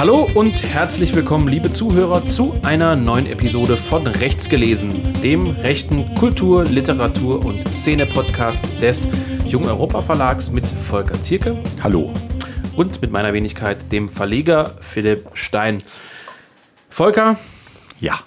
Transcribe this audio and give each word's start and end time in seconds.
Hallo 0.00 0.26
und 0.32 0.62
herzlich 0.62 1.14
willkommen, 1.14 1.46
liebe 1.46 1.70
Zuhörer, 1.70 2.24
zu 2.24 2.54
einer 2.62 2.96
neuen 2.96 3.26
Episode 3.26 3.76
von 3.76 4.06
Rechts 4.06 4.48
gelesen, 4.48 5.12
dem 5.22 5.48
rechten 5.48 6.14
Kultur-, 6.14 6.64
Literatur- 6.64 7.44
und 7.44 7.68
Szene-Podcast 7.68 8.80
des 8.80 9.06
Jung 9.44 9.66
Europa 9.66 10.00
Verlags 10.00 10.50
mit 10.50 10.64
Volker 10.64 11.22
Zierke. 11.22 11.62
Hallo. 11.82 12.14
Und 12.74 13.02
mit 13.02 13.10
meiner 13.10 13.34
Wenigkeit, 13.34 13.92
dem 13.92 14.08
Verleger 14.08 14.74
Philipp 14.80 15.28
Stein. 15.34 15.82
Volker. 16.88 17.38
Ja. 18.00 18.20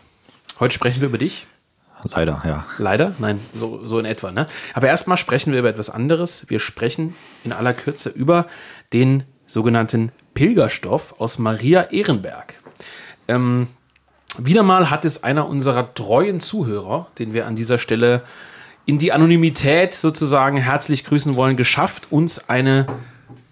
Heute 0.60 0.76
sprechen 0.76 1.02
wir 1.02 1.08
über 1.08 1.18
dich. 1.18 1.48
Leider, 2.04 2.40
ja. 2.46 2.68
Leider? 2.78 3.16
Nein, 3.18 3.40
so, 3.56 3.82
so 3.88 3.98
in 3.98 4.06
etwa. 4.06 4.32
Ne? 4.32 4.46
Aber 4.76 4.90
erstmal 4.90 5.18
sprechen 5.18 5.52
wir 5.52 5.58
über 5.58 5.70
etwas 5.70 5.90
anderes. 5.90 6.48
Wir 6.52 6.60
sprechen 6.60 7.16
in 7.44 7.52
aller 7.52 7.74
Kürze 7.74 8.10
über 8.10 8.46
den 8.94 9.24
sogenannten 9.46 10.12
Pilgerstoff 10.34 11.20
aus 11.20 11.40
Maria 11.40 11.84
Ehrenberg. 11.84 12.56
Ähm, 13.28 13.68
wieder 14.38 14.64
mal 14.64 14.90
hat 14.90 15.06
es 15.06 15.24
einer 15.24 15.48
unserer 15.48 15.94
treuen 15.94 16.40
Zuhörer, 16.40 17.08
den 17.20 17.34
wir 17.34 17.46
an 17.46 17.56
dieser 17.56 17.78
Stelle 17.78 18.24
in 18.86 18.98
die 18.98 19.12
Anonymität 19.12 19.94
sozusagen 19.94 20.58
herzlich 20.58 21.06
grüßen 21.06 21.36
wollen, 21.36 21.56
geschafft, 21.56 22.12
uns 22.12 22.50
eine 22.50 22.88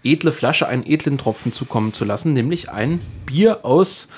edle 0.04 0.32
Flasche, 0.32 0.66
einen 0.66 0.84
edlen 0.84 1.18
Tropfen 1.18 1.52
zukommen 1.52 1.94
zu 1.94 2.04
lassen, 2.04 2.32
nämlich 2.32 2.70
ein 2.70 3.00
Bier 3.24 3.64
aus, 3.64 4.08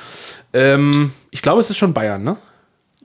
ähm, 0.52 1.12
ich 1.30 1.42
glaube, 1.42 1.60
es 1.60 1.70
ist 1.70 1.76
schon 1.76 1.94
Bayern, 1.94 2.24
ne? 2.24 2.36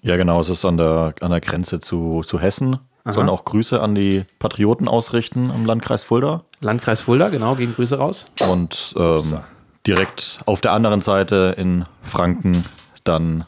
Ja, 0.02 0.16
genau, 0.16 0.40
es 0.40 0.50
ist 0.50 0.64
an 0.64 0.78
der, 0.78 1.14
an 1.20 1.32
der 1.32 1.42
Grenze 1.42 1.82
zu, 1.82 2.22
zu 2.22 2.40
Hessen. 2.40 2.80
Aha. 3.04 3.14
Sollen 3.14 3.30
auch 3.30 3.44
Grüße 3.44 3.82
an 3.82 3.96
die 3.96 4.24
Patrioten 4.40 4.88
ausrichten 4.88 5.52
im 5.54 5.66
Landkreis 5.66 6.04
Fulda. 6.04 6.44
Landkreis 6.62 7.02
Fulda, 7.02 7.30
genau, 7.30 7.56
gehen 7.56 7.74
Grüße 7.74 7.98
raus. 7.98 8.26
Und 8.50 8.94
ähm, 8.98 9.20
so. 9.20 9.40
direkt 9.88 10.40
auf 10.46 10.62
der 10.62 10.74
anderen 10.74 11.02
Seite 11.02 11.56
in 11.58 11.86
Franken 12.04 12.66
dann 13.04 13.46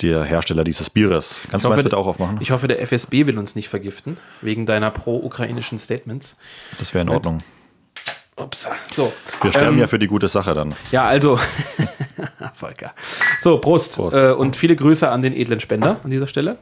der 0.00 0.22
Hersteller 0.24 0.64
dieses 0.64 0.90
Bieres. 0.90 1.40
Kannst 1.50 1.66
du 1.66 1.70
das 1.70 1.82
bitte 1.82 1.96
auch 1.96 2.06
aufmachen? 2.06 2.38
Ich 2.40 2.50
hoffe, 2.50 2.68
der 2.68 2.80
FSB 2.82 3.26
will 3.26 3.38
uns 3.38 3.56
nicht 3.56 3.68
vergiften, 3.68 4.16
wegen 4.40 4.64
deiner 4.64 4.90
pro-ukrainischen 4.90 5.78
Statements. 5.78 6.36
Das 6.78 6.94
wäre 6.94 7.02
in 7.02 7.08
Ordnung. 7.10 7.38
Upsa. 8.36 8.76
So. 8.92 9.12
Wir 9.42 9.50
sterben 9.50 9.74
ähm, 9.74 9.80
ja 9.80 9.86
für 9.88 9.98
die 9.98 10.06
gute 10.06 10.28
Sache 10.28 10.54
dann. 10.54 10.74
Ja, 10.92 11.06
also. 11.06 11.40
Volker. 12.54 12.94
So, 13.40 13.58
Prost. 13.58 13.96
Prost. 13.96 14.16
Äh, 14.16 14.32
und 14.32 14.54
viele 14.54 14.76
Grüße 14.76 15.10
an 15.10 15.22
den 15.22 15.34
edlen 15.34 15.58
Spender 15.58 15.96
an 16.02 16.10
dieser 16.10 16.28
Stelle. 16.28 16.58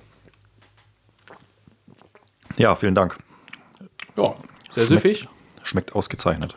Ja, 2.56 2.74
vielen 2.74 2.94
Dank. 2.94 3.18
Ja, 4.16 4.34
sehr 4.74 4.86
süffig. 4.86 5.28
Schmeckt 5.66 5.94
ausgezeichnet. 5.94 6.54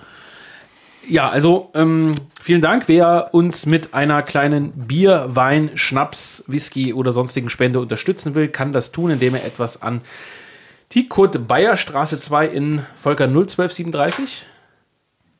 Ja, 1.07 1.29
also 1.29 1.71
ähm, 1.73 2.13
vielen 2.39 2.61
Dank. 2.61 2.87
Wer 2.87 3.29
uns 3.31 3.65
mit 3.65 3.93
einer 3.93 4.21
kleinen 4.21 4.71
Bier, 4.71 5.27
Wein, 5.29 5.71
Schnaps, 5.73 6.43
Whisky 6.47 6.93
oder 6.93 7.11
sonstigen 7.11 7.49
Spende 7.49 7.79
unterstützen 7.79 8.35
will, 8.35 8.47
kann 8.47 8.71
das 8.71 8.91
tun, 8.91 9.09
indem 9.09 9.35
er 9.35 9.45
etwas 9.45 9.81
an 9.81 10.01
die 10.91 11.07
Kurt 11.07 11.47
Bayer 11.47 11.77
Straße 11.77 12.19
2 12.19 12.47
in 12.47 12.85
Volker 13.01 13.25
01237 13.25 14.45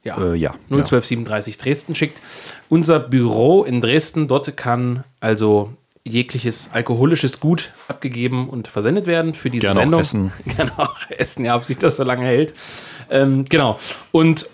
ja, 0.04 0.18
äh, 0.18 0.36
ja 0.36 0.52
01237 0.70 1.56
ja. 1.56 1.64
Dresden 1.64 1.96
schickt. 1.96 2.22
Unser 2.70 3.00
Büro 3.00 3.64
in 3.64 3.82
Dresden, 3.82 4.28
dort 4.28 4.56
kann 4.58 5.04
also 5.20 5.74
jegliches 6.10 6.72
alkoholisches 6.74 7.40
Gut 7.40 7.72
abgegeben 7.88 8.50
und 8.50 8.68
versendet 8.68 9.06
werden 9.08 9.34
für 9.34 9.50
diese 9.50 9.68
Gerne 9.68 9.80
Sendung. 9.82 10.00
Auch 10.00 10.04
essen. 10.04 10.34
Gerne 10.46 10.72
auch 10.78 10.98
essen, 11.10 11.46
ja, 11.46 11.56
ob 11.56 11.66
sich 11.66 11.78
das 11.78 11.96
so 11.96 12.04
lange 12.04 12.26
hält. 12.26 12.54
Ähm, 13.10 13.46
genau. 13.48 13.80
Und 14.12 14.50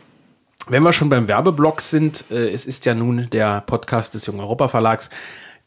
wenn 0.68 0.84
wir 0.84 0.94
schon 0.94 1.10
beim 1.10 1.28
Werbeblock 1.28 1.82
sind, 1.82 2.26
äh, 2.32 2.50
es 2.50 2.66
ist 2.66 2.86
ja 2.86 2.94
nun 2.94 3.28
der 3.32 3.62
Podcast 3.62 4.14
des 4.16 4.26
Jungen 4.26 4.40
Europa 4.40 4.68
Verlags. 4.68 5.10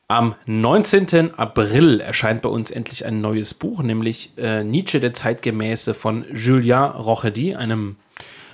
Am 0.08 0.34
19. 0.46 1.34
April 1.34 2.00
erscheint 2.00 2.42
bei 2.42 2.48
uns 2.48 2.70
endlich 2.70 3.04
ein 3.04 3.20
neues 3.20 3.52
Buch, 3.52 3.82
nämlich 3.82 4.32
äh, 4.38 4.64
Nietzsche 4.64 5.00
der 5.00 5.12
Zeitgemäße 5.12 5.92
von 5.92 6.24
Julien 6.32 6.84
Rochedy, 6.84 7.54
einem 7.54 7.96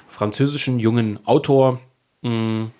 französischen 0.09 0.80
jungen 0.80 1.25
Autor. 1.26 1.80
Mh, 2.22 2.30
mm, 2.30 2.70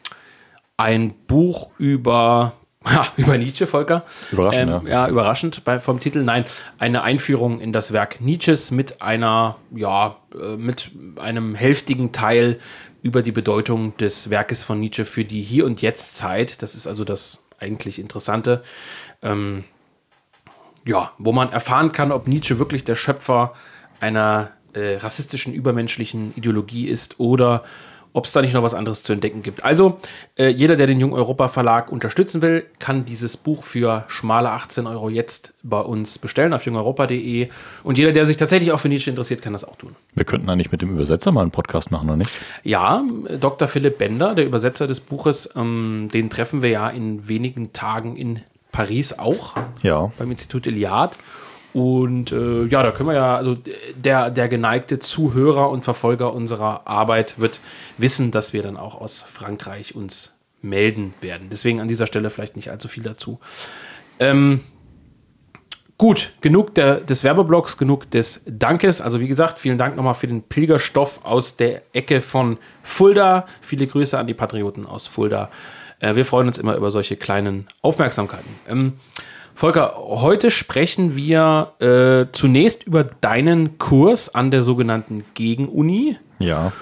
ein 0.77 1.15
Buch 1.29 1.71
über 1.79 2.55
Ha, 2.85 3.07
über 3.17 3.39
Nietzsche, 3.39 3.67
Volker. 3.67 4.05
Überraschend, 4.31 4.71
ähm, 4.71 4.87
ja. 4.87 5.05
ja. 5.05 5.09
überraschend 5.09 5.65
bei, 5.65 5.81
vom 5.81 6.01
Titel. 6.01 6.23
Nein, 6.23 6.45
eine 6.79 7.03
Einführung 7.03 7.61
in 7.61 7.73
das 7.73 7.93
Werk 7.93 8.21
Nietzsches 8.21 8.71
mit 8.71 9.01
einer, 9.01 9.57
ja, 9.75 10.17
äh, 10.35 10.57
mit 10.57 10.91
einem 11.17 11.55
hälftigen 11.55 12.13
Teil 12.13 12.59
über 13.03 13.23
die 13.23 13.33
Bedeutung 13.33 13.97
des 13.97 14.31
Werkes 14.31 14.65
von 14.65 14.81
Nietzsche 14.81 15.05
für 15.05 15.25
die 15.25 15.43
Hier- 15.43 15.67
und 15.67 15.83
Jetzt-Zeit. 15.83 16.63
Das 16.63 16.75
ist 16.75 16.87
also 16.87 17.05
das 17.05 17.45
eigentlich 17.59 17.99
Interessante. 17.99 18.63
Ähm, 19.23 19.65
ja, 20.87 21.13
wo 21.19 21.33
man 21.33 21.51
erfahren 21.53 21.93
kann, 21.93 22.13
ob 22.13 22.29
Nietzsche 22.29 22.59
wirklich 22.59 22.85
der 22.85 22.95
Schöpfer 22.95 23.55
einer 24.01 24.51
äh, 24.75 24.97
rassistischen, 24.97 25.55
übermenschlichen 25.55 26.35
Ideologie 26.37 26.87
ist 26.87 27.21
oder 27.21 27.63
ob 28.15 28.27
es 28.27 28.33
da 28.33 28.41
nicht 28.41 28.55
noch 28.55 28.63
was 28.63 28.75
anderes 28.75 29.03
zu 29.03 29.13
entdecken 29.13 29.43
gibt. 29.43 29.65
Also, 29.65 29.99
äh, 30.39 30.49
jeder, 30.49 30.77
der 30.77 30.87
den 30.87 31.01
Jung 31.01 31.13
Europa 31.13 31.49
Verlag 31.49 31.91
unterstützen 31.91 32.41
will, 32.43 32.65
kann 32.79 33.05
dieses 33.05 33.37
Buch 33.37 33.65
für 33.65 34.05
schmale 34.07 34.53
18 34.53 34.87
Euro 34.87 35.11
jetzt 35.11 35.53
bei 35.65 35.81
uns 35.81 36.19
bestellen 36.19 36.53
auf 36.53 36.65
jungeuropa.de. 36.65 37.49
Und 37.83 37.99
jeder, 37.99 38.13
der 38.13 38.25
sich 38.25 38.37
tatsächlich 38.37 38.71
auch 38.71 38.79
für 38.79 38.89
Nietzsche 38.89 39.11
interessiert, 39.11 39.43
kann 39.43 39.53
das 39.53 39.65
auch 39.65 39.77
tun. 39.77 39.97
Wir 40.15 40.25
könnten 40.25 40.49
eigentlich 40.49 40.71
mit 40.71 40.81
dem 40.81 40.93
Übersetzer 40.93 41.33
mal 41.33 41.43
einen 41.43 41.51
Podcast 41.51 41.91
machen, 41.91 42.09
oder 42.09 42.17
nicht? 42.17 42.31
Ja, 42.63 43.03
Dr. 43.41 43.67
Philipp 43.67 43.99
Bender, 43.99 44.37
der 44.37 44.47
Übersetzer 44.47 44.87
des 44.87 45.01
Buches, 45.01 45.51
ähm, 45.57 46.09
den 46.13 46.31
treffen 46.31 46.63
wir 46.63 46.71
ja 46.71 46.89
in 46.89 47.29
wenigen 47.29 47.73
Tagen 47.73 48.17
in 48.17 48.41
Paris 48.71 49.19
auch. 49.19 49.55
Ja. 49.83 50.13
Beim 50.19 50.31
Institut 50.31 50.69
Iliad. 50.69 51.19
Und 51.75 52.31
äh, 52.31 52.67
ja, 52.67 52.85
da 52.85 52.93
können 52.93 53.09
wir 53.09 53.17
ja, 53.17 53.37
also 53.37 53.59
der, 53.97 54.31
der 54.31 54.49
geneigte 54.49 55.01
Zuhörer 55.01 55.71
und 55.71 55.85
Verfolger 55.85 56.33
unserer 56.33 56.87
Arbeit 56.87 57.39
wird 57.41 57.61
wissen, 57.99 58.31
dass 58.31 58.53
wir 58.53 58.63
dann 58.63 58.77
auch 58.77 58.95
aus 59.01 59.23
Frankreich 59.23 59.97
uns 59.97 60.33
melden 60.63 61.15
werden. 61.21 61.49
Deswegen 61.51 61.81
an 61.81 61.89
dieser 61.89 62.07
Stelle 62.07 62.31
vielleicht 62.31 62.55
nicht 62.55 62.71
allzu 62.71 62.87
viel 62.87 63.03
dazu. 63.03 63.41
Ähm, 64.21 64.61
gut, 65.99 66.33
genug 66.41 66.77
der, 66.77 67.01
des 67.01 67.25
Werbeblocks, 67.25 67.77
genug 67.77 68.09
des 68.13 68.45
Dankes. 68.47 69.01
Also 69.01 69.19
wie 69.19 69.29
gesagt, 69.29 69.59
vielen 69.59 69.77
Dank 69.77 69.97
nochmal 69.97 70.15
für 70.15 70.29
den 70.29 70.43
Pilgerstoff 70.45 71.25
aus 71.25 71.57
der 71.57 71.83
Ecke 71.93 72.21
von 72.21 72.59
Fulda. 72.85 73.47
Viele 73.61 73.89
Grüße 73.89 74.17
an 74.17 74.29
die 74.29 74.35
Patrioten 74.35 74.87
aus 74.87 75.09
Fulda. 75.09 75.51
Äh, 75.99 76.15
wir 76.15 76.25
freuen 76.25 76.47
uns 76.47 76.59
immer 76.59 76.77
über 76.77 76.93
solche 76.93 77.17
kleinen 77.17 77.67
Aufmerksamkeiten. 77.83 78.55
Ähm, 78.69 78.93
Volker, 79.55 79.95
heute 79.97 80.51
sprechen 80.51 81.15
wir 81.15 81.73
äh, 81.81 82.27
zunächst 82.33 82.85
über 82.85 83.05
deinen 83.05 83.79
Kurs 83.79 84.35
an 84.35 84.51
der 84.51 84.63
sogenannten 84.63 85.25
Gegenuni. 85.35 86.17
Ja. 86.41 86.73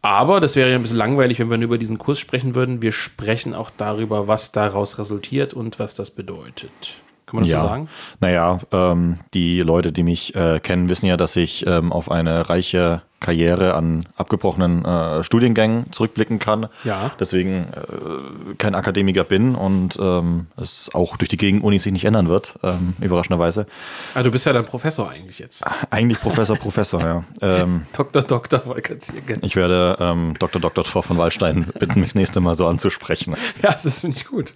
Aber 0.00 0.40
das 0.40 0.56
wäre 0.56 0.70
ja 0.70 0.76
ein 0.76 0.82
bisschen 0.82 0.96
langweilig, 0.96 1.38
wenn 1.38 1.50
wir 1.50 1.58
nur 1.58 1.66
über 1.66 1.78
diesen 1.78 1.98
Kurs 1.98 2.18
sprechen 2.18 2.54
würden. 2.54 2.82
Wir 2.82 2.90
sprechen 2.90 3.54
auch 3.54 3.70
darüber, 3.76 4.26
was 4.26 4.50
daraus 4.50 4.98
resultiert 4.98 5.54
und 5.54 5.78
was 5.78 5.94
das 5.94 6.10
bedeutet. 6.10 6.96
Kann 7.32 7.40
man 7.40 7.44
das 7.44 7.52
ja. 7.52 7.60
so 7.62 7.66
sagen? 7.66 7.88
Naja, 8.20 8.60
ähm, 8.72 9.18
die 9.32 9.62
Leute, 9.62 9.90
die 9.90 10.02
mich 10.02 10.34
äh, 10.34 10.60
kennen, 10.60 10.90
wissen 10.90 11.06
ja, 11.06 11.16
dass 11.16 11.34
ich 11.34 11.66
ähm, 11.66 11.90
auf 11.90 12.10
eine 12.10 12.50
reiche 12.50 13.00
Karriere 13.20 13.74
an 13.74 14.06
abgebrochenen 14.16 14.84
äh, 14.84 15.24
Studiengängen 15.24 15.90
zurückblicken 15.92 16.38
kann. 16.38 16.68
Ja. 16.84 17.12
Deswegen 17.18 17.68
äh, 17.72 18.54
kein 18.58 18.74
Akademiker 18.74 19.24
bin 19.24 19.54
und 19.54 19.96
ähm, 19.98 20.48
es 20.56 20.90
auch 20.92 21.16
durch 21.16 21.30
die 21.30 21.38
Gegenuni 21.38 21.78
sich 21.78 21.92
nicht 21.92 22.04
ändern 22.04 22.28
wird, 22.28 22.58
ähm, 22.62 22.94
überraschenderweise. 23.00 23.66
Ah, 24.14 24.22
du 24.22 24.30
bist 24.30 24.44
ja 24.44 24.52
dann 24.52 24.66
Professor 24.66 25.08
eigentlich 25.08 25.38
jetzt. 25.38 25.64
Eigentlich 25.90 26.20
Professor, 26.20 26.56
Professor, 26.56 27.00
ja. 27.00 27.24
Ähm, 27.40 27.86
Dr. 27.96 28.22
Dr. 28.22 28.60
Volker 28.60 28.98
Ziergen. 29.00 29.38
Ich 29.42 29.56
werde 29.56 29.96
ähm, 30.00 30.34
Dr. 30.38 30.60
Dr. 30.60 30.84
Thor 30.84 31.02
von 31.02 31.16
Wallstein 31.16 31.66
bitten, 31.78 32.00
mich 32.00 32.10
das 32.10 32.14
nächste 32.16 32.40
Mal 32.40 32.54
so 32.56 32.66
anzusprechen. 32.66 33.36
Ja, 33.62 33.72
das 33.72 34.00
finde 34.00 34.16
ich 34.16 34.26
gut. 34.26 34.54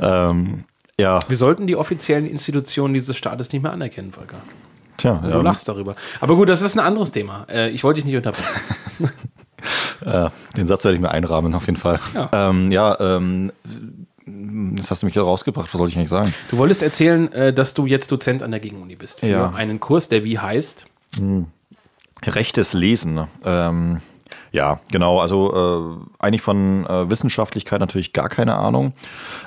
Ähm, 0.00 0.64
ja. 0.98 1.20
Wir 1.28 1.36
sollten 1.36 1.66
die 1.66 1.76
offiziellen 1.76 2.26
Institutionen 2.26 2.94
dieses 2.94 3.16
Staates 3.16 3.52
nicht 3.52 3.62
mehr 3.62 3.72
anerkennen, 3.72 4.12
Volker. 4.12 4.38
Tja, 4.96 5.20
du 5.22 5.28
ja. 5.28 5.40
lachst 5.40 5.68
darüber. 5.68 5.94
Aber 6.20 6.34
gut, 6.34 6.48
das 6.48 6.60
ist 6.60 6.74
ein 6.74 6.80
anderes 6.80 7.12
Thema. 7.12 7.46
Äh, 7.48 7.70
ich 7.70 7.84
wollte 7.84 8.00
dich 8.00 8.04
nicht 8.04 8.16
unterbrechen. 8.16 8.50
äh, 10.04 10.28
den 10.56 10.66
Satz 10.66 10.84
werde 10.84 10.96
ich 10.96 11.00
mir 11.00 11.12
einrahmen, 11.12 11.54
auf 11.54 11.66
jeden 11.66 11.78
Fall. 11.78 12.00
Ja, 12.14 12.30
ähm, 12.32 12.72
ja 12.72 12.98
ähm, 13.00 13.52
das 14.26 14.90
hast 14.90 15.02
du 15.02 15.06
mich 15.06 15.14
hier 15.14 15.22
rausgebracht. 15.22 15.72
Was 15.72 15.78
soll 15.78 15.88
ich 15.88 15.96
eigentlich 15.96 16.10
sagen? 16.10 16.34
Du 16.50 16.58
wolltest 16.58 16.82
erzählen, 16.82 17.32
äh, 17.32 17.52
dass 17.52 17.74
du 17.74 17.86
jetzt 17.86 18.10
Dozent 18.10 18.42
an 18.42 18.50
der 18.50 18.60
Gegenuni 18.60 18.96
bist. 18.96 19.20
Für 19.20 19.26
ja. 19.26 19.50
einen 19.50 19.78
Kurs, 19.78 20.08
der 20.08 20.24
wie 20.24 20.38
heißt? 20.38 20.84
Hm. 21.16 21.46
Rechtes 22.26 22.72
Lesen. 22.72 23.28
Ähm, 23.44 24.00
ja, 24.50 24.80
genau. 24.90 25.20
Also 25.20 26.00
äh, 26.00 26.24
eigentlich 26.24 26.42
von 26.42 26.86
äh, 26.86 27.10
Wissenschaftlichkeit 27.10 27.80
natürlich 27.80 28.12
gar 28.12 28.28
keine 28.28 28.56
Ahnung, 28.56 28.92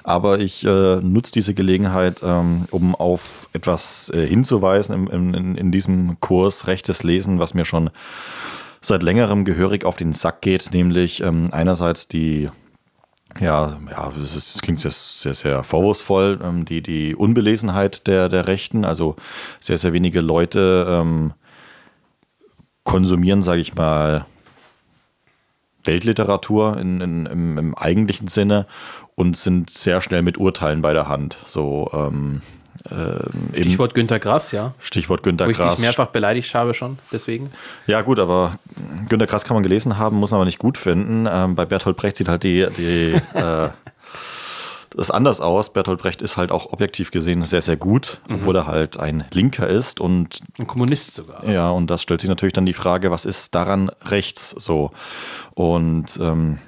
aber 0.03 0.39
ich 0.39 0.63
äh, 0.65 0.97
nutze 0.97 1.31
diese 1.31 1.53
Gelegenheit, 1.53 2.21
ähm, 2.23 2.65
um 2.71 2.95
auf 2.95 3.47
etwas 3.53 4.11
äh, 4.13 4.25
hinzuweisen 4.25 5.07
in, 5.07 5.33
in, 5.33 5.55
in, 5.55 5.71
diesem 5.71 6.19
Kurs 6.19 6.67
Rechtes 6.67 7.03
Lesen, 7.03 7.39
was 7.39 7.53
mir 7.53 7.65
schon 7.65 7.89
seit 8.81 9.03
längerem 9.03 9.45
gehörig 9.45 9.85
auf 9.85 9.95
den 9.95 10.13
Sack 10.13 10.41
geht, 10.41 10.71
nämlich 10.73 11.21
ähm, 11.21 11.49
einerseits 11.51 12.07
die 12.07 12.49
ja, 13.39 13.77
ja, 13.89 14.11
das, 14.17 14.35
ist, 14.35 14.55
das 14.55 14.61
klingt 14.61 14.81
sehr, 14.81 14.91
sehr, 14.91 15.33
sehr 15.33 15.63
vorwurfsvoll, 15.63 16.39
ähm, 16.43 16.65
die, 16.65 16.81
die 16.81 17.15
Unbelesenheit 17.15 18.07
der, 18.07 18.27
der 18.27 18.47
Rechten. 18.47 18.83
Also 18.83 19.15
sehr, 19.61 19.77
sehr 19.77 19.93
wenige 19.93 20.19
Leute 20.19 20.85
ähm, 20.89 21.33
konsumieren, 22.83 23.41
sage 23.41 23.61
ich 23.61 23.75
mal, 23.75 24.25
Weltliteratur 25.83 26.77
in, 26.77 27.01
in, 27.01 27.25
im, 27.25 27.57
im, 27.57 27.75
eigentlichen 27.75 28.27
Sinne 28.27 28.65
und 29.15 29.37
sind 29.37 29.69
sehr 29.69 30.01
schnell 30.01 30.21
mit 30.21 30.37
Urteilen 30.37 30.81
bei 30.81 30.93
der 30.93 31.07
Hand. 31.07 31.37
So, 31.45 31.89
ähm, 31.93 32.41
äh, 32.89 33.59
Stichwort 33.59 33.93
Günter 33.93 34.19
Grass, 34.19 34.51
ja. 34.51 34.73
Stichwort 34.79 35.23
Günter 35.23 35.47
Grass. 35.47 35.57
Wo 35.57 35.63
ich 35.63 35.75
dich 35.75 35.81
mehrfach 35.85 36.07
beleidigt 36.07 36.53
habe 36.55 36.73
schon, 36.73 36.97
deswegen. 37.11 37.51
Ja, 37.87 38.01
gut, 38.01 38.19
aber 38.19 38.57
Günter 39.07 39.27
Grass 39.27 39.45
kann 39.45 39.55
man 39.55 39.63
gelesen 39.63 39.97
haben, 39.97 40.17
muss 40.17 40.31
man 40.31 40.39
aber 40.39 40.45
nicht 40.45 40.59
gut 40.59 40.77
finden. 40.77 41.27
Ähm, 41.31 41.55
bei 41.55 41.65
Bertolt 41.65 41.97
Brecht 41.97 42.17
sieht 42.17 42.27
halt 42.27 42.43
die, 42.43 42.67
die 42.77 43.15
äh, 43.37 43.69
das 44.95 45.11
anders 45.11 45.41
aus. 45.41 45.73
Bertolt 45.73 45.99
Brecht 45.99 46.21
ist 46.21 46.37
halt 46.37 46.51
auch 46.51 46.71
objektiv 46.71 47.11
gesehen 47.11 47.43
sehr, 47.43 47.61
sehr 47.61 47.77
gut, 47.77 48.21
mhm. 48.27 48.35
obwohl 48.35 48.55
er 48.55 48.67
halt 48.67 48.99
ein 48.99 49.25
Linker 49.31 49.67
ist 49.67 49.99
und. 49.99 50.39
Ein 50.57 50.67
Kommunist 50.67 51.15
sogar. 51.15 51.47
Ja, 51.47 51.69
und 51.69 51.87
das 51.87 52.01
stellt 52.01 52.21
sich 52.21 52.29
natürlich 52.29 52.53
dann 52.53 52.65
die 52.65 52.73
Frage, 52.73 53.11
was 53.11 53.25
ist 53.25 53.55
daran 53.55 53.89
rechts 54.05 54.49
so? 54.49 54.91
Und 55.53 56.19
ähm, 56.21 56.59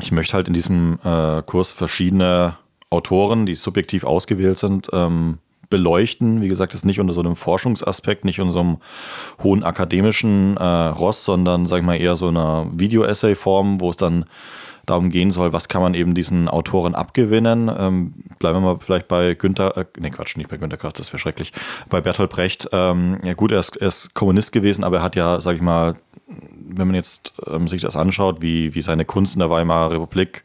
ich 0.00 0.12
möchte 0.12 0.34
halt 0.34 0.48
in 0.48 0.54
diesem 0.54 0.98
äh, 1.04 1.42
Kurs 1.42 1.70
verschiedene 1.70 2.56
Autoren, 2.90 3.46
die 3.46 3.54
subjektiv 3.54 4.04
ausgewählt 4.04 4.58
sind, 4.58 4.88
ähm, 4.92 5.38
beleuchten. 5.70 6.42
Wie 6.42 6.48
gesagt, 6.48 6.74
ist 6.74 6.84
nicht 6.84 7.00
unter 7.00 7.14
so 7.14 7.20
einem 7.20 7.36
Forschungsaspekt, 7.36 8.26
nicht 8.26 8.40
unter 8.40 8.52
so 8.52 8.60
einem 8.60 8.76
hohen 9.42 9.64
akademischen 9.64 10.56
äh, 10.58 10.64
Ross, 10.64 11.24
sondern, 11.24 11.66
sag 11.66 11.78
ich 11.78 11.84
mal, 11.84 11.96
eher 11.96 12.16
so 12.16 12.28
einer 12.28 12.66
Video-Essay-Form, 12.72 13.80
wo 13.80 13.88
es 13.88 13.96
dann 13.96 14.26
darum 14.86 15.10
gehen 15.10 15.32
soll, 15.32 15.52
was 15.52 15.68
kann 15.68 15.82
man 15.82 15.94
eben 15.94 16.14
diesen 16.14 16.48
Autoren 16.48 16.94
abgewinnen. 16.94 17.70
Ähm, 17.76 18.14
bleiben 18.38 18.56
wir 18.56 18.74
mal 18.74 18.78
vielleicht 18.80 19.08
bei 19.08 19.34
Günther, 19.34 19.76
äh, 19.76 19.84
nee, 19.98 20.10
Quatsch, 20.10 20.36
nicht 20.36 20.50
bei 20.50 20.56
Günter 20.56 20.76
Kraft, 20.76 20.98
das 20.98 21.12
wäre 21.12 21.18
schrecklich. 21.18 21.52
Bei 21.88 22.00
Bertolt 22.00 22.30
Brecht, 22.30 22.68
ähm, 22.72 23.18
ja 23.24 23.34
gut, 23.34 23.52
er 23.52 23.60
ist, 23.60 23.76
er 23.76 23.88
ist, 23.88 24.14
Kommunist 24.14 24.52
gewesen, 24.52 24.84
aber 24.84 24.98
er 24.98 25.02
hat 25.02 25.16
ja, 25.16 25.40
sag 25.40 25.56
ich 25.56 25.62
mal, 25.62 25.94
wenn 26.26 26.86
man 26.86 26.94
jetzt 26.94 27.34
ähm, 27.46 27.68
sich 27.68 27.82
das 27.82 27.96
anschaut, 27.96 28.42
wie, 28.42 28.74
wie 28.74 28.82
seine 28.82 29.04
Kunst 29.04 29.34
in 29.34 29.40
der 29.40 29.50
Weimarer 29.50 29.92
Republik 29.92 30.44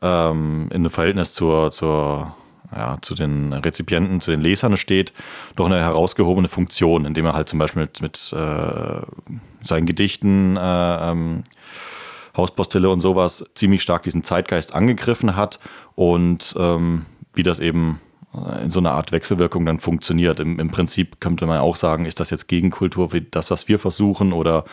ähm, 0.00 0.68
in 0.72 0.82
dem 0.82 0.90
Verhältnis 0.90 1.34
zur, 1.34 1.70
zur 1.70 2.34
ja, 2.74 2.96
zu 3.02 3.14
den 3.14 3.52
Rezipienten, 3.52 4.20
zu 4.20 4.30
den 4.30 4.40
Lesern 4.40 4.76
steht, 4.76 5.12
doch 5.56 5.66
eine 5.66 5.80
herausgehobene 5.80 6.48
Funktion, 6.48 7.04
indem 7.04 7.26
er 7.26 7.34
halt 7.34 7.48
zum 7.48 7.58
Beispiel 7.58 7.82
mit, 7.82 8.00
mit 8.00 8.32
äh, 8.32 9.02
seinen 9.62 9.86
Gedichten, 9.86 10.56
äh, 10.56 11.10
ähm, 11.10 11.44
Hauspostille 12.36 12.88
und 12.88 13.00
sowas 13.00 13.44
ziemlich 13.54 13.82
stark 13.82 14.04
diesen 14.04 14.24
Zeitgeist 14.24 14.74
angegriffen 14.74 15.36
hat 15.36 15.58
und 15.94 16.54
ähm, 16.58 17.06
wie 17.34 17.42
das 17.42 17.60
eben 17.60 18.00
in 18.62 18.70
so 18.70 18.80
einer 18.80 18.92
Art 18.92 19.12
Wechselwirkung 19.12 19.66
dann 19.66 19.78
funktioniert. 19.78 20.40
Im, 20.40 20.58
Im, 20.58 20.70
Prinzip 20.70 21.20
könnte 21.20 21.44
man 21.44 21.58
auch 21.58 21.76
sagen, 21.76 22.06
ist 22.06 22.18
das 22.18 22.30
jetzt 22.30 22.48
Gegenkultur 22.48 23.12
wie 23.12 23.20
das, 23.20 23.50
was 23.50 23.68
wir 23.68 23.78
versuchen 23.78 24.32
oder 24.32 24.64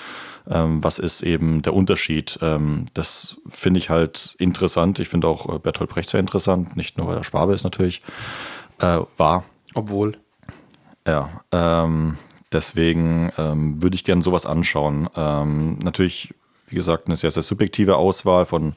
ähm, 0.50 0.81
was 0.81 0.97
ist 0.97 1.23
eben 1.23 1.61
der 1.61 1.73
Unterschied? 1.73 2.39
Ähm, 2.41 2.85
das 2.94 3.38
finde 3.50 3.79
ich 3.79 3.89
halt 3.89 4.35
interessant. 4.39 5.00
Ich 5.00 5.09
finde 5.09 5.27
auch 5.27 5.53
äh, 5.53 5.59
Bertolt 5.59 5.89
Brecht 5.89 6.09
sehr 6.09 6.21
interessant, 6.21 6.77
nicht 6.77 6.97
nur 6.97 7.07
weil 7.07 7.17
er 7.17 7.25
Schwabe 7.25 7.53
ist 7.53 7.65
natürlich, 7.65 8.01
äh, 8.79 9.00
war. 9.17 9.44
Obwohl. 9.73 10.17
Ja, 11.06 11.29
ähm, 11.51 12.17
deswegen 12.53 13.31
ähm, 13.38 13.83
würde 13.83 13.95
ich 13.95 14.06
gerne 14.06 14.23
sowas 14.23 14.45
anschauen. 14.45 15.09
Ähm, 15.17 15.79
natürlich, 15.79 16.33
wie 16.69 16.75
gesagt, 16.75 17.07
eine 17.07 17.18
sehr, 17.18 17.31
sehr 17.31 17.44
subjektive 17.44 17.98
Auswahl 17.98 18.45
von 18.45 18.75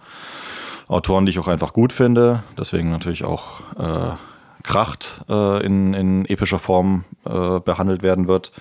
Autoren, 0.89 1.27
die 1.27 1.31
ich 1.31 1.39
auch 1.39 1.49
einfach 1.49 1.73
gut 1.73 1.93
finde. 1.93 2.43
Deswegen 2.59 2.91
natürlich 2.91 3.25
auch 3.25 3.61
äh, 3.79 4.17
Kracht 4.63 5.21
äh, 5.29 5.65
in, 5.65 5.95
in 5.95 6.25
epischer 6.27 6.59
Form 6.59 7.05
äh, 7.25 7.61
behandelt 7.61 8.03
werden 8.03 8.29
wird. 8.29 8.53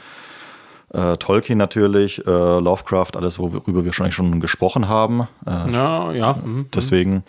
Äh, 0.94 1.18
Tolkien 1.18 1.58
natürlich, 1.58 2.26
äh, 2.26 2.30
Lovecraft, 2.60 3.12
alles, 3.16 3.40
worüber 3.40 3.86
wir 3.86 3.94
schon, 3.94 4.12
schon 4.12 4.40
gesprochen 4.40 4.90
haben. 4.90 5.28
Äh, 5.46 5.72
ja, 5.72 6.12
ja. 6.12 6.34
Mhm, 6.34 6.54
mhm. 6.54 6.68
Deswegen. 6.74 7.24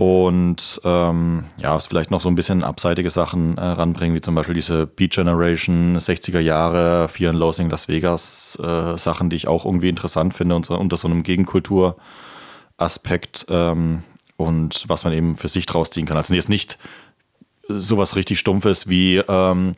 Und 0.00 0.80
ähm, 0.82 1.44
ja, 1.58 1.78
vielleicht 1.78 2.10
noch 2.10 2.22
so 2.22 2.30
ein 2.30 2.34
bisschen 2.34 2.64
abseitige 2.64 3.10
Sachen 3.10 3.58
äh, 3.58 3.60
ranbringen, 3.60 4.16
wie 4.16 4.22
zum 4.22 4.34
Beispiel 4.34 4.54
diese 4.54 4.86
Beat 4.86 5.10
Generation, 5.10 5.98
60er 5.98 6.40
Jahre, 6.40 7.10
Fear 7.10 7.32
and 7.32 7.38
Loathing 7.38 7.68
Las 7.68 7.86
Vegas, 7.86 8.58
äh, 8.62 8.96
Sachen, 8.96 9.28
die 9.28 9.36
ich 9.36 9.46
auch 9.46 9.66
irgendwie 9.66 9.90
interessant 9.90 10.32
finde 10.32 10.56
und 10.56 10.64
so, 10.64 10.74
unter 10.74 10.96
so 10.96 11.06
einem 11.06 11.22
Gegenkultur-Aspekt 11.22 13.44
ähm, 13.50 14.04
und 14.38 14.86
was 14.88 15.04
man 15.04 15.12
eben 15.12 15.36
für 15.36 15.48
sich 15.48 15.66
draus 15.66 15.90
ziehen 15.90 16.06
kann. 16.06 16.16
Also 16.16 16.32
jetzt 16.32 16.48
nicht 16.48 16.78
sowas 17.68 18.16
richtig 18.16 18.38
Stumpfes 18.38 18.88
wie 18.88 19.18
ähm, 19.18 19.74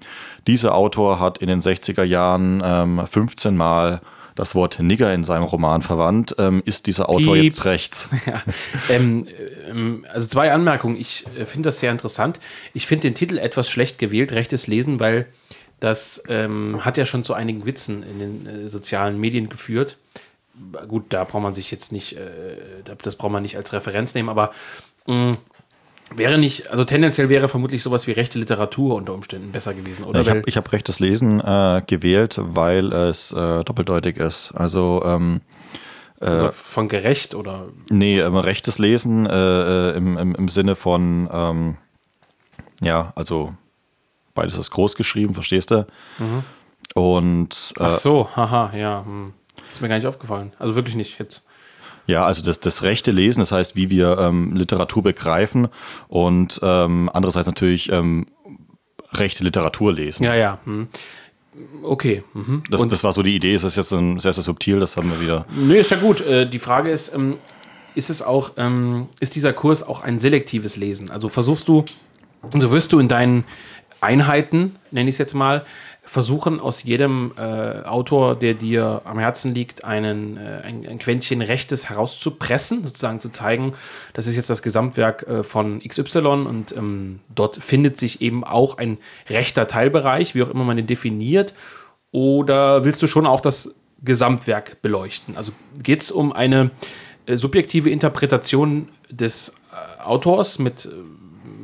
dieser 0.46 0.76
Autor 0.76 1.18
hat 1.18 1.38
in 1.38 1.48
den 1.48 1.60
60er 1.60 2.04
Jahren 2.04 2.62
ähm, 2.64 3.04
15 3.04 3.56
Mal 3.56 4.00
das 4.34 4.54
Wort 4.54 4.78
Nigger 4.80 5.12
in 5.12 5.24
seinem 5.24 5.44
Roman 5.44 5.82
verwandt. 5.82 6.34
Ähm, 6.38 6.62
ist 6.64 6.86
dieser 6.86 7.08
Autor 7.08 7.34
Piep. 7.34 7.44
jetzt 7.44 7.64
rechts? 7.64 8.08
Ja. 8.26 8.42
Ähm, 8.88 9.26
ähm, 9.68 10.06
also 10.12 10.28
zwei 10.28 10.52
Anmerkungen. 10.52 10.96
Ich 10.96 11.24
äh, 11.36 11.44
finde 11.44 11.68
das 11.68 11.80
sehr 11.80 11.90
interessant. 11.90 12.38
Ich 12.72 12.86
finde 12.86 13.08
den 13.08 13.14
Titel 13.14 13.36
etwas 13.36 13.68
schlecht 13.68 13.98
gewählt, 13.98 14.32
rechtes 14.32 14.68
Lesen, 14.68 15.00
weil 15.00 15.26
das 15.80 16.22
ähm, 16.28 16.84
hat 16.84 16.96
ja 16.96 17.04
schon 17.04 17.24
zu 17.24 17.34
einigen 17.34 17.66
Witzen 17.66 18.04
in 18.04 18.18
den 18.20 18.46
äh, 18.46 18.68
sozialen 18.68 19.18
Medien 19.18 19.48
geführt. 19.48 19.96
Gut, 20.86 21.06
da 21.08 21.24
braucht 21.24 21.42
man 21.42 21.54
sich 21.54 21.72
jetzt 21.72 21.90
nicht, 21.90 22.16
äh, 22.16 22.58
das 23.02 23.16
braucht 23.16 23.32
man 23.32 23.42
nicht 23.42 23.56
als 23.56 23.72
Referenz 23.72 24.14
nehmen, 24.14 24.28
aber 24.28 24.52
mh, 25.06 25.14
mm, 25.32 25.38
Wäre 26.16 26.38
nicht, 26.38 26.70
also 26.70 26.84
tendenziell 26.84 27.28
wäre 27.28 27.48
vermutlich 27.48 27.82
sowas 27.82 28.06
wie 28.06 28.12
rechte 28.12 28.38
Literatur 28.38 28.96
unter 28.96 29.14
Umständen 29.14 29.52
besser 29.52 29.74
gewesen, 29.74 30.04
oder? 30.04 30.20
Ich 30.20 30.28
habe 30.28 30.42
hab 30.42 30.72
rechtes 30.72 31.00
Lesen 31.00 31.40
äh, 31.40 31.82
gewählt, 31.86 32.36
weil 32.38 32.92
es 32.92 33.32
äh, 33.32 33.64
doppeldeutig 33.64 34.16
ist. 34.16 34.52
Also, 34.52 35.02
ähm, 35.04 35.40
äh, 36.20 36.26
also 36.26 36.50
von 36.52 36.88
gerecht 36.88 37.34
oder? 37.34 37.66
Nee, 37.88 38.20
ähm, 38.20 38.36
rechtes 38.36 38.78
Lesen 38.78 39.26
äh, 39.26 39.90
äh, 39.92 39.96
im, 39.96 40.18
im, 40.18 40.34
im, 40.34 40.48
Sinne 40.48 40.74
von, 40.76 41.28
ähm, 41.32 41.76
ja, 42.80 43.12
also 43.14 43.54
beides 44.34 44.58
ist 44.58 44.70
groß 44.70 44.96
geschrieben, 44.96 45.34
verstehst 45.34 45.70
du? 45.70 45.86
Mhm. 46.18 46.44
Und. 46.94 47.74
Ach 47.78 47.92
so, 47.92 48.28
haha, 48.36 48.76
ja. 48.76 49.04
Hm. 49.04 49.32
Ist 49.72 49.80
mir 49.80 49.88
gar 49.88 49.96
nicht 49.96 50.06
aufgefallen. 50.06 50.52
Also 50.58 50.74
wirklich 50.74 50.96
nicht 50.96 51.18
jetzt. 51.18 51.46
Ja, 52.06 52.24
also 52.26 52.42
das, 52.42 52.60
das 52.60 52.82
rechte 52.82 53.10
Lesen, 53.10 53.40
das 53.40 53.52
heißt, 53.52 53.76
wie 53.76 53.90
wir 53.90 54.18
ähm, 54.18 54.54
Literatur 54.56 55.02
begreifen 55.02 55.68
und 56.08 56.60
ähm, 56.62 57.10
andererseits 57.12 57.46
natürlich 57.46 57.90
ähm, 57.92 58.26
rechte 59.12 59.44
Literatur 59.44 59.92
lesen. 59.92 60.24
Ja, 60.24 60.34
ja. 60.34 60.58
Hm. 60.64 60.88
Okay. 61.82 62.24
Mhm. 62.32 62.62
Das, 62.70 62.86
das 62.88 63.04
war 63.04 63.12
so 63.12 63.22
die 63.22 63.36
Idee, 63.36 63.54
ist 63.54 63.64
das 63.64 63.76
jetzt 63.76 63.92
ein, 63.92 64.18
sehr, 64.18 64.32
sehr 64.32 64.42
subtil, 64.42 64.80
das 64.80 64.96
haben 64.96 65.10
wir 65.10 65.20
wieder. 65.20 65.46
Nee, 65.54 65.80
ist 65.80 65.90
ja 65.90 65.98
gut. 65.98 66.20
Äh, 66.22 66.48
die 66.48 66.58
Frage 66.58 66.90
ist, 66.90 67.14
ähm, 67.14 67.34
ist 67.94 68.10
es 68.10 68.22
auch, 68.22 68.52
ähm, 68.56 69.08
ist 69.20 69.34
dieser 69.34 69.52
Kurs 69.52 69.82
auch 69.82 70.02
ein 70.02 70.18
selektives 70.18 70.76
Lesen? 70.76 71.10
Also 71.10 71.28
versuchst 71.28 71.68
du, 71.68 71.84
so 72.58 72.70
wirst 72.70 72.92
du 72.92 72.98
in 72.98 73.08
deinen 73.08 73.44
Einheiten, 74.00 74.76
nenne 74.90 75.10
ich 75.10 75.14
es 75.14 75.18
jetzt 75.18 75.34
mal, 75.34 75.64
versuchen 76.12 76.60
aus 76.60 76.82
jedem 76.82 77.32
äh, 77.38 77.40
Autor, 77.84 78.34
der 78.34 78.52
dir 78.52 79.00
am 79.06 79.18
Herzen 79.18 79.50
liegt, 79.50 79.84
einen, 79.84 80.36
äh, 80.36 80.60
ein, 80.62 80.86
ein, 80.86 80.98
Quäntchen 80.98 81.40
Rechtes 81.40 81.88
herauszupressen, 81.88 82.84
sozusagen 82.84 83.18
zu 83.18 83.30
zeigen, 83.30 83.72
das 84.12 84.26
ist 84.26 84.36
jetzt 84.36 84.50
das 84.50 84.62
Gesamtwerk 84.62 85.22
äh, 85.26 85.42
von 85.42 85.80
XY 85.80 86.18
und 86.18 86.76
ähm, 86.76 87.20
dort 87.34 87.56
findet 87.56 87.96
sich 87.96 88.20
eben 88.20 88.44
auch 88.44 88.76
ein 88.76 88.98
rechter 89.30 89.66
Teilbereich, 89.66 90.34
wie 90.34 90.42
auch 90.42 90.50
immer 90.50 90.64
man 90.64 90.76
den 90.76 90.86
definiert. 90.86 91.54
Oder 92.10 92.84
willst 92.84 93.00
du 93.00 93.06
schon 93.06 93.26
auch 93.26 93.40
das 93.40 93.74
Gesamtwerk 94.02 94.82
beleuchten? 94.82 95.38
Also 95.38 95.52
geht 95.82 96.02
es 96.02 96.10
um 96.10 96.30
eine 96.30 96.72
äh, 97.24 97.36
subjektive 97.36 97.88
Interpretation 97.88 98.88
des 99.08 99.54
äh, 99.72 100.02
Autors 100.02 100.58
mit, 100.58 100.84
äh, 100.84 100.90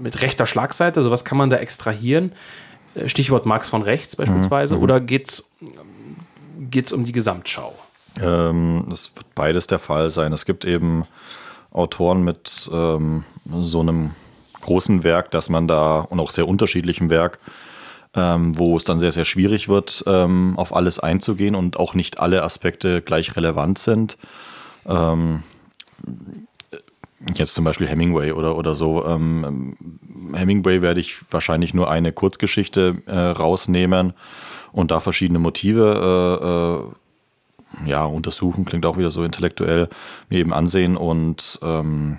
mit 0.00 0.22
rechter 0.22 0.46
Schlagseite? 0.46 1.00
Also 1.00 1.10
was 1.10 1.26
kann 1.26 1.36
man 1.36 1.50
da 1.50 1.58
extrahieren? 1.58 2.32
Stichwort 3.06 3.46
Marx 3.46 3.68
von 3.68 3.82
rechts 3.82 4.16
beispielsweise, 4.16 4.76
mhm. 4.76 4.82
oder 4.82 5.00
geht 5.00 5.28
es 5.30 6.92
um 6.92 7.04
die 7.04 7.12
Gesamtschau? 7.12 7.74
Ähm, 8.20 8.86
es 8.92 9.14
wird 9.14 9.34
beides 9.34 9.66
der 9.66 9.78
Fall 9.78 10.10
sein. 10.10 10.32
Es 10.32 10.44
gibt 10.44 10.64
eben 10.64 11.06
Autoren 11.70 12.22
mit 12.24 12.68
ähm, 12.72 13.24
so 13.60 13.80
einem 13.80 14.12
großen 14.60 15.04
Werk, 15.04 15.30
dass 15.30 15.48
man 15.48 15.68
da 15.68 16.00
und 16.00 16.20
auch 16.20 16.30
sehr 16.30 16.48
unterschiedlichem 16.48 17.10
Werk, 17.10 17.38
ähm, 18.14 18.58
wo 18.58 18.76
es 18.76 18.84
dann 18.84 19.00
sehr, 19.00 19.12
sehr 19.12 19.24
schwierig 19.24 19.68
wird, 19.68 20.02
ähm, 20.06 20.54
auf 20.56 20.74
alles 20.74 20.98
einzugehen 20.98 21.54
und 21.54 21.76
auch 21.78 21.94
nicht 21.94 22.18
alle 22.18 22.42
Aspekte 22.42 23.02
gleich 23.02 23.36
relevant 23.36 23.78
sind. 23.78 24.18
Ähm, 24.86 25.42
jetzt 27.34 27.54
zum 27.54 27.64
Beispiel 27.64 27.86
Hemingway 27.86 28.32
oder, 28.32 28.56
oder 28.56 28.74
so. 28.74 29.06
Hemingway 30.34 30.82
werde 30.82 31.00
ich 31.00 31.16
wahrscheinlich 31.30 31.74
nur 31.74 31.90
eine 31.90 32.12
Kurzgeschichte 32.12 32.96
äh, 33.06 33.16
rausnehmen 33.16 34.12
und 34.72 34.90
da 34.90 35.00
verschiedene 35.00 35.38
Motive 35.38 36.92
äh, 37.84 37.86
äh, 37.86 37.88
ja, 37.90 38.04
untersuchen, 38.04 38.64
klingt 38.64 38.86
auch 38.86 38.96
wieder 38.96 39.10
so 39.10 39.24
intellektuell, 39.24 39.88
mir 40.28 40.38
eben 40.38 40.54
ansehen 40.54 40.96
und 40.96 41.58
ähm, 41.62 42.18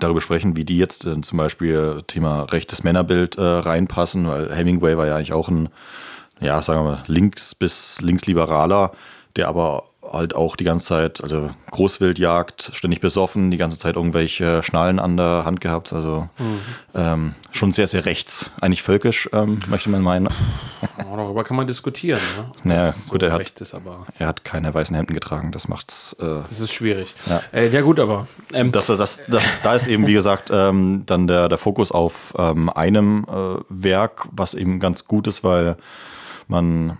darüber 0.00 0.20
sprechen, 0.20 0.56
wie 0.56 0.64
die 0.64 0.78
jetzt 0.78 1.06
äh, 1.06 1.20
zum 1.20 1.38
Beispiel 1.38 2.02
Thema 2.06 2.42
rechtes 2.44 2.84
Männerbild 2.84 3.36
äh, 3.36 3.42
reinpassen, 3.42 4.26
weil 4.28 4.54
Hemingway 4.54 4.96
war 4.96 5.06
ja 5.06 5.16
eigentlich 5.16 5.32
auch 5.32 5.48
ein, 5.48 5.68
ja, 6.40 6.62
sagen 6.62 6.80
wir 6.80 6.92
mal, 6.92 7.02
links- 7.06 7.54
bis 7.54 8.00
linksliberaler, 8.00 8.92
der 9.36 9.48
aber 9.48 9.84
halt 10.02 10.34
auch 10.34 10.56
die 10.56 10.64
ganze 10.64 10.86
Zeit, 10.86 11.22
also 11.22 11.50
Großwildjagd, 11.70 12.70
ständig 12.74 13.00
besoffen, 13.00 13.50
die 13.50 13.56
ganze 13.56 13.78
Zeit 13.78 13.96
irgendwelche 13.96 14.62
Schnallen 14.62 14.98
an 14.98 15.16
der 15.16 15.44
Hand 15.44 15.60
gehabt. 15.60 15.92
Also 15.92 16.28
mhm. 16.38 16.60
ähm, 16.94 17.34
schon 17.52 17.72
sehr, 17.72 17.86
sehr 17.86 18.04
rechts, 18.04 18.50
eigentlich 18.60 18.82
völkisch, 18.82 19.28
ähm, 19.32 19.60
möchte 19.68 19.90
man 19.90 20.02
meinen. 20.02 20.28
Oh, 21.10 21.16
darüber 21.16 21.44
kann 21.44 21.56
man 21.56 21.66
diskutieren. 21.66 22.20
Ne? 22.36 22.74
Naja, 22.74 22.94
gut, 23.08 23.20
so 23.20 23.26
er, 23.26 23.32
hat, 23.32 23.60
ist, 23.60 23.74
er 24.18 24.26
hat 24.26 24.44
keine 24.44 24.72
weißen 24.74 24.96
Hemden 24.96 25.14
getragen, 25.14 25.52
das 25.52 25.68
macht's. 25.68 26.16
Äh, 26.18 26.40
das 26.48 26.60
ist 26.60 26.72
schwierig. 26.72 27.14
Ja, 27.26 27.42
äh, 27.52 27.68
ja 27.68 27.80
gut, 27.82 28.00
aber. 28.00 28.26
Ähm, 28.52 28.72
das, 28.72 28.86
das, 28.86 29.22
das, 29.28 29.44
da 29.62 29.74
ist 29.74 29.86
eben, 29.86 30.06
wie 30.06 30.14
gesagt, 30.14 30.50
ähm, 30.52 31.04
dann 31.06 31.26
der, 31.26 31.48
der 31.48 31.58
Fokus 31.58 31.92
auf 31.92 32.34
ähm, 32.36 32.70
einem 32.70 33.24
äh, 33.28 33.62
Werk, 33.68 34.26
was 34.32 34.54
eben 34.54 34.80
ganz 34.80 35.04
gut 35.06 35.26
ist, 35.26 35.44
weil 35.44 35.76
man 36.48 36.98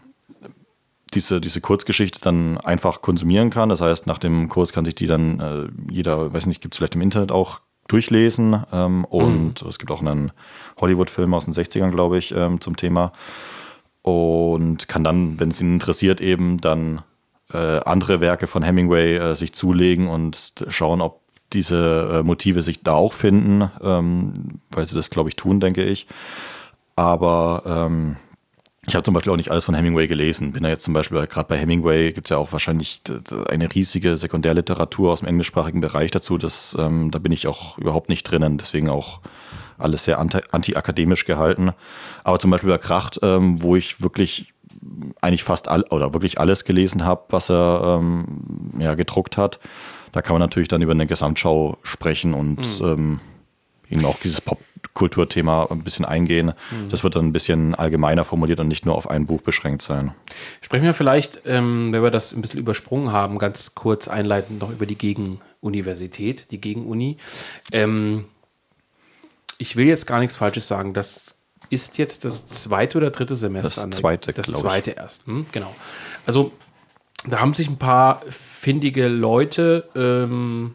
diese, 1.15 1.41
diese 1.41 1.61
Kurzgeschichte 1.61 2.21
dann 2.21 2.59
einfach 2.59 3.03
konsumieren 3.03 3.51
kann. 3.51 3.69
Das 3.69 3.81
heißt, 3.81 4.07
nach 4.07 4.19
dem 4.19 4.49
Kurs 4.49 4.73
kann 4.73 4.85
sich 4.85 4.95
die 4.95 5.07
dann 5.07 5.41
äh, 5.41 5.93
jeder, 5.93 6.33
weiß 6.33 6.47
nicht, 6.47 6.61
gibt 6.61 6.75
es 6.75 6.79
vielleicht 6.79 6.95
im 6.95 7.01
Internet 7.01 7.33
auch 7.33 7.61
durchlesen. 7.89 8.63
Ähm, 8.73 9.05
und 9.05 9.63
mhm. 9.63 9.69
es 9.69 9.79
gibt 9.79 9.91
auch 9.91 10.01
einen 10.01 10.33
Hollywood-Film 10.81 11.35
aus 11.35 11.45
den 11.45 11.55
60ern, 11.55 11.91
glaube 11.91 12.19
ich, 12.19 12.35
ähm, 12.35 12.61
zum 12.61 12.77
Thema. 12.77 13.13
Und 14.03 14.89
kann 14.89 15.05
dann, 15.05 15.39
wenn 15.39 15.51
es 15.51 15.61
ihn 15.61 15.75
interessiert, 15.75 16.21
eben 16.21 16.61
dann 16.61 17.03
äh, 17.53 17.81
andere 17.81 18.21
Werke 18.21 18.47
von 18.47 18.63
Hemingway 18.63 19.17
äh, 19.17 19.35
sich 19.35 19.53
zulegen 19.53 20.09
und 20.09 20.55
schauen, 20.69 21.01
ob 21.01 21.21
diese 21.53 22.21
äh, 22.21 22.23
Motive 22.23 22.63
sich 22.63 22.83
da 22.83 22.95
auch 22.95 23.13
finden, 23.13 23.71
ähm, 23.83 24.61
weil 24.71 24.87
sie 24.87 24.95
das, 24.95 25.11
glaube 25.11 25.29
ich, 25.29 25.37
tun, 25.37 25.61
denke 25.61 25.85
ich. 25.85 26.07
Aber 26.97 27.63
ähm, 27.67 28.17
ich 28.87 28.95
habe 28.95 29.05
zum 29.05 29.15
Beispiel 29.15 29.33
auch 29.33 29.37
nicht 29.37 29.51
alles 29.51 29.65
von 29.65 29.77
Hemingway 29.77 30.09
gelesen. 30.09 30.53
Bin 30.53 30.65
da 30.65 30.69
jetzt 30.69 30.85
zum 30.85 30.93
Beispiel, 30.93 31.25
gerade 31.29 31.47
bei 31.49 31.57
Hemingway 31.57 32.13
gibt 32.13 32.27
es 32.27 32.31
ja 32.31 32.39
auch 32.39 32.53
wahrscheinlich 32.53 33.01
eine 33.49 33.73
riesige 33.73 34.17
Sekundärliteratur 34.17 35.13
aus 35.13 35.21
dem 35.21 35.29
englischsprachigen 35.29 35.81
Bereich 35.81 36.11
dazu. 36.11 36.37
Das, 36.37 36.77
ähm, 36.79 37.13
da 37.13 37.21
bin 37.21 37.31
ich 37.31 37.47
auch 37.47 37.79
überhaupt 37.79 38.09
nicht 38.09 38.25
drinnen. 38.25 38.59
Deswegen 38.59 38.89
auch 38.89 39.21
alles 39.79 40.05
sehr 40.05 40.19
anti-akademisch 40.19 41.25
gehalten. 41.27 41.71
Aber 42.25 42.41
zum 42.41 42.51
Beispiel 42.51 42.71
bei 42.71 42.79
Kracht, 42.79 43.21
ähm, 43.23 43.63
wo 43.63 43.77
ich 43.77 44.03
wirklich 44.03 44.53
eigentlich 45.21 45.45
fast 45.45 45.69
all 45.69 45.83
oder 45.91 46.13
wirklich 46.13 46.41
alles 46.41 46.65
gelesen 46.65 47.05
habe, 47.05 47.23
was 47.29 47.51
er 47.51 48.01
ähm, 48.01 48.75
ja, 48.79 48.95
gedruckt 48.95 49.37
hat, 49.37 49.61
da 50.11 50.23
kann 50.23 50.35
man 50.35 50.41
natürlich 50.41 50.69
dann 50.69 50.83
über 50.83 50.93
eine 50.93 51.07
Gesamtschau 51.07 51.79
sprechen 51.83 52.35
und 52.35 52.81
mhm. 52.81 53.21
Eben 53.93 54.05
auch 54.05 54.19
dieses 54.21 54.41
Pop 54.41 54.59
Kulturthema 54.95 55.69
ein 55.71 55.85
bisschen 55.85 56.05
eingehen. 56.05 56.53
Mhm. 56.71 56.89
Das 56.91 57.03
wird 57.03 57.15
dann 57.15 57.27
ein 57.27 57.33
bisschen 57.33 57.75
allgemeiner 57.75 58.25
formuliert 58.25 58.61
und 58.61 58.69
nicht 58.69 58.85
nur 58.85 58.95
auf 58.95 59.09
ein 59.09 59.27
Buch 59.27 59.41
beschränkt 59.41 59.81
sein. 59.83 60.13
Sprechen 60.61 60.85
wir 60.85 60.93
vielleicht, 60.95 61.43
ähm, 61.47 61.93
wenn 61.93 62.03
wir 62.03 62.11
das 62.11 62.33
ein 62.35 62.43
bisschen 62.43 62.61
übersprungen 62.61 63.11
haben, 63.13 63.39
ganz 63.39 63.75
kurz 63.75 64.09
einleitend 64.09 64.61
noch 64.61 64.71
über 64.71 64.85
die 64.85 64.97
Gegenuniversität, 64.99 66.51
die 66.51 66.61
Gegenuni. 66.61 67.17
Ähm, 67.71 68.27
ich 69.57 69.77
will 69.77 69.87
jetzt 69.87 70.07
gar 70.07 70.19
nichts 70.19 70.37
Falsches 70.37 70.69
sagen. 70.69 70.93
Das 70.93 71.37
ist 71.71 71.97
jetzt 71.97 72.25
das 72.25 72.47
zweite 72.49 72.99
oder 72.99 73.11
dritte 73.11 73.37
Semester. 73.37 73.89
Das 73.89 73.99
zweite, 73.99 74.33
Das 74.33 74.47
zweite 74.49 74.91
ich. 74.91 74.97
erst. 74.99 75.27
Hm, 75.27 75.47
genau. 75.53 75.75
Also 76.27 76.53
da 77.27 77.39
haben 77.41 77.55
sich 77.55 77.69
ein 77.69 77.79
paar 77.79 78.23
findige 78.31 79.09
Leute 79.09 79.89
ähm, 79.95 80.75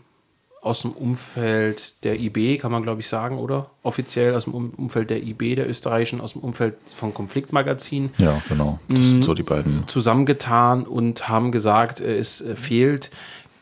aus 0.62 0.82
dem 0.82 0.92
Umfeld 0.92 2.04
der 2.04 2.20
IB, 2.20 2.58
kann 2.58 2.72
man 2.72 2.84
glaube 2.84 3.02
ich 3.02 3.08
sagen, 3.08 3.38
oder? 3.38 3.70
Offiziell 3.84 4.36
aus 4.36 4.46
dem 4.46 4.54
Umfeld 4.54 5.10
der 5.10 5.24
IB, 5.24 5.56
der 5.56 5.70
österreichischen, 5.70 6.20
aus 6.22 6.34
dem 6.34 6.42
Umfeld 6.42 6.76
von 6.96 7.14
Konfliktmagazin. 7.14 8.12
Ja, 8.18 8.42
genau. 8.50 8.80
Das 8.90 9.08
sind 9.08 9.24
so 9.24 9.34
die 9.34 9.44
beiden. 9.44 9.88
Zusammengetan 9.88 10.84
und 10.84 11.30
haben 11.30 11.52
gesagt, 11.52 12.00
äh, 12.00 12.18
es 12.18 12.42
äh, 12.42 12.56
fehlt 12.56 13.12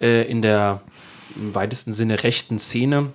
äh, 0.01 0.29
in 0.29 0.41
der 0.41 0.81
im 1.35 1.53
weitesten 1.53 1.91
Sinne 1.91 2.23
rechten 2.23 2.59
Szene 2.59 3.11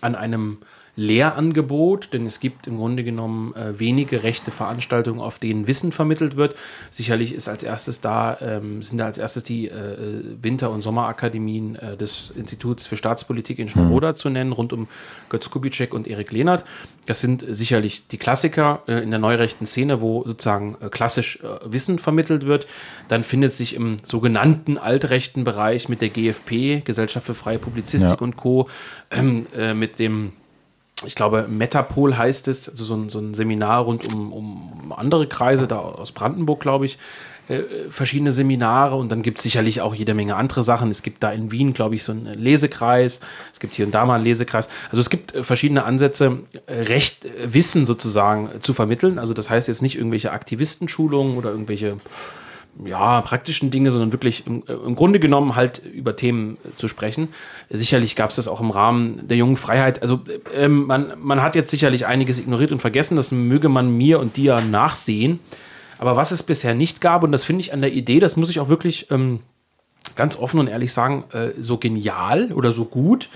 an 0.00 0.14
einem 0.14 0.58
Lehrangebot, 0.98 2.12
denn 2.12 2.26
es 2.26 2.40
gibt 2.40 2.66
im 2.66 2.76
Grunde 2.76 3.04
genommen 3.04 3.54
äh, 3.54 3.78
wenige 3.78 4.24
rechte 4.24 4.50
Veranstaltungen, 4.50 5.20
auf 5.20 5.38
denen 5.38 5.68
Wissen 5.68 5.92
vermittelt 5.92 6.36
wird. 6.36 6.56
Sicherlich 6.90 7.32
ist 7.32 7.48
als 7.48 7.62
erstes 7.62 8.00
da, 8.00 8.36
ähm, 8.40 8.82
sind 8.82 8.98
da 8.98 9.06
als 9.06 9.16
erstes 9.16 9.44
die 9.44 9.68
äh, 9.68 10.24
Winter- 10.42 10.72
und 10.72 10.82
Sommerakademien 10.82 11.76
äh, 11.76 11.96
des 11.96 12.32
Instituts 12.34 12.88
für 12.88 12.96
Staatspolitik 12.96 13.60
in 13.60 13.68
Schneroda 13.68 14.10
mhm. 14.10 14.16
zu 14.16 14.28
nennen, 14.28 14.50
rund 14.50 14.72
um 14.72 14.88
Götz 15.28 15.50
Kubitschek 15.50 15.94
und 15.94 16.08
Erik 16.08 16.32
Lehnert. 16.32 16.64
Das 17.06 17.20
sind 17.20 17.44
sicherlich 17.48 18.08
die 18.08 18.18
Klassiker 18.18 18.82
äh, 18.88 19.00
in 19.00 19.10
der 19.10 19.20
neurechten 19.20 19.66
Szene, 19.66 20.00
wo 20.00 20.24
sozusagen 20.26 20.78
äh, 20.80 20.88
klassisch 20.88 21.38
äh, 21.44 21.72
Wissen 21.72 22.00
vermittelt 22.00 22.44
wird. 22.44 22.66
Dann 23.06 23.22
findet 23.22 23.52
sich 23.52 23.76
im 23.76 23.98
sogenannten 24.02 24.78
altrechten 24.78 25.44
Bereich 25.44 25.88
mit 25.88 26.00
der 26.00 26.08
GFP, 26.08 26.82
Gesellschaft 26.84 27.24
für 27.24 27.34
freie 27.34 27.60
Publizistik 27.60 28.18
ja. 28.18 28.24
und 28.24 28.36
Co., 28.36 28.68
ähm, 29.12 29.46
mit 29.74 30.00
dem 30.00 30.32
ich 31.06 31.14
glaube, 31.14 31.46
Metapol 31.48 32.16
heißt 32.16 32.48
es, 32.48 32.68
also 32.68 32.84
so 32.84 32.94
ein, 32.96 33.08
so 33.08 33.18
ein 33.20 33.34
Seminar 33.34 33.82
rund 33.82 34.12
um, 34.12 34.32
um 34.32 34.92
andere 34.96 35.26
Kreise, 35.26 35.68
da 35.68 35.78
aus 35.78 36.12
Brandenburg, 36.12 36.60
glaube 36.60 36.86
ich, 36.86 36.98
äh, 37.48 37.62
verschiedene 37.90 38.32
Seminare 38.32 38.96
und 38.96 39.10
dann 39.10 39.22
gibt 39.22 39.38
es 39.38 39.44
sicherlich 39.44 39.80
auch 39.80 39.94
jede 39.94 40.12
Menge 40.12 40.36
andere 40.36 40.62
Sachen. 40.62 40.90
Es 40.90 41.02
gibt 41.02 41.22
da 41.22 41.30
in 41.30 41.50
Wien, 41.50 41.72
glaube 41.72 41.94
ich, 41.94 42.04
so 42.04 42.12
einen 42.12 42.24
Lesekreis, 42.34 43.20
es 43.52 43.60
gibt 43.60 43.74
hier 43.74 43.86
und 43.86 43.92
da 43.94 44.04
mal 44.04 44.16
einen 44.16 44.24
Lesekreis. 44.24 44.68
Also 44.90 45.00
es 45.00 45.08
gibt 45.08 45.34
äh, 45.34 45.42
verschiedene 45.42 45.84
Ansätze, 45.84 46.40
äh, 46.66 46.74
Recht, 46.74 47.24
äh, 47.24 47.54
Wissen 47.54 47.86
sozusagen 47.86 48.50
zu 48.60 48.74
vermitteln. 48.74 49.18
Also 49.18 49.34
das 49.34 49.48
heißt 49.48 49.68
jetzt 49.68 49.82
nicht 49.82 49.96
irgendwelche 49.96 50.32
Aktivistenschulungen 50.32 51.38
oder 51.38 51.50
irgendwelche 51.50 51.98
ja, 52.84 53.20
praktischen 53.22 53.70
Dinge, 53.70 53.90
sondern 53.90 54.12
wirklich 54.12 54.46
im, 54.46 54.62
äh, 54.68 54.72
im 54.72 54.94
Grunde 54.94 55.20
genommen 55.20 55.56
halt 55.56 55.82
über 55.84 56.16
Themen 56.16 56.58
äh, 56.64 56.76
zu 56.76 56.88
sprechen. 56.88 57.28
Sicherlich 57.70 58.16
gab 58.16 58.30
es 58.30 58.36
das 58.36 58.48
auch 58.48 58.60
im 58.60 58.70
Rahmen 58.70 59.26
der 59.28 59.36
jungen 59.36 59.56
Freiheit. 59.56 60.02
Also 60.02 60.20
ähm, 60.54 60.86
man, 60.86 61.12
man 61.18 61.42
hat 61.42 61.54
jetzt 61.54 61.70
sicherlich 61.70 62.06
einiges 62.06 62.38
ignoriert 62.38 62.72
und 62.72 62.80
vergessen, 62.80 63.16
das 63.16 63.32
möge 63.32 63.68
man 63.68 63.90
mir 63.96 64.20
und 64.20 64.36
dir 64.36 64.60
nachsehen. 64.60 65.40
Aber 65.98 66.16
was 66.16 66.30
es 66.30 66.42
bisher 66.42 66.74
nicht 66.74 67.00
gab, 67.00 67.24
und 67.24 67.32
das 67.32 67.44
finde 67.44 67.62
ich 67.62 67.72
an 67.72 67.80
der 67.80 67.92
Idee, 67.92 68.20
das 68.20 68.36
muss 68.36 68.50
ich 68.50 68.60
auch 68.60 68.68
wirklich 68.68 69.10
ähm, 69.10 69.40
ganz 70.14 70.36
offen 70.36 70.60
und 70.60 70.68
ehrlich 70.68 70.92
sagen, 70.92 71.24
äh, 71.32 71.50
so 71.58 71.78
genial 71.78 72.52
oder 72.52 72.72
so 72.72 72.84
gut, 72.84 73.28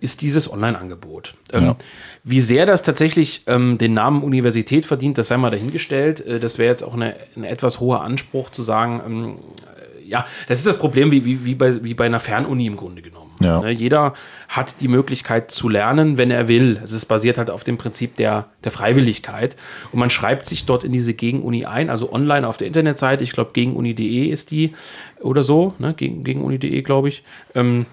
ist 0.00 0.22
dieses 0.22 0.52
Online-Angebot. 0.52 1.34
Ähm, 1.52 1.64
ja. 1.64 1.76
Wie 2.22 2.40
sehr 2.40 2.66
das 2.66 2.82
tatsächlich 2.82 3.42
ähm, 3.46 3.78
den 3.78 3.92
Namen 3.92 4.22
Universität 4.22 4.86
verdient, 4.86 5.18
das 5.18 5.28
sei 5.28 5.36
mal 5.36 5.50
dahingestellt. 5.50 6.24
Äh, 6.26 6.40
das 6.40 6.58
wäre 6.58 6.70
jetzt 6.70 6.82
auch 6.82 6.94
eine, 6.94 7.16
ein 7.36 7.44
etwas 7.44 7.80
hoher 7.80 8.02
Anspruch 8.02 8.50
zu 8.50 8.62
sagen, 8.62 9.02
ähm, 9.04 9.38
äh, 9.66 10.08
ja, 10.08 10.24
das 10.48 10.58
ist 10.58 10.66
das 10.66 10.78
Problem 10.78 11.10
wie, 11.10 11.24
wie, 11.24 11.44
wie, 11.44 11.54
bei, 11.54 11.82
wie 11.82 11.94
bei 11.94 12.06
einer 12.06 12.20
Fernuni 12.20 12.66
im 12.66 12.76
Grunde 12.76 13.02
genommen. 13.02 13.24
Ja. 13.40 13.60
Ne, 13.60 13.70
jeder 13.70 14.14
hat 14.48 14.80
die 14.80 14.88
Möglichkeit 14.88 15.50
zu 15.50 15.68
lernen, 15.68 16.18
wenn 16.18 16.30
er 16.30 16.48
will. 16.48 16.78
Also 16.80 16.96
es 16.96 17.04
basiert 17.04 17.38
halt 17.38 17.50
auf 17.50 17.64
dem 17.64 17.78
Prinzip 17.78 18.16
der, 18.16 18.46
der 18.62 18.72
Freiwilligkeit. 18.72 19.56
Und 19.92 19.98
man 19.98 20.10
schreibt 20.10 20.46
sich 20.46 20.66
dort 20.66 20.84
in 20.84 20.92
diese 20.92 21.14
Gegenuni 21.14 21.64
ein, 21.64 21.90
also 21.90 22.12
online 22.12 22.46
auf 22.46 22.56
der 22.56 22.68
Internetseite. 22.68 23.24
Ich 23.24 23.32
glaube, 23.32 23.50
gegenuni.de 23.52 24.26
ist 24.26 24.50
die 24.50 24.74
oder 25.20 25.42
so, 25.42 25.74
ne? 25.78 25.94
Gegen, 25.94 26.24
gegenuni.de, 26.24 26.82
glaube 26.82 27.08
ich. 27.08 27.24
Ähm, 27.54 27.86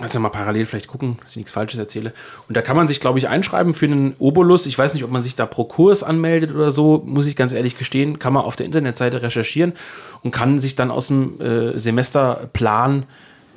also 0.00 0.18
mal 0.18 0.28
parallel 0.30 0.66
vielleicht 0.66 0.88
gucken, 0.88 1.18
dass 1.22 1.30
ich 1.30 1.36
nichts 1.36 1.52
Falsches 1.52 1.78
erzähle. 1.78 2.12
Und 2.48 2.56
da 2.56 2.62
kann 2.62 2.76
man 2.76 2.88
sich, 2.88 2.98
glaube 2.98 3.18
ich, 3.20 3.28
einschreiben 3.28 3.74
für 3.74 3.86
einen 3.86 4.16
Obolus. 4.18 4.66
Ich 4.66 4.76
weiß 4.76 4.92
nicht, 4.92 5.04
ob 5.04 5.10
man 5.10 5.22
sich 5.22 5.36
da 5.36 5.46
pro 5.46 5.64
Kurs 5.64 6.02
anmeldet 6.02 6.52
oder 6.52 6.72
so, 6.72 7.02
muss 7.06 7.28
ich 7.28 7.36
ganz 7.36 7.52
ehrlich 7.52 7.78
gestehen. 7.78 8.18
Kann 8.18 8.32
man 8.32 8.44
auf 8.44 8.56
der 8.56 8.66
Internetseite 8.66 9.22
recherchieren 9.22 9.74
und 10.22 10.32
kann 10.32 10.58
sich 10.58 10.74
dann 10.74 10.90
aus 10.90 11.06
dem 11.06 11.40
äh, 11.40 11.78
Semesterplan 11.78 13.06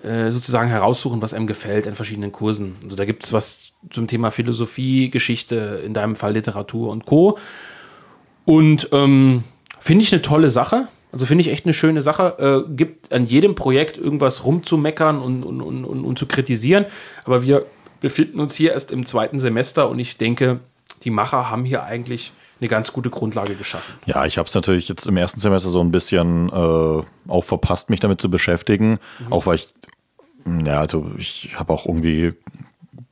äh, 0.04 0.30
sozusagen 0.30 0.70
heraussuchen, 0.70 1.24
was 1.24 1.34
einem 1.34 1.48
gefällt 1.48 1.88
an 1.88 1.96
verschiedenen 1.96 2.32
Kursen. 2.32 2.76
Also 2.84 2.96
da 2.96 3.06
gibt 3.06 3.26
es 3.26 3.34
was 3.34 3.72
zum 3.90 4.06
Thema 4.06 4.30
Philosophie, 4.30 5.10
Geschichte, 5.10 5.82
in 5.84 5.96
deinem 5.96 6.16
Fall 6.16 6.34
Literatur 6.34 6.92
und 6.92 7.08
Co. 7.08 7.40
Und 8.46 8.90
ähm, 8.92 9.44
finde 9.80 10.04
ich 10.04 10.14
eine 10.14 10.22
tolle 10.22 10.52
Sache. 10.52 10.88
Also 11.12 11.26
finde 11.26 11.42
ich 11.42 11.50
echt 11.50 11.66
eine 11.66 11.74
schöne 11.74 12.02
Sache. 12.02 12.66
Äh, 12.68 12.76
gibt 12.76 13.12
an 13.12 13.26
jedem 13.26 13.56
Projekt 13.56 13.98
irgendwas 13.98 14.44
rumzumeckern 14.44 15.20
und, 15.20 15.44
und, 15.44 15.62
und, 15.62 15.86
und, 15.86 16.20
zu 16.20 16.26
kritisieren. 16.26 16.86
Aber 17.26 17.44
wir 17.44 17.66
befinden 18.02 18.40
uns 18.40 18.56
hier 18.56 18.74
erst 18.74 18.92
im 18.92 19.06
zweiten 19.06 19.40
Semester 19.40 19.90
und 19.90 20.00
ich 20.00 20.18
denke, 20.18 20.60
die 21.04 21.10
Macher 21.10 21.50
haben 21.50 21.66
hier 21.66 21.84
eigentlich 21.84 22.34
eine 22.60 22.68
ganz 22.68 22.92
gute 22.92 23.10
Grundlage 23.10 23.56
geschaffen. 23.56 23.96
Ja, 24.06 24.26
ich 24.26 24.38
habe 24.38 24.48
es 24.48 24.56
natürlich 24.56 24.90
jetzt 24.90 25.08
im 25.08 25.18
ersten 25.18 25.40
Semester 25.40 25.70
so 25.70 25.80
ein 25.80 25.92
bisschen 25.92 26.50
äh, 26.50 27.32
auch 27.32 27.44
verpasst, 27.44 27.90
mich 27.90 28.00
damit 28.00 28.20
zu 28.20 28.30
beschäftigen. 28.30 29.00
Mhm. 29.20 29.34
Auch 29.34 29.46
weil 29.46 29.56
ich, 29.56 29.74
ja, 30.66 30.80
also 30.80 31.12
ich 31.18 31.52
habe 31.56 31.72
auch 31.72 31.86
irgendwie, 31.86 32.34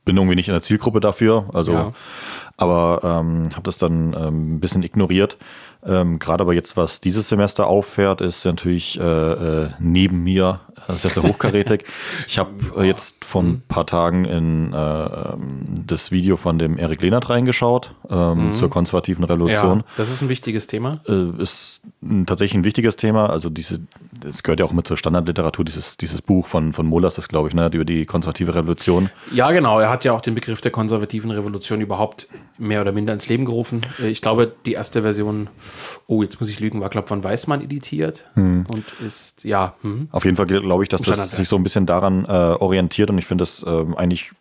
bin 0.04 0.16
irgendwie 0.16 0.34
nicht 0.34 0.48
in 0.48 0.54
der 0.54 0.62
Zielgruppe 0.62 1.00
dafür. 1.00 1.48
Also, 1.52 1.72
ja. 1.72 1.92
Aber 2.56 3.00
ähm, 3.02 3.50
habe 3.52 3.62
das 3.64 3.78
dann 3.78 4.14
ähm, 4.14 4.54
ein 4.56 4.60
bisschen 4.60 4.82
ignoriert. 4.82 5.36
Ähm, 5.84 6.18
Gerade 6.18 6.42
aber 6.42 6.54
jetzt, 6.54 6.76
was 6.76 7.00
dieses 7.00 7.28
Semester 7.28 7.66
auffährt, 7.66 8.20
ist 8.20 8.44
natürlich 8.44 8.98
äh, 8.98 9.02
äh, 9.02 9.68
neben 9.78 10.24
mir 10.24 10.60
sehr, 10.88 11.10
sehr 11.10 11.22
hochkarätig. 11.22 11.84
ich 12.26 12.38
habe 12.38 12.50
äh, 12.76 12.84
jetzt 12.84 13.24
vor 13.24 13.42
ein 13.42 13.62
paar 13.68 13.86
Tagen 13.86 14.24
in 14.24 14.72
äh, 14.72 15.08
das 15.86 16.10
Video 16.10 16.36
von 16.36 16.58
dem 16.58 16.78
Erik 16.78 17.02
Lehnert 17.02 17.30
reingeschaut 17.30 17.94
ähm, 18.10 18.48
mhm. 18.48 18.54
zur 18.54 18.70
konservativen 18.70 19.24
Revolution. 19.24 19.78
Ja, 19.78 19.84
das 19.96 20.10
ist 20.10 20.22
ein 20.22 20.28
wichtiges 20.28 20.66
Thema. 20.66 21.00
Äh, 21.08 21.40
ist 21.40 21.82
ein, 22.02 22.26
tatsächlich 22.26 22.56
ein 22.56 22.64
wichtiges 22.64 22.96
Thema. 22.96 23.30
Also 23.30 23.48
diese, 23.48 23.80
es 24.24 24.42
gehört 24.42 24.60
ja 24.60 24.66
auch 24.66 24.72
mit 24.72 24.86
zur 24.86 24.96
Standardliteratur, 24.96 25.64
dieses, 25.64 25.96
dieses 25.96 26.22
Buch 26.22 26.46
von, 26.46 26.72
von 26.72 26.86
Molas, 26.86 27.14
das 27.14 27.28
glaube 27.28 27.48
ich, 27.48 27.54
ne, 27.54 27.70
über 27.72 27.84
die 27.84 28.06
konservative 28.06 28.54
Revolution. 28.54 29.10
Ja, 29.32 29.50
genau. 29.52 29.80
Er 29.80 29.90
hat 29.90 30.04
ja 30.04 30.12
auch 30.12 30.20
den 30.20 30.34
Begriff 30.34 30.60
der 30.60 30.70
konservativen 30.70 31.30
Revolution 31.30 31.80
überhaupt 31.80 32.28
mehr 32.58 32.80
oder 32.80 32.92
minder 32.92 33.12
ins 33.12 33.28
Leben 33.28 33.44
gerufen. 33.44 33.82
Äh, 34.00 34.08
ich 34.08 34.22
glaube, 34.22 34.52
die 34.64 34.72
erste 34.72 35.02
Version 35.02 35.48
oh, 36.06 36.22
jetzt 36.22 36.40
muss 36.40 36.48
ich 36.48 36.60
lügen, 36.60 36.80
war, 36.80 36.88
glaube 36.88 37.06
ich, 37.06 37.08
von 37.08 37.24
Weißmann 37.24 37.62
editiert 37.62 38.26
hm. 38.34 38.66
und 38.72 38.84
ist, 39.06 39.44
ja. 39.44 39.74
Hm. 39.82 40.08
Auf 40.12 40.24
jeden 40.24 40.36
Fall 40.36 40.46
glaube 40.46 40.82
ich, 40.82 40.88
dass 40.88 41.02
das 41.02 41.30
sich 41.30 41.48
so 41.48 41.56
ein 41.56 41.62
bisschen 41.62 41.86
daran 41.86 42.24
äh, 42.24 42.28
orientiert 42.28 43.10
und 43.10 43.18
ich 43.18 43.26
finde 43.26 43.42
das 43.42 43.62
äh, 43.62 43.84
eigentlich 43.96 44.32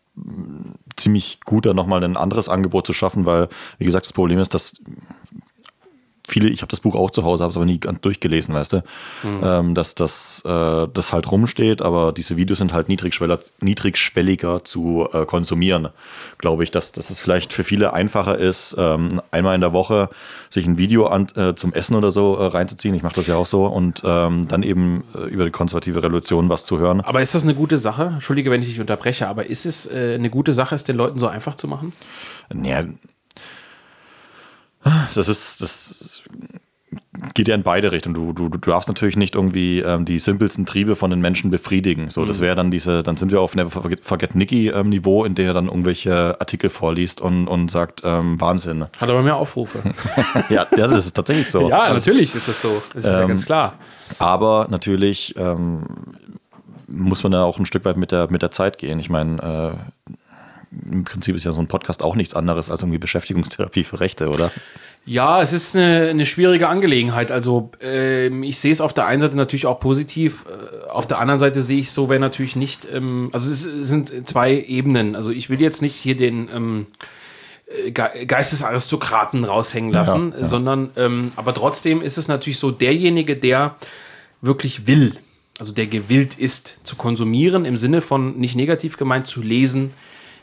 ziemlich 0.96 1.40
gut, 1.46 1.66
da 1.66 1.74
nochmal 1.74 2.04
ein 2.04 2.16
anderes 2.16 2.48
Angebot 2.48 2.88
zu 2.88 2.94
schaffen, 2.94 3.26
weil, 3.26 3.50
wie 3.80 3.86
gesagt, 3.86 4.06
das 4.06 4.14
Problem 4.14 4.40
ist, 4.40 4.54
dass 4.54 4.76
viele, 6.28 6.50
ich 6.50 6.62
habe 6.62 6.70
das 6.70 6.80
Buch 6.80 6.96
auch 6.96 7.12
zu 7.12 7.24
Hause, 7.24 7.44
habe 7.44 7.52
es 7.52 7.56
aber 7.56 7.66
nie 7.66 7.80
ganz 7.80 8.02
durchgelesen, 8.02 8.54
weißt 8.54 8.74
du, 8.74 8.78
mhm. 9.24 9.42
ähm, 9.44 9.76
dass 9.76 9.96
das, 9.96 10.44
äh, 10.46 10.88
das 10.94 11.14
halt 11.14 11.32
rumsteht, 11.32 11.82
aber 11.82 12.12
diese 12.12 12.38
Videos 12.38 12.60
sind 12.60 12.74
halt 12.74 12.90
niedrigschwelliger, 12.90 13.40
niedrigschwelliger 13.62 14.64
zu 14.64 15.08
äh, 15.14 15.26
konsumieren. 15.26 15.90
Glaube 16.38 16.64
ich, 16.64 16.72
dass, 16.72 16.92
dass 16.92 17.10
es 17.10 17.20
vielleicht 17.20 17.54
für 17.54 17.64
viele 17.64 17.94
einfacher 17.94 18.38
ist, 18.38 18.76
ähm, 18.78 19.22
einmal 19.32 19.56
in 19.56 19.62
der 19.62 19.74
Woche 19.74 20.10
sich 20.50 20.66
ein 20.66 20.78
Video 20.78 21.08
an, 21.08 21.28
äh, 21.36 21.56
zum 21.56 21.74
Essen 21.74 21.96
oder 21.96 22.12
so 22.12 22.36
äh, 22.36 22.46
reinzuziehen. 22.46 22.96
Ich 22.96 23.04
mache 23.04 23.16
das 23.16 23.28
ja 23.28 23.36
auch 23.36 23.46
so 23.46 23.66
und 23.66 24.02
ähm, 24.06 24.48
dann 24.48 24.64
eben 24.64 25.04
äh, 25.16 25.28
über 25.28 25.46
die 25.46 25.52
konservative 25.52 26.02
Revolution 26.02 26.50
was 26.50 26.66
zu 26.66 26.80
hören. 26.80 27.02
Aber 27.02 27.22
ist 27.22 27.36
das 27.36 27.44
eine 27.44 27.56
gute 27.56 27.78
Sache? 27.78 28.06
Entschuldige, 28.16 28.52
wenn 28.52 28.62
ich 28.62 28.70
dich 28.70 28.80
unterbreche, 28.80 29.28
aber 29.28 29.46
ist 29.48 29.66
es 29.66 29.86
äh, 29.86 30.16
eine 30.16 30.30
gute 30.30 30.54
Sache, 30.54 30.76
es 30.76 30.84
den 30.84 30.96
Leuten 30.96 31.20
so 31.20 31.28
einfach 31.28 31.56
zu 31.56 31.68
machen? 31.68 31.94
Naja, 32.54 32.86
das 35.14 35.28
ist, 35.28 35.62
das 35.62 36.24
geht 37.34 37.48
ja 37.48 37.56
in 37.56 37.64
beide 37.64 37.92
Richtungen. 37.92 38.16
Du, 38.16 38.34
du, 38.34 38.50
du 38.50 38.58
darfst 38.58 38.88
natürlich 38.88 39.18
nicht 39.18 39.36
irgendwie 39.36 39.80
ähm, 39.80 40.06
die 40.06 40.20
simpelsten 40.20 40.66
Triebe 40.66 40.96
von 40.96 41.10
den 41.10 41.20
Menschen 41.20 41.50
befriedigen. 41.50 42.10
So, 42.10 42.22
mhm. 42.22 42.28
das 42.28 42.40
wäre 42.40 42.56
dann 42.56 42.72
diese, 42.72 43.04
dann 43.04 43.18
sind 43.18 43.32
wir 43.32 43.42
auf 43.42 43.56
Never 43.56 43.70
Forget, 43.70 44.06
Forget 44.06 44.36
Nicky 44.36 44.70
ähm, 44.70 44.90
Niveau, 44.90 45.26
in 45.26 45.36
dem 45.36 45.48
er 45.48 45.54
dann 45.54 45.68
irgendwelche 45.68 46.40
Artikel 46.40 46.70
vorliest 46.70 47.22
und, 47.22 47.48
und 47.48 47.72
sagt, 47.72 48.02
ähm, 48.04 48.40
Wahnsinn. 48.40 48.86
Hat 48.98 49.10
aber 49.10 49.22
mehr 49.22 49.36
Aufrufe. 49.36 49.80
ja, 50.50 50.68
ja, 50.76 50.88
das 50.88 51.06
ist 51.06 51.16
tatsächlich 51.16 51.50
so. 51.50 51.70
ja, 51.70 51.84
also 51.84 52.06
natürlich 52.10 52.36
ist 52.36 52.48
das 52.48 52.62
so. 52.62 52.82
Das 52.94 53.04
ist 53.04 53.10
ja 53.10 53.26
ganz 53.26 53.46
klar. 53.46 53.76
Aber 54.20 54.68
natürlich 54.70 55.36
ähm, 55.38 55.84
muss 56.88 57.24
man 57.24 57.32
da 57.32 57.44
auch 57.44 57.60
ein 57.60 57.66
Stück 57.66 57.86
weit 57.86 57.98
mit 57.98 58.12
der, 58.12 58.32
mit 58.32 58.42
der 58.42 58.52
Zeit 58.52 58.78
gehen. 58.78 59.00
Ich 59.00 59.10
meine, 59.10 59.74
äh, 59.74 60.12
im 60.96 61.04
Prinzip 61.04 61.36
ist 61.36 61.46
ja 61.46 61.52
so 61.52 61.60
ein 61.60 61.68
Podcast 61.68 62.02
auch 62.04 62.16
nichts 62.16 62.34
anderes 62.34 62.70
als 62.70 62.82
irgendwie 62.82 62.98
Beschäftigungstherapie 62.98 63.84
für 63.84 64.00
Rechte, 64.00 64.30
oder? 64.30 64.52
Ja, 65.08 65.40
es 65.40 65.54
ist 65.54 65.76
eine, 65.76 66.10
eine 66.10 66.26
schwierige 66.26 66.68
Angelegenheit. 66.68 67.30
Also 67.32 67.70
äh, 67.82 68.28
ich 68.44 68.60
sehe 68.60 68.72
es 68.72 68.82
auf 68.82 68.94
der 68.94 69.06
einen 69.06 69.22
Seite 69.22 69.38
natürlich 69.38 69.68
auch 69.68 69.80
positiv, 69.80 70.46
äh, 70.50 70.90
auf 70.90 71.06
der 71.06 71.20
anderen 71.20 71.40
Seite 71.40 71.62
sehe 71.62 71.80
ich 71.80 71.92
so, 71.92 72.10
wenn 72.10 72.22
natürlich 72.22 72.56
nicht, 72.56 72.88
ähm, 72.92 73.30
also 73.32 73.52
es 73.52 73.62
sind 73.62 74.28
zwei 74.28 74.54
Ebenen. 74.54 75.16
Also 75.16 75.30
ich 75.30 75.50
will 75.50 75.62
jetzt 75.62 75.84
nicht 75.84 75.96
hier 75.96 76.18
den 76.18 76.50
ähm, 76.54 76.88
Ge 77.94 78.26
Geistesaristokraten 78.26 79.44
raushängen 79.44 79.92
lassen, 79.92 80.32
ja, 80.32 80.42
ja. 80.42 80.46
sondern 80.46 80.92
ähm, 80.96 81.32
aber 81.36 81.54
trotzdem 81.54 82.02
ist 82.02 82.18
es 82.18 82.28
natürlich 82.28 82.60
so, 82.60 82.72
derjenige, 82.72 83.36
der 83.36 83.76
wirklich 84.42 84.88
will, 84.88 85.16
also 85.60 85.74
der 85.74 85.88
gewillt 85.88 86.38
ist 86.38 86.80
zu 86.84 86.96
konsumieren, 86.96 87.66
im 87.66 87.76
Sinne 87.78 88.02
von 88.02 88.38
nicht 88.38 88.56
negativ 88.56 88.98
gemeint, 88.98 89.28
zu 89.28 89.42
lesen, 89.42 89.94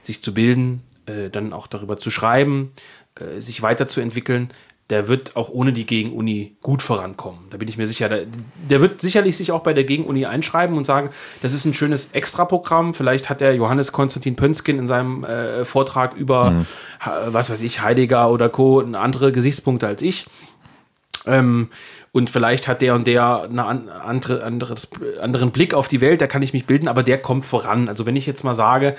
sich 0.03 0.23
zu 0.23 0.35
bilden, 0.35 0.83
äh, 1.07 1.31
dann 1.31 1.53
auch 1.53 1.67
darüber 1.67 1.97
zu 1.97 2.11
schreiben, 2.11 2.73
äh, 3.15 3.41
sich 3.41 3.63
weiterzuentwickeln, 3.63 4.51
der 4.91 5.09
wird 5.09 5.37
auch 5.37 5.49
ohne 5.49 5.73
die 5.73 5.87
Gegenuni 5.87 6.57
gut 6.61 6.83
vorankommen. 6.83 7.41
Da 7.51 7.57
bin 7.57 7.67
ich 7.67 7.79
mir 7.79 7.87
sicher. 7.87 8.11
Der, 8.11 8.27
der, 8.69 8.81
wird 8.83 9.01
sicherlich 9.01 9.39
sich 9.39 9.51
auch 9.51 9.63
bei 9.63 9.73
der 9.73 9.85
Gegenuni 9.85 10.27
einschreiben 10.27 10.77
und 10.77 10.85
sagen, 10.85 11.09
das 11.41 11.55
ist 11.55 11.65
ein 11.65 11.73
schönes 11.73 12.11
Extraprogramm. 12.13 12.93
Vielleicht 12.93 13.31
hat 13.31 13.41
der 13.41 13.55
Johannes 13.55 13.93
Konstantin 13.93 14.37
Pönskin 14.37 14.79
in 14.79 14.87
seinem 14.87 15.25
äh, 15.25 15.65
Vortrag 15.65 16.15
über, 16.15 16.51
mhm. 16.51 16.67
was 17.29 17.49
weiß 17.49 17.63
ich, 17.63 17.81
Heidegger 17.81 18.31
oder 18.31 18.51
Co. 18.51 18.81
andere 18.81 19.33
Gesichtspunkte 19.33 19.87
als 19.87 20.03
ich. 20.03 20.27
Ähm, 21.25 21.71
und 22.11 22.29
vielleicht 22.29 22.69
hat 22.69 22.83
der 22.83 22.95
und 22.95 23.07
der 23.07 23.45
einen 23.45 23.89
andere, 23.89 24.45
anderen 24.45 25.51
Blick 25.53 25.73
auf 25.73 25.89
die 25.89 26.03
Welt, 26.03 26.21
da 26.21 26.27
kann 26.27 26.43
ich 26.43 26.53
mich 26.53 26.67
bilden, 26.67 26.89
aber 26.89 27.03
der 27.03 27.17
kommt 27.17 27.47
voran. 27.47 27.89
Also 27.89 28.05
wenn 28.05 28.17
ich 28.17 28.27
jetzt 28.27 28.45
mal 28.45 28.55
sage, 28.55 28.97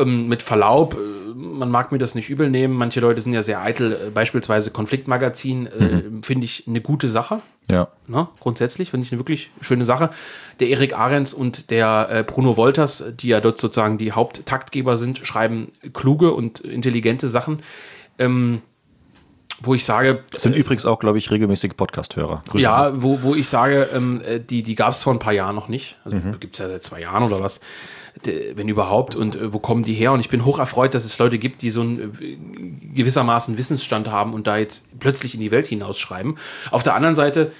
ähm, 0.00 0.28
mit 0.28 0.42
Verlaub, 0.42 0.94
äh, 0.94 1.20
man 1.34 1.70
mag 1.70 1.92
mir 1.92 1.98
das 1.98 2.14
nicht 2.14 2.30
übel 2.30 2.50
nehmen, 2.50 2.74
manche 2.74 3.00
Leute 3.00 3.20
sind 3.20 3.32
ja 3.32 3.42
sehr 3.42 3.62
eitel, 3.62 3.92
äh, 3.92 4.10
beispielsweise 4.10 4.70
Konfliktmagazin, 4.70 5.66
äh, 5.66 5.84
mhm. 5.84 6.22
finde 6.22 6.44
ich 6.44 6.64
eine 6.66 6.80
gute 6.80 7.08
Sache. 7.08 7.40
Ja. 7.68 7.88
Na, 8.08 8.30
grundsätzlich 8.40 8.90
finde 8.90 9.06
ich 9.06 9.12
eine 9.12 9.20
wirklich 9.20 9.50
schöne 9.60 9.84
Sache. 9.84 10.10
Der 10.58 10.68
Erik 10.68 10.98
Ahrens 10.98 11.32
und 11.34 11.70
der 11.70 12.08
äh, 12.10 12.24
Bruno 12.24 12.56
Wolters, 12.56 13.04
die 13.20 13.28
ja 13.28 13.40
dort 13.40 13.58
sozusagen 13.58 13.96
die 13.96 14.12
Haupttaktgeber 14.12 14.96
sind, 14.96 15.24
schreiben 15.24 15.70
kluge 15.92 16.32
und 16.32 16.60
intelligente 16.60 17.28
Sachen. 17.28 17.60
Ähm, 18.18 18.62
wo 19.62 19.74
ich 19.74 19.84
sage. 19.84 20.24
Das 20.32 20.42
sind 20.42 20.56
äh, 20.56 20.58
übrigens 20.58 20.86
auch, 20.86 20.98
glaube 20.98 21.18
ich, 21.18 21.30
regelmäßige 21.30 21.72
Podcast-Hörer. 21.76 22.42
Ja, 22.54 22.90
wo, 22.94 23.22
wo 23.22 23.34
ich 23.34 23.48
sage, 23.48 23.90
ähm, 23.92 24.22
die, 24.48 24.62
die 24.62 24.74
gab 24.74 24.92
es 24.92 25.02
vor 25.02 25.12
ein 25.12 25.18
paar 25.18 25.34
Jahren 25.34 25.54
noch 25.54 25.68
nicht. 25.68 25.98
Also 26.04 26.16
mhm. 26.16 26.40
gibt 26.40 26.54
es 26.54 26.60
ja 26.60 26.68
seit 26.68 26.82
zwei 26.82 27.00
Jahren 27.00 27.22
oder 27.22 27.40
was 27.40 27.60
wenn 28.24 28.68
überhaupt, 28.68 29.14
und 29.14 29.36
äh, 29.36 29.52
wo 29.52 29.58
kommen 29.58 29.82
die 29.82 29.94
her? 29.94 30.12
Und 30.12 30.20
ich 30.20 30.28
bin 30.28 30.44
hoch 30.44 30.58
erfreut, 30.58 30.94
dass 30.94 31.04
es 31.04 31.18
Leute 31.18 31.38
gibt, 31.38 31.62
die 31.62 31.70
so 31.70 31.80
einen 31.80 32.18
äh, 32.20 32.36
gewissermaßen 32.94 33.56
Wissensstand 33.58 34.08
haben 34.08 34.34
und 34.34 34.46
da 34.46 34.56
jetzt 34.58 34.98
plötzlich 34.98 35.34
in 35.34 35.40
die 35.40 35.50
Welt 35.50 35.66
hinausschreiben. 35.66 36.36
Auf 36.70 36.82
der 36.82 36.94
anderen 36.94 37.16
Seite 37.16 37.52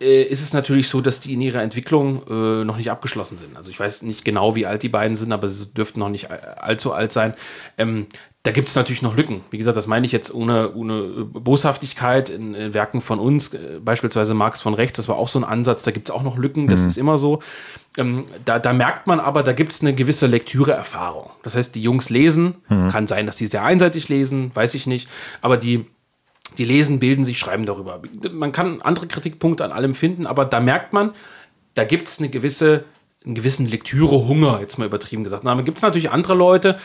äh, 0.00 0.22
ist 0.22 0.42
es 0.42 0.52
natürlich 0.52 0.88
so, 0.88 1.00
dass 1.00 1.20
die 1.20 1.34
in 1.34 1.40
ihrer 1.40 1.62
Entwicklung 1.62 2.22
äh, 2.28 2.64
noch 2.64 2.76
nicht 2.76 2.90
abgeschlossen 2.90 3.38
sind. 3.38 3.56
Also 3.56 3.70
ich 3.70 3.80
weiß 3.80 4.02
nicht 4.02 4.24
genau, 4.24 4.54
wie 4.54 4.66
alt 4.66 4.82
die 4.82 4.88
beiden 4.88 5.16
sind, 5.16 5.32
aber 5.32 5.48
sie 5.48 5.72
dürften 5.72 6.00
noch 6.00 6.10
nicht 6.10 6.30
allzu 6.30 6.92
alt 6.92 7.12
sein. 7.12 7.34
Ähm, 7.78 8.06
da 8.46 8.52
gibt 8.52 8.68
es 8.68 8.76
natürlich 8.76 9.02
noch 9.02 9.16
Lücken. 9.16 9.40
Wie 9.50 9.58
gesagt, 9.58 9.76
das 9.76 9.88
meine 9.88 10.06
ich 10.06 10.12
jetzt 10.12 10.32
ohne, 10.32 10.72
ohne 10.72 11.24
Boshaftigkeit 11.24 12.28
in, 12.28 12.54
in 12.54 12.74
Werken 12.74 13.00
von 13.00 13.18
uns, 13.18 13.52
äh, 13.52 13.80
beispielsweise 13.84 14.34
Marx 14.34 14.60
von 14.60 14.72
rechts, 14.72 14.98
das 14.98 15.08
war 15.08 15.16
auch 15.16 15.26
so 15.26 15.40
ein 15.40 15.44
Ansatz, 15.44 15.82
da 15.82 15.90
gibt 15.90 16.08
es 16.08 16.14
auch 16.14 16.22
noch 16.22 16.38
Lücken, 16.38 16.68
das 16.68 16.82
mhm. 16.82 16.86
ist 16.86 16.96
immer 16.96 17.18
so. 17.18 17.40
Ähm, 17.96 18.24
da, 18.44 18.60
da, 18.60 18.72
merkt 18.72 19.08
man 19.08 19.18
aber, 19.18 19.42
da 19.42 19.52
gibt 19.52 19.72
es 19.72 19.80
eine 19.80 19.96
gewisse 19.96 20.28
Lektüreerfahrung. 20.28 21.28
Das 21.42 21.56
heißt, 21.56 21.74
die 21.74 21.82
Jungs 21.82 22.08
lesen, 22.08 22.54
mhm. 22.68 22.90
kann 22.90 23.08
sein, 23.08 23.26
dass 23.26 23.34
die 23.34 23.48
sehr 23.48 23.64
einseitig 23.64 24.08
lesen, 24.08 24.52
weiß 24.54 24.74
ich 24.74 24.86
nicht, 24.86 25.08
aber 25.42 25.56
die, 25.56 25.84
die 26.56 26.64
lesen, 26.64 27.00
bilden 27.00 27.24
sich, 27.24 27.40
schreiben 27.40 27.66
darüber. 27.66 28.00
Man 28.30 28.52
kann 28.52 28.80
andere 28.80 29.08
Kritikpunkte 29.08 29.64
an 29.64 29.72
allem 29.72 29.96
finden, 29.96 30.24
aber 30.24 30.44
da 30.44 30.60
merkt 30.60 30.92
man, 30.92 31.14
da 31.74 31.82
gibt 31.82 32.06
es 32.06 32.20
eine 32.20 32.28
gewisse, 32.28 32.84
einen 33.24 33.34
gewissen 33.34 33.66
Lektürehunger, 33.66 34.60
jetzt 34.60 34.78
mal 34.78 34.84
übertrieben 34.84 35.24
gesagt. 35.24 35.44
Da 35.44 35.60
gibt 35.62 35.78
es 35.78 35.82
natürlich 35.82 36.12
andere 36.12 36.34
Leute, 36.34 36.78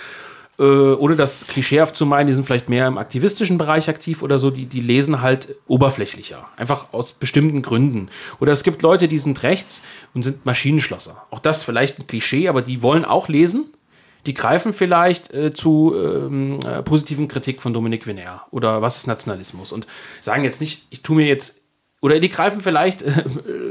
äh, 0.60 0.64
ohne 0.64 1.16
das 1.16 1.48
klischeehaft 1.48 1.96
zu 1.96 2.06
meinen, 2.06 2.28
die 2.28 2.34
sind 2.34 2.46
vielleicht 2.46 2.70
mehr 2.70 2.88
im 2.88 2.98
aktivistischen 2.98 3.58
Bereich 3.58 3.90
aktiv 3.90 4.22
oder 4.22 4.38
so, 4.38 4.52
die, 4.52 4.66
die 4.66 4.82
lesen 4.82 5.22
halt 5.22 5.56
oberflächlicher. 5.68 6.48
Einfach 6.58 6.94
aus 6.94 7.14
bestimmten 7.14 7.62
Gründen. 7.62 8.10
Oder 8.40 8.52
es 8.52 8.64
gibt 8.64 8.82
Leute, 8.82 9.08
die 9.08 9.20
sind 9.20 9.42
rechts 9.44 9.82
und 10.14 10.24
sind 10.24 10.46
Maschinenschlosser. 10.46 11.24
Auch 11.32 11.40
das 11.40 11.64
vielleicht 11.64 12.00
ein 12.00 12.08
Klischee, 12.08 12.48
aber 12.48 12.62
die 12.62 12.82
wollen 12.82 13.06
auch 13.06 13.28
lesen. 13.28 13.66
Die 14.28 14.36
greifen 14.36 14.72
vielleicht 14.72 15.34
äh, 15.34 15.52
zu 15.52 15.96
ähm, 15.96 16.60
äh, 16.64 16.84
positiven 16.84 17.28
Kritik 17.28 17.62
von 17.62 17.74
Dominik 17.74 18.06
Venner 18.06 18.44
oder 18.52 18.84
was 18.84 18.98
ist 18.98 19.08
Nationalismus 19.08 19.72
und 19.72 19.88
sagen 20.20 20.44
jetzt 20.44 20.62
nicht, 20.62 20.86
ich 20.92 21.02
tue 21.02 21.16
mir 21.16 21.26
jetzt 21.26 21.61
oder 22.02 22.20
die 22.20 22.30
greifen 22.30 22.62
vielleicht, 22.62 23.04
äh, 23.04 23.24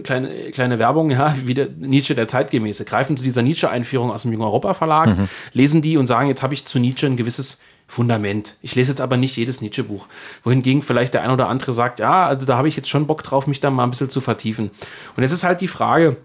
kleine, 0.05 0.51
kleine 0.53 0.79
Werbung, 0.79 1.11
ja, 1.11 1.35
wie 1.45 1.55
der 1.55 1.69
Nietzsche 1.69 2.15
der 2.15 2.29
Zeitgemäße, 2.29 2.85
greifen 2.85 3.17
zu 3.17 3.25
dieser 3.25 3.43
Nietzsche-Einführung 3.43 4.11
aus 4.11 4.23
dem 4.23 4.33
Jungen 4.33 4.45
Europa 4.45 4.73
Verlag, 4.75 5.19
mhm. 5.19 5.29
lesen 5.53 5.83
die 5.83 5.97
und 5.97 6.07
sagen, 6.07 6.29
jetzt 6.29 6.43
habe 6.43 6.55
ich 6.55 6.65
zu 6.65 6.79
Nietzsche 6.79 7.07
ein 7.07 7.17
gewisses 7.17 7.61
Fundament. 7.89 8.55
Ich 8.63 8.77
lese 8.77 8.93
jetzt 8.93 9.01
aber 9.01 9.17
nicht 9.17 9.37
jedes 9.37 9.61
Nietzsche-Buch. 9.61 10.07
Wohingegen 10.45 10.83
vielleicht 10.83 11.13
der 11.13 11.23
ein 11.23 11.33
oder 11.33 11.49
andere 11.49 11.73
sagt, 11.73 11.99
ja, 11.99 12.25
also 12.25 12.47
da 12.47 12.57
habe 12.57 12.69
ich 12.69 12.77
jetzt 12.77 12.89
schon 12.89 13.09
Bock 13.09 13.25
drauf, 13.25 13.49
mich 13.49 13.59
da 13.59 13.69
mal 13.69 13.83
ein 13.83 13.91
bisschen 13.91 14.11
zu 14.11 14.21
vertiefen. 14.21 14.71
Und 15.17 15.23
jetzt 15.25 15.33
ist 15.33 15.43
halt 15.43 15.61
die 15.61 15.69
Frage, 15.69 16.17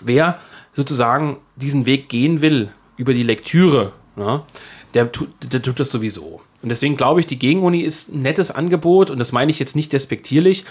wer 0.00 0.40
sozusagen 0.72 1.36
diesen 1.56 1.84
Weg 1.84 2.08
gehen 2.08 2.40
will 2.40 2.70
über 2.96 3.12
die 3.12 3.22
Lektüre, 3.22 3.92
ja, 4.16 4.44
der, 4.94 5.12
tut, 5.12 5.28
der 5.42 5.60
tut 5.60 5.78
das 5.78 5.90
sowieso. 5.90 6.40
Und 6.62 6.70
deswegen 6.70 6.96
glaube 6.96 7.20
ich, 7.20 7.26
die 7.26 7.38
Gegenuni 7.38 7.80
ist 7.80 8.14
ein 8.14 8.20
nettes 8.20 8.50
Angebot 8.50 9.10
und 9.10 9.18
das 9.18 9.32
meine 9.32 9.50
ich 9.50 9.58
jetzt 9.58 9.76
nicht 9.76 9.92
despektierlich, 9.92 10.64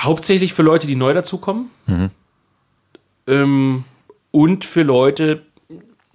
hauptsächlich 0.00 0.54
für 0.54 0.62
Leute, 0.62 0.86
die 0.86 0.96
neu 0.96 1.14
dazukommen. 1.14 1.70
Mhm. 1.86 2.10
Ähm, 3.26 3.84
und 4.30 4.64
für 4.64 4.82
Leute, 4.82 5.42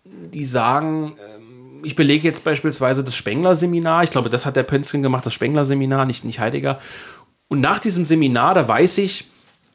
die 0.03 0.45
sagen, 0.45 1.15
ähm, 1.17 1.81
ich 1.83 1.95
belege 1.95 2.27
jetzt 2.27 2.43
beispielsweise 2.43 3.03
das 3.03 3.15
Spengler-Seminar. 3.15 4.03
Ich 4.03 4.11
glaube, 4.11 4.29
das 4.29 4.45
hat 4.45 4.55
der 4.55 4.63
Pönsken 4.63 5.01
gemacht, 5.01 5.25
das 5.25 5.33
Spengler-Seminar, 5.33 6.05
nicht, 6.05 6.23
nicht 6.23 6.39
Heidegger. 6.39 6.79
Und 7.47 7.61
nach 7.61 7.79
diesem 7.79 8.05
Seminar, 8.05 8.53
da 8.53 8.67
weiß 8.67 8.97
ich 8.99 9.27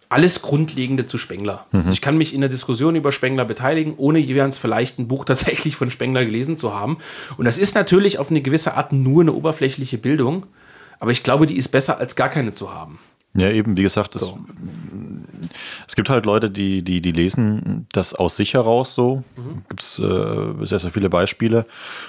alles 0.08 0.42
Grundlegende 0.42 1.06
zu 1.06 1.18
Spengler. 1.18 1.66
Mhm. 1.70 1.90
Ich 1.92 2.00
kann 2.00 2.18
mich 2.18 2.34
in 2.34 2.40
der 2.40 2.50
Diskussion 2.50 2.96
über 2.96 3.12
Spengler 3.12 3.44
beteiligen, 3.44 3.94
ohne 3.96 4.18
jeweils 4.18 4.58
vielleicht 4.58 4.98
ein 4.98 5.06
Buch 5.06 5.24
tatsächlich 5.26 5.76
von 5.76 5.90
Spengler 5.90 6.24
gelesen 6.24 6.58
zu 6.58 6.74
haben. 6.74 6.98
Und 7.36 7.44
das 7.44 7.58
ist 7.58 7.76
natürlich 7.76 8.18
auf 8.18 8.30
eine 8.30 8.42
gewisse 8.42 8.76
Art 8.76 8.92
nur 8.92 9.22
eine 9.22 9.32
oberflächliche 9.32 9.98
Bildung. 9.98 10.46
Aber 10.98 11.12
ich 11.12 11.22
glaube, 11.22 11.46
die 11.46 11.56
ist 11.56 11.68
besser 11.68 11.98
als 11.98 12.16
gar 12.16 12.28
keine 12.28 12.52
zu 12.52 12.74
haben. 12.74 12.98
Ja, 13.34 13.48
eben, 13.48 13.76
wie 13.76 13.82
gesagt, 13.82 14.14
so. 14.14 14.38
es 15.86 15.94
gibt 15.94 16.10
halt 16.10 16.26
Leute, 16.26 16.50
die, 16.50 16.82
die, 16.82 17.00
die 17.00 17.12
lesen 17.12 17.86
das 17.92 18.12
aus 18.12 18.36
sich 18.36 18.54
heraus 18.54 18.94
so. 18.94 19.22
Mhm. 19.36 19.62
Gibt 19.68 19.82
es 19.82 19.98
äh, 20.00 20.66
sehr, 20.66 20.80
sehr 20.80 20.90
viele 20.90 21.10
Beispiele. 21.10 21.64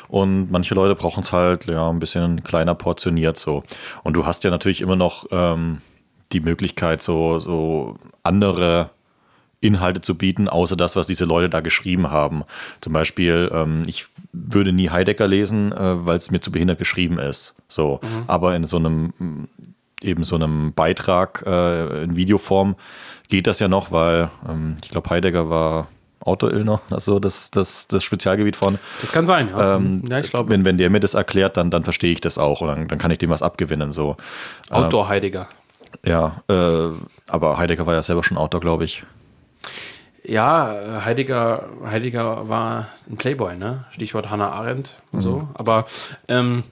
Und 0.08 0.50
manche 0.50 0.74
Leute 0.74 0.96
brauchen 0.96 1.22
es 1.22 1.32
halt 1.32 1.66
ja, 1.66 1.90
ein 1.90 2.00
bisschen 2.00 2.44
kleiner 2.44 2.74
portioniert 2.74 3.38
so. 3.38 3.64
Und 4.04 4.14
du 4.14 4.26
hast 4.26 4.44
ja 4.44 4.50
natürlich 4.50 4.82
immer 4.82 4.96
noch 4.96 5.26
ähm, 5.32 5.82
die 6.32 6.40
Möglichkeit, 6.40 7.04
so, 7.04 7.38
so 7.38 7.98
andere 8.24 8.90
Inhalte 9.60 10.02
zu 10.02 10.16
bieten, 10.16 10.50
außer 10.50 10.76
das, 10.76 10.96
was 10.96 11.06
diese 11.06 11.26
Leute 11.26 11.50
da 11.50 11.60
geschrieben 11.60 12.10
haben. 12.10 12.44
Zum 12.82 12.94
Beispiel, 12.94 13.52
ähm, 13.54 13.84
ich 13.86 14.08
würde 14.34 14.74
nie 14.74 14.90
Heidegger 14.90 15.28
lesen, 15.28 15.72
äh, 15.72 16.06
weil 16.06 16.18
es 16.18 16.32
mir 16.32 16.42
zu 16.42 16.52
behindert 16.52 16.80
geschrieben 16.80 17.20
ist. 17.20 17.54
So, 17.68 18.00
mhm. 18.02 18.24
aber 18.26 18.56
in 18.56 18.66
so 18.66 18.78
einem 18.78 19.48
eben 20.02 20.24
so 20.24 20.36
einem 20.36 20.74
Beitrag 20.74 21.44
äh, 21.46 22.04
in 22.04 22.16
Videoform 22.16 22.76
geht 23.30 23.48
das 23.48 23.60
ja 23.60 23.68
noch, 23.68 23.92
weil 23.92 24.30
ähm, 24.48 24.78
ich 24.84 24.90
glaube, 24.90 25.10
Heidegger 25.10 25.50
war 25.50 25.88
Autoillner, 26.24 26.82
also 26.92 27.20
das, 27.20 27.50
das, 27.50 27.88
das 27.88 28.04
Spezialgebiet 28.04 28.56
von. 28.56 28.78
Das 29.02 29.12
kann 29.12 29.26
sein, 29.26 29.50
ja. 29.50 29.76
Ähm, 29.76 30.04
ja 30.08 30.20
ich 30.20 30.30
glaube. 30.30 30.50
Wenn, 30.52 30.66
wenn 30.66 30.78
der 30.78 30.90
mir 30.90 31.00
das 31.00 31.16
erklärt, 31.16 31.58
dann, 31.58 31.72
dann 31.72 31.84
verstehe 31.84 32.12
ich 32.12 32.22
das 32.22 32.38
auch 32.38 32.62
und 32.62 32.68
dann, 32.68 32.88
dann 32.88 33.00
kann 33.00 33.10
ich 33.10 33.18
dem 33.18 33.32
was 33.32 33.42
abgewinnen. 33.42 33.92
So. 33.92 34.18
Outdoor 34.70 35.08
Heidegger. 35.08 35.48
Ja, 36.06 36.44
äh, 36.48 36.90
aber 37.28 37.58
Heidegger 37.58 37.86
war 37.86 37.96
ja 37.96 38.04
selber 38.04 38.24
schon 38.24 38.38
Outdoor, 38.38 38.62
glaube 38.62 38.84
ich. 38.86 39.04
Ja, 40.24 41.02
Heidegger, 41.04 41.70
Heidegger 41.84 42.48
war 42.48 42.90
ein 43.10 43.18
Playboy, 43.18 43.58
ne? 43.58 43.86
Stichwort 43.92 44.30
Hannah 44.30 44.52
Arendt 44.52 45.02
und 45.12 45.20
mhm. 45.20 45.24
so. 45.24 45.48
Aber 45.56 45.86
ähm, 46.28 46.64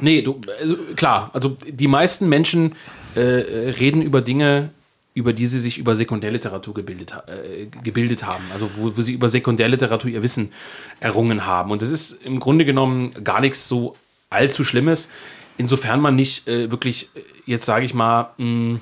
Nee, 0.00 0.22
du, 0.22 0.40
also, 0.60 0.76
klar, 0.96 1.30
also 1.32 1.56
die 1.66 1.88
meisten 1.88 2.28
Menschen 2.28 2.74
äh, 3.14 3.20
reden 3.20 4.02
über 4.02 4.20
Dinge, 4.20 4.70
über 5.14 5.32
die 5.32 5.46
sie 5.46 5.58
sich 5.58 5.78
über 5.78 5.94
Sekundärliteratur 5.94 6.74
gebildet, 6.74 7.14
äh, 7.26 7.66
gebildet 7.82 8.24
haben, 8.24 8.44
also 8.52 8.70
wo, 8.76 8.96
wo, 8.96 9.00
sie 9.00 9.12
über 9.12 9.28
Sekundärliteratur 9.28 10.10
ihr 10.10 10.22
Wissen 10.22 10.52
errungen 11.00 11.46
haben. 11.46 11.70
Und 11.70 11.82
das 11.82 11.90
ist 11.90 12.22
im 12.24 12.40
Grunde 12.40 12.64
genommen 12.64 13.12
gar 13.24 13.40
nichts 13.40 13.68
so 13.68 13.96
allzu 14.28 14.64
Schlimmes, 14.64 15.10
insofern 15.56 16.00
man 16.00 16.14
nicht 16.14 16.46
äh, 16.46 16.70
wirklich, 16.70 17.10
äh, 17.14 17.20
jetzt 17.46 17.64
sage 17.64 17.84
ich 17.84 17.94
mal, 17.94 18.30
mh, 18.38 18.80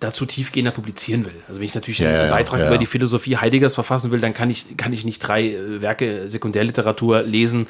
dazu 0.00 0.26
tiefgehender 0.26 0.72
publizieren 0.72 1.24
will. 1.24 1.34
Also 1.48 1.60
wenn 1.60 1.66
ich 1.66 1.74
natürlich 1.74 2.00
ja, 2.00 2.22
einen 2.22 2.30
Beitrag 2.30 2.60
ja. 2.60 2.66
über 2.66 2.78
die 2.78 2.86
Philosophie 2.86 3.38
Heideggers 3.38 3.74
verfassen 3.74 4.10
will, 4.10 4.20
dann 4.20 4.34
kann 4.34 4.50
ich, 4.50 4.76
kann 4.76 4.92
ich 4.92 5.04
nicht 5.04 5.20
drei 5.20 5.52
äh, 5.52 5.80
Werke 5.80 6.28
Sekundärliteratur 6.28 7.22
lesen 7.22 7.66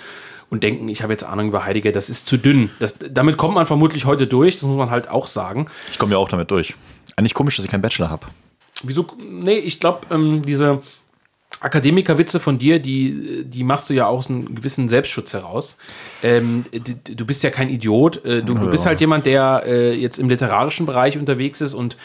und 0.51 0.63
denken, 0.63 0.89
ich 0.89 1.03
habe 1.03 1.13
jetzt 1.13 1.25
Ahnung 1.25 1.49
über 1.49 1.65
Heidegger, 1.65 1.93
das 1.93 2.09
ist 2.09 2.29
zu 2.29 2.37
dünn. 2.37 2.71
Das, 2.79 2.97
damit 2.99 3.37
kommt 3.37 3.55
man 3.55 3.67
vermutlich 3.67 4.05
heute 4.05 4.27
durch, 4.27 4.55
das 4.55 4.63
muss 4.63 4.77
man 4.77 4.91
halt 4.91 5.09
auch 5.09 5.27
sagen. 5.27 5.67
Ich 5.91 5.99
komme 5.99 6.13
ja 6.13 6.19
auch 6.19 6.29
damit 6.29 6.51
durch. 6.51 6.75
Eigentlich 7.17 7.35
komisch, 7.35 7.57
dass 7.57 7.65
ich 7.65 7.71
keinen 7.71 7.83
Bachelor 7.83 8.11
habe. 8.11 8.27
Wieso? 8.83 9.07
Nee, 9.19 9.59
ich 9.59 9.81
glaube, 9.81 10.01
ähm, 10.11 10.43
diese 10.43 10.83
Akademikerwitze 11.61 12.39
von 12.39 12.59
dir, 12.59 12.79
die, 12.79 13.45
die 13.45 13.65
machst 13.65 13.89
du 13.89 13.95
ja 13.95 14.07
aus 14.07 14.29
einem 14.29 14.55
gewissen 14.55 14.89
Selbstschutz 14.89 15.33
heraus. 15.33 15.79
Ähm, 16.23 16.65
du, 16.71 17.25
bist 17.25 17.43
ja 17.43 17.51
kein 17.51 17.71
Idiot. 17.71 18.25
Äh, 18.25 18.43
du, 18.43 18.55
du, 18.55 18.71
bist 18.71 18.87
halt 18.87 19.01
jemand, 19.01 19.27
der 19.27 19.63
äh, 19.67 19.95
jetzt 19.95 20.19
im 20.19 20.29
literarischen 20.29 20.85
Bereich 20.85 21.17
unterwegs 21.17 21.61
ist 21.61 21.75
und 21.75 21.97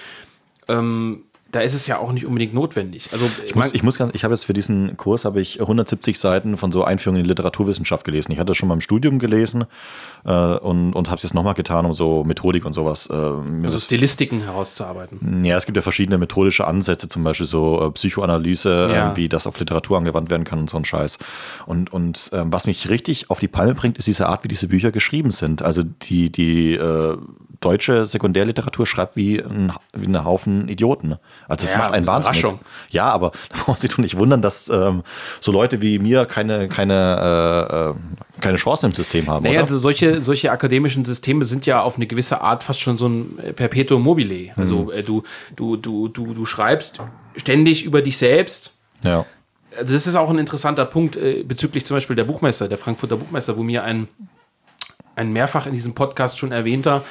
ähm, 0.69 1.23
da 1.51 1.59
ist 1.59 1.73
es 1.73 1.87
ja 1.87 1.99
auch 1.99 2.11
nicht 2.11 2.25
unbedingt 2.25 2.53
notwendig. 2.53 3.09
Also 3.11 3.29
ich 3.45 3.55
muss, 3.55 3.73
ich 3.73 3.83
muss 3.83 3.97
ganz, 3.97 4.13
ich 4.15 4.23
habe 4.23 4.33
jetzt 4.33 4.45
für 4.45 4.53
diesen 4.53 4.95
Kurs 4.95 5.25
habe 5.25 5.41
ich 5.41 5.59
170 5.59 6.17
Seiten 6.17 6.55
von 6.57 6.71
so 6.71 6.83
Einführung 6.83 7.17
in 7.17 7.23
die 7.23 7.29
Literaturwissenschaft 7.29 8.05
gelesen. 8.05 8.31
Ich 8.31 8.39
hatte 8.39 8.47
das 8.47 8.57
schon 8.57 8.69
mal 8.69 8.75
im 8.75 8.81
Studium 8.81 9.19
gelesen 9.19 9.65
äh, 10.23 10.31
und, 10.31 10.93
und 10.93 11.09
habe 11.09 11.17
es 11.17 11.23
jetzt 11.23 11.33
nochmal 11.33 11.53
getan, 11.53 11.85
um 11.85 11.93
so 11.93 12.23
Methodik 12.23 12.65
und 12.65 12.73
sowas. 12.73 13.09
Äh, 13.09 13.13
also 13.13 13.77
Stilistiken 13.77 14.41
herauszuarbeiten. 14.41 15.43
Ja, 15.43 15.57
es 15.57 15.65
gibt 15.65 15.75
ja 15.75 15.81
verschiedene 15.81 16.17
methodische 16.17 16.65
Ansätze, 16.65 17.09
zum 17.09 17.23
Beispiel 17.23 17.45
so 17.45 17.87
äh, 17.87 17.91
Psychoanalyse, 17.91 18.89
ja. 18.93 19.17
wie 19.17 19.27
das 19.27 19.45
auf 19.45 19.59
Literatur 19.59 19.97
angewandt 19.97 20.29
werden 20.29 20.45
kann 20.45 20.59
und 20.59 20.69
so 20.69 20.77
ein 20.77 20.85
Scheiß. 20.85 21.19
Und, 21.65 21.91
und 21.91 22.29
ähm, 22.33 22.53
was 22.53 22.65
mich 22.65 22.89
richtig 22.89 23.29
auf 23.29 23.39
die 23.39 23.49
Palme 23.49 23.75
bringt, 23.75 23.97
ist 23.97 24.07
diese 24.07 24.27
Art, 24.27 24.43
wie 24.43 24.47
diese 24.47 24.67
Bücher 24.67 24.91
geschrieben 24.91 25.31
sind. 25.31 25.61
Also 25.61 25.83
die, 25.83 26.31
die 26.31 26.75
äh, 26.75 27.17
deutsche 27.61 28.07
Sekundärliteratur 28.07 28.85
schreibt 28.85 29.15
wie 29.15 29.39
ein, 29.39 29.71
wie 29.93 30.07
ein 30.07 30.25
Haufen 30.25 30.67
Idioten. 30.67 31.17
Also 31.47 31.63
das 31.63 31.71
ja, 31.71 31.77
macht 31.77 31.93
einen 31.93 32.07
Wahnsinn. 32.07 32.59
Ja, 32.89 33.05
aber 33.05 33.31
da 33.49 33.63
brauchen 33.63 33.79
Sie 33.79 33.87
doch 33.87 33.99
nicht 33.99 34.17
wundern, 34.17 34.41
dass 34.41 34.69
ähm, 34.69 35.03
so 35.39 35.51
Leute 35.51 35.81
wie 35.81 35.99
mir 35.99 36.25
keine, 36.25 36.67
keine, 36.67 37.95
äh, 37.95 38.41
keine 38.41 38.57
Chance 38.57 38.87
im 38.87 38.93
System 38.93 39.27
haben. 39.27 39.45
Naja, 39.45 39.61
also 39.61 39.77
solche, 39.77 40.21
solche 40.21 40.51
akademischen 40.51 41.05
Systeme 41.05 41.45
sind 41.45 41.65
ja 41.67 41.81
auf 41.81 41.95
eine 41.95 42.07
gewisse 42.07 42.41
Art 42.41 42.63
fast 42.63 42.81
schon 42.81 42.97
so 42.97 43.07
ein 43.07 43.37
Perpetuum 43.55 44.01
mobile. 44.01 44.51
Also 44.57 44.85
mhm. 44.85 44.91
äh, 44.91 45.03
du, 45.03 45.23
du, 45.55 45.77
du, 45.77 46.07
du, 46.07 46.33
du 46.33 46.45
schreibst 46.45 46.99
ständig 47.37 47.85
über 47.85 48.01
dich 48.01 48.17
selbst. 48.17 48.75
Ja. 49.03 49.25
Also 49.77 49.93
das 49.93 50.07
ist 50.07 50.15
auch 50.15 50.29
ein 50.29 50.39
interessanter 50.39 50.85
Punkt 50.85 51.15
äh, 51.15 51.43
bezüglich 51.43 51.85
zum 51.85 51.95
Beispiel 51.95 52.15
der 52.15 52.25
Buchmesse, 52.25 52.67
der 52.67 52.79
Frankfurter 52.79 53.17
Buchmesse, 53.17 53.55
wo 53.55 53.63
mir 53.63 53.83
ein, 53.83 54.07
ein 55.15 55.31
mehrfach 55.31 55.67
in 55.67 55.73
diesem 55.73 55.93
Podcast 55.93 56.39
schon 56.39 56.51
erwähnter 56.51 57.03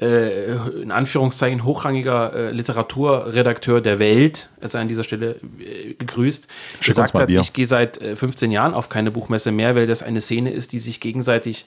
äh, 0.00 0.54
in 0.82 0.90
Anführungszeichen 0.90 1.64
hochrangiger 1.64 2.32
äh, 2.34 2.50
Literaturredakteur 2.50 3.80
der 3.80 3.98
Welt, 3.98 4.50
als 4.60 4.74
er 4.74 4.80
an 4.80 4.88
dieser 4.88 5.04
Stelle 5.04 5.36
äh, 5.58 5.94
gegrüßt, 5.94 6.48
Schick 6.80 6.86
gesagt 6.86 7.14
hat, 7.14 7.30
ich 7.30 7.52
gehe 7.52 7.66
seit 7.66 7.98
15 7.98 8.50
äh, 8.50 8.54
Jahren 8.54 8.74
auf 8.74 8.88
keine 8.88 9.10
Buchmesse 9.10 9.52
mehr, 9.52 9.76
weil 9.76 9.86
das 9.86 10.02
eine 10.02 10.20
Szene 10.20 10.50
ist, 10.50 10.72
die 10.72 10.78
sich 10.78 11.00
gegenseitig 11.00 11.66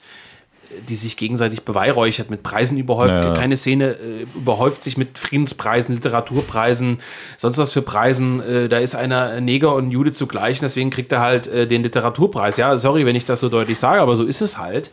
die 0.86 0.96
sich 0.96 1.16
gegenseitig 1.16 1.62
beweihräuchert, 1.62 2.30
mit 2.30 2.42
Preisen 2.42 2.76
überhäuft. 2.76 3.14
Ja. 3.14 3.34
Keine 3.34 3.56
Szene 3.56 3.92
äh, 3.92 4.26
überhäuft 4.34 4.84
sich 4.84 4.98
mit 4.98 5.18
Friedenspreisen, 5.18 5.94
Literaturpreisen, 5.94 7.00
sonst 7.38 7.56
was 7.56 7.72
für 7.72 7.80
Preisen. 7.80 8.40
Äh, 8.40 8.68
da 8.68 8.76
ist 8.76 8.94
einer 8.94 9.40
Neger 9.40 9.74
und 9.74 9.90
Jude 9.90 10.12
zugleich, 10.12 10.60
deswegen 10.60 10.90
kriegt 10.90 11.10
er 11.10 11.20
halt 11.20 11.46
äh, 11.46 11.66
den 11.66 11.82
Literaturpreis. 11.82 12.58
Ja, 12.58 12.76
sorry, 12.76 13.06
wenn 13.06 13.16
ich 13.16 13.24
das 13.24 13.40
so 13.40 13.48
deutlich 13.48 13.78
sage, 13.78 14.00
aber 14.00 14.14
so 14.14 14.24
ist 14.24 14.42
es 14.42 14.58
halt. 14.58 14.90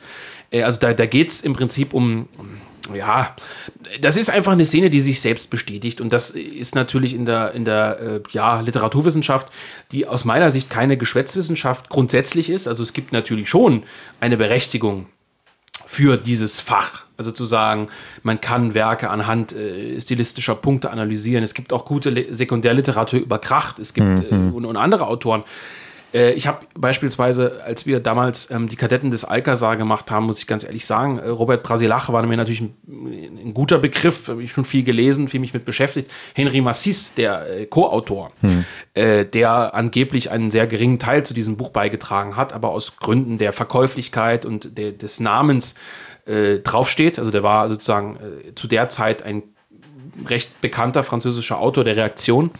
Äh, 0.49 0.63
also 0.63 0.79
da, 0.79 0.93
da 0.93 1.05
geht 1.05 1.29
es 1.29 1.41
im 1.41 1.53
Prinzip 1.53 1.93
um 1.93 2.29
ja, 2.93 3.35
das 4.01 4.17
ist 4.17 4.29
einfach 4.29 4.51
eine 4.51 4.65
Szene, 4.65 4.89
die 4.89 5.01
sich 5.01 5.21
selbst 5.21 5.49
bestätigt. 5.49 6.01
Und 6.01 6.13
das 6.13 6.29
ist 6.29 6.75
natürlich 6.75 7.13
in 7.13 7.25
der, 7.25 7.53
in 7.53 7.65
der 7.65 7.99
äh, 7.99 8.21
ja, 8.31 8.59
Literaturwissenschaft, 8.61 9.51
die 9.91 10.07
aus 10.07 10.25
meiner 10.25 10.51
Sicht 10.51 10.69
keine 10.69 10.97
Geschwätzwissenschaft 10.97 11.89
grundsätzlich 11.89 12.49
ist. 12.49 12.67
Also 12.67 12.83
es 12.83 12.93
gibt 12.93 13.11
natürlich 13.11 13.49
schon 13.49 13.83
eine 14.19 14.37
Berechtigung 14.37 15.07
für 15.85 16.17
dieses 16.17 16.59
Fach. 16.59 17.05
Also 17.17 17.31
zu 17.31 17.45
sagen, 17.45 17.87
man 18.23 18.41
kann 18.41 18.73
Werke 18.73 19.09
anhand 19.09 19.53
äh, 19.53 19.99
stilistischer 19.99 20.55
Punkte 20.55 20.89
analysieren. 20.89 21.43
Es 21.43 21.53
gibt 21.53 21.71
auch 21.71 21.85
gute 21.85 22.09
Le 22.09 22.33
Sekundärliteratur 22.33 23.19
über 23.19 23.39
Kracht. 23.39 23.79
Es 23.79 23.93
gibt 23.93 24.31
mhm. 24.31 24.51
äh, 24.51 24.53
und, 24.53 24.65
und 24.65 24.75
andere 24.75 25.07
Autoren. 25.07 25.43
Äh, 26.15 26.31
ich 26.33 26.47
habe 26.47 26.65
beispielsweise, 26.73 27.61
als 27.63 27.85
wir 27.85 27.99
damals 27.99 28.49
ähm, 28.49 28.67
die 28.69 28.77
Kadetten 28.77 29.11
des 29.11 29.25
Alcazar 29.25 29.75
gemacht 29.75 30.09
haben, 30.09 30.25
muss 30.25 30.39
ich 30.39 30.47
ganz 30.47 30.63
ehrlich 30.63 30.85
sagen, 30.85 31.19
äh, 31.19 31.27
Robert 31.27 31.61
Brasilach 31.61 32.11
war 32.11 32.23
mir 32.23 32.37
natürlich 32.37 32.61
ein, 32.61 32.75
ein 32.87 33.53
guter 33.53 33.77
Begriff, 33.77 34.29
habe 34.29 34.41
ich 34.41 34.53
schon 34.53 34.65
viel 34.65 34.83
gelesen, 34.83 35.27
viel 35.27 35.41
mich 35.41 35.53
mit 35.53 35.65
beschäftigt. 35.65 36.09
Henry 36.33 36.61
Massis, 36.61 37.13
der 37.15 37.49
äh, 37.49 37.65
Co-Autor, 37.65 38.31
hm. 38.41 38.65
äh, 38.93 39.25
der 39.25 39.75
angeblich 39.75 40.31
einen 40.31 40.51
sehr 40.51 40.67
geringen 40.67 40.99
Teil 40.99 41.25
zu 41.25 41.33
diesem 41.33 41.57
Buch 41.57 41.69
beigetragen 41.69 42.37
hat, 42.37 42.53
aber 42.53 42.69
aus 42.69 42.95
Gründen 42.95 43.37
der 43.37 43.51
Verkäuflichkeit 43.51 44.45
und 44.45 44.77
der, 44.77 44.93
des 44.93 45.19
Namens 45.19 45.75
äh, 46.25 46.59
draufsteht. 46.59 47.19
Also 47.19 47.29
der 47.31 47.43
war 47.43 47.67
sozusagen 47.67 48.15
äh, 48.15 48.55
zu 48.55 48.67
der 48.67 48.87
Zeit 48.87 49.21
ein 49.21 49.43
recht 50.27 50.61
bekannter 50.61 51.03
französischer 51.03 51.59
Autor 51.59 51.83
der 51.83 51.97
Reaktion. 51.97 52.51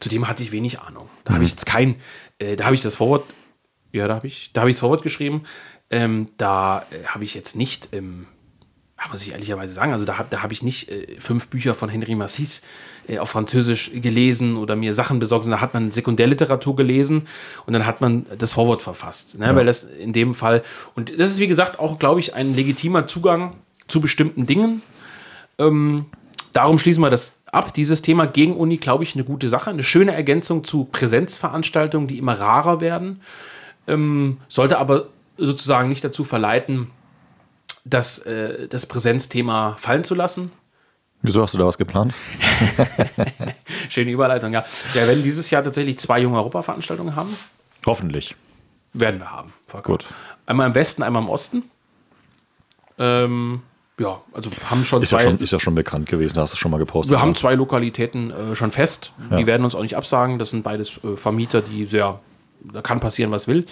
Zudem 0.00 0.28
hatte 0.28 0.42
ich 0.42 0.52
wenig 0.52 0.80
Ahnung. 0.80 1.08
Da 1.24 1.32
mhm. 1.32 1.34
habe 1.36 1.44
ich 1.44 1.50
jetzt 1.50 1.66
kein, 1.66 1.96
äh, 2.38 2.56
da 2.56 2.64
habe 2.64 2.74
ich 2.74 2.82
das 2.82 2.96
Vorwort, 2.96 3.24
ja, 3.92 4.08
da 4.08 4.14
habe 4.16 4.26
ich, 4.26 4.50
da 4.52 4.62
habe 4.62 4.70
ich 4.70 4.76
das 4.76 4.80
Vorwort 4.80 5.02
geschrieben. 5.02 5.44
Ähm, 5.90 6.28
da 6.36 6.86
äh, 6.90 7.06
habe 7.06 7.24
ich 7.24 7.34
jetzt 7.34 7.56
nicht, 7.56 7.90
ähm, 7.92 8.26
muss 9.10 9.22
ich 9.22 9.32
ehrlicherweise 9.32 9.74
sagen, 9.74 9.92
also 9.92 10.04
da, 10.04 10.18
hab, 10.18 10.30
da 10.30 10.42
habe 10.42 10.52
ich 10.52 10.62
nicht 10.62 10.88
äh, 10.88 11.20
fünf 11.20 11.48
Bücher 11.48 11.74
von 11.74 11.88
Henri 11.88 12.14
Massis 12.14 12.62
äh, 13.06 13.18
auf 13.18 13.30
Französisch 13.30 13.90
gelesen 13.94 14.56
oder 14.56 14.76
mir 14.76 14.94
Sachen 14.94 15.18
besorgt. 15.18 15.44
Und 15.44 15.50
da 15.50 15.60
hat 15.60 15.74
man 15.74 15.90
Sekundärliteratur 15.90 16.74
gelesen 16.74 17.28
und 17.66 17.74
dann 17.74 17.86
hat 17.86 18.00
man 18.00 18.26
das 18.38 18.54
Vorwort 18.54 18.82
verfasst. 18.82 19.38
Ne? 19.38 19.46
Ja. 19.46 19.56
Weil 19.56 19.66
das 19.66 19.84
in 19.84 20.12
dem 20.12 20.34
Fall, 20.34 20.62
und 20.94 21.12
das 21.20 21.30
ist 21.30 21.38
wie 21.38 21.48
gesagt 21.48 21.78
auch, 21.78 21.98
glaube 21.98 22.20
ich, 22.20 22.34
ein 22.34 22.54
legitimer 22.54 23.06
Zugang 23.06 23.54
zu 23.88 24.00
bestimmten 24.00 24.46
Dingen. 24.46 24.82
Ähm, 25.58 26.06
darum 26.52 26.78
schließen 26.78 27.02
wir 27.02 27.10
das 27.10 27.33
ab. 27.54 27.74
Dieses 27.74 28.02
Thema 28.02 28.26
gegen 28.26 28.56
Uni, 28.56 28.76
glaube 28.76 29.04
ich, 29.04 29.14
eine 29.14 29.24
gute 29.24 29.48
Sache. 29.48 29.70
Eine 29.70 29.82
schöne 29.82 30.12
Ergänzung 30.12 30.64
zu 30.64 30.84
Präsenzveranstaltungen, 30.84 32.08
die 32.08 32.18
immer 32.18 32.34
rarer 32.34 32.80
werden. 32.80 33.20
Ähm, 33.86 34.38
sollte 34.48 34.78
aber 34.78 35.08
sozusagen 35.36 35.88
nicht 35.88 36.04
dazu 36.04 36.24
verleiten, 36.24 36.90
das, 37.84 38.18
äh, 38.20 38.68
das 38.68 38.86
Präsenzthema 38.86 39.76
fallen 39.78 40.04
zu 40.04 40.14
lassen. 40.14 40.50
Wieso 41.22 41.42
hast 41.42 41.54
du 41.54 41.58
da 41.58 41.64
was 41.64 41.78
geplant? 41.78 42.12
Schöne 43.88 44.10
Überleitung, 44.10 44.52
ja. 44.52 44.64
Wir 44.92 45.06
werden 45.08 45.22
dieses 45.22 45.50
Jahr 45.50 45.64
tatsächlich 45.64 45.98
zwei 45.98 46.20
junge 46.20 46.36
Europa-Veranstaltungen 46.36 47.16
haben. 47.16 47.34
Hoffentlich. 47.86 48.36
Werden 48.92 49.20
wir 49.20 49.30
haben. 49.30 49.52
Volker. 49.66 49.92
Gut. 49.92 50.06
Einmal 50.46 50.68
im 50.68 50.74
Westen, 50.74 51.02
einmal 51.02 51.22
im 51.22 51.28
Osten. 51.30 51.62
Ähm, 52.98 53.62
ja, 53.98 54.20
also 54.32 54.50
haben 54.68 54.84
schon 54.84 55.02
ist 55.02 55.10
zwei. 55.10 55.18
Ja 55.18 55.24
schon, 55.24 55.38
ist 55.38 55.52
ja 55.52 55.60
schon 55.60 55.74
bekannt 55.74 56.08
gewesen, 56.08 56.36
hast 56.38 56.54
du 56.54 56.56
schon 56.56 56.70
mal 56.70 56.78
gepostet. 56.78 57.12
Wir 57.12 57.20
haben 57.20 57.34
zwei 57.34 57.54
Lokalitäten 57.54 58.30
äh, 58.30 58.56
schon 58.56 58.72
fest. 58.72 59.12
Ja. 59.30 59.36
Die 59.36 59.46
werden 59.46 59.64
uns 59.64 59.74
auch 59.74 59.82
nicht 59.82 59.96
absagen. 59.96 60.38
Das 60.38 60.50
sind 60.50 60.64
beides 60.64 61.02
äh, 61.04 61.16
Vermieter, 61.16 61.62
die 61.62 61.86
sehr, 61.86 62.18
da 62.60 62.82
kann 62.82 62.98
passieren, 62.98 63.30
was 63.30 63.46
will. 63.46 63.66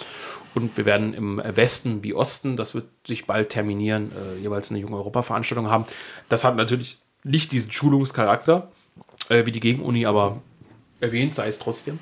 Und 0.55 0.77
wir 0.77 0.85
werden 0.85 1.13
im 1.13 1.41
Westen 1.43 2.03
wie 2.03 2.13
Osten, 2.13 2.55
das 2.55 2.73
wird 2.73 2.85
sich 3.05 3.25
bald 3.25 3.49
terminieren, 3.49 4.11
äh, 4.11 4.41
jeweils 4.41 4.69
eine 4.69 4.79
junge 4.79 4.95
Europa-Veranstaltung 4.95 5.69
haben. 5.69 5.85
Das 6.29 6.43
hat 6.43 6.55
natürlich 6.55 6.99
nicht 7.23 7.51
diesen 7.51 7.71
Schulungscharakter 7.71 8.71
äh, 9.29 9.45
wie 9.45 9.51
die 9.51 9.59
Gegenuni, 9.59 10.05
aber 10.05 10.41
erwähnt 10.99 11.35
sei 11.35 11.47
es 11.47 11.59
trotzdem. 11.59 11.99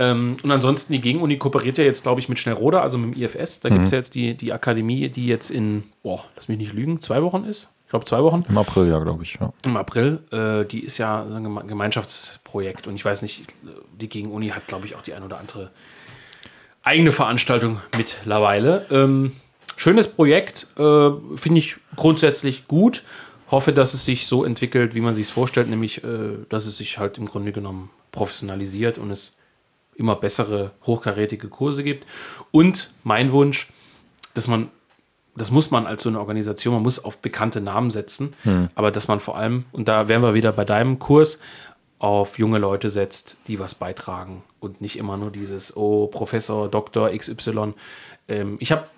Ähm, 0.00 0.38
und 0.42 0.50
ansonsten, 0.50 0.94
die 0.94 1.00
Gegenuni 1.00 1.36
kooperiert 1.36 1.76
ja 1.76 1.84
jetzt, 1.84 2.02
glaube 2.04 2.20
ich, 2.20 2.28
mit 2.30 2.38
Schnellroda, 2.38 2.80
also 2.80 2.96
mit 2.96 3.14
dem 3.14 3.22
IFS. 3.22 3.60
Da 3.60 3.68
mhm. 3.68 3.74
gibt 3.74 3.84
es 3.84 3.90
ja 3.90 3.98
jetzt 3.98 4.14
die, 4.14 4.34
die 4.34 4.50
Akademie, 4.50 5.10
die 5.10 5.26
jetzt 5.26 5.50
in, 5.50 5.84
boah, 6.02 6.24
lass 6.36 6.48
mich 6.48 6.56
nicht 6.56 6.72
lügen, 6.72 7.02
zwei 7.02 7.22
Wochen 7.22 7.44
ist. 7.44 7.68
Ich 7.84 7.90
glaube, 7.90 8.06
zwei 8.06 8.22
Wochen. 8.22 8.44
Im 8.48 8.56
April, 8.56 8.88
ja, 8.88 8.98
glaube 8.98 9.24
ich. 9.24 9.36
Ja. 9.38 9.52
Im 9.62 9.76
April. 9.76 10.20
Äh, 10.32 10.64
die 10.64 10.80
ist 10.80 10.96
ja 10.96 11.22
ein 11.22 11.66
Gemeinschaftsprojekt. 11.68 12.86
Und 12.86 12.94
ich 12.94 13.04
weiß 13.04 13.20
nicht, 13.20 13.52
die 14.00 14.08
Gegenuni 14.08 14.48
hat, 14.48 14.66
glaube 14.68 14.86
ich, 14.86 14.96
auch 14.96 15.02
die 15.02 15.12
ein 15.12 15.22
oder 15.22 15.38
andere 15.38 15.70
eigene 16.82 17.12
Veranstaltung 17.12 17.80
mittlerweile. 17.96 18.86
Ähm, 18.90 19.32
schönes 19.76 20.08
Projekt, 20.08 20.66
äh, 20.78 21.10
finde 21.36 21.58
ich 21.58 21.76
grundsätzlich 21.96 22.66
gut 22.66 23.02
hoffe, 23.50 23.72
dass 23.72 23.94
es 23.94 24.04
sich 24.04 24.26
so 24.26 24.44
entwickelt, 24.44 24.94
wie 24.94 25.00
man 25.00 25.14
sich 25.14 25.26
es 25.26 25.30
vorstellt, 25.30 25.68
nämlich, 25.68 26.04
äh, 26.04 26.38
dass 26.48 26.66
es 26.66 26.76
sich 26.76 26.98
halt 26.98 27.18
im 27.18 27.26
Grunde 27.26 27.52
genommen 27.52 27.90
professionalisiert 28.12 28.98
und 28.98 29.10
es 29.10 29.36
immer 30.00 30.16
bessere, 30.16 30.72
hochkarätige 30.84 31.48
Kurse 31.48 31.84
gibt. 31.84 32.06
Und 32.50 32.92
mein 33.04 33.30
Wunsch, 33.30 33.68
dass 34.34 34.48
man, 34.48 34.68
das 35.36 35.50
muss 35.50 35.70
man 35.70 35.86
als 35.86 36.02
so 36.02 36.08
eine 36.08 36.18
Organisation, 36.18 36.74
man 36.74 36.82
muss 36.82 37.04
auf 37.04 37.18
bekannte 37.18 37.60
Namen 37.60 37.90
setzen, 37.90 38.34
hm. 38.42 38.68
aber 38.74 38.90
dass 38.90 39.06
man 39.06 39.20
vor 39.20 39.36
allem, 39.36 39.64
und 39.72 39.86
da 39.86 40.08
wären 40.08 40.22
wir 40.22 40.34
wieder 40.34 40.52
bei 40.52 40.64
deinem 40.64 40.98
Kurs, 40.98 41.38
auf 42.00 42.38
junge 42.38 42.58
Leute 42.58 42.88
setzt, 42.88 43.36
die 43.46 43.60
was 43.60 43.74
beitragen 43.74 44.42
und 44.58 44.80
nicht 44.80 44.96
immer 44.96 45.18
nur 45.18 45.30
dieses, 45.30 45.76
oh, 45.76 46.06
Professor, 46.06 46.68
Doktor 46.68 47.10
XY. 47.10 47.74
Ähm, 48.26 48.56
ich 48.58 48.72
habe 48.72 48.88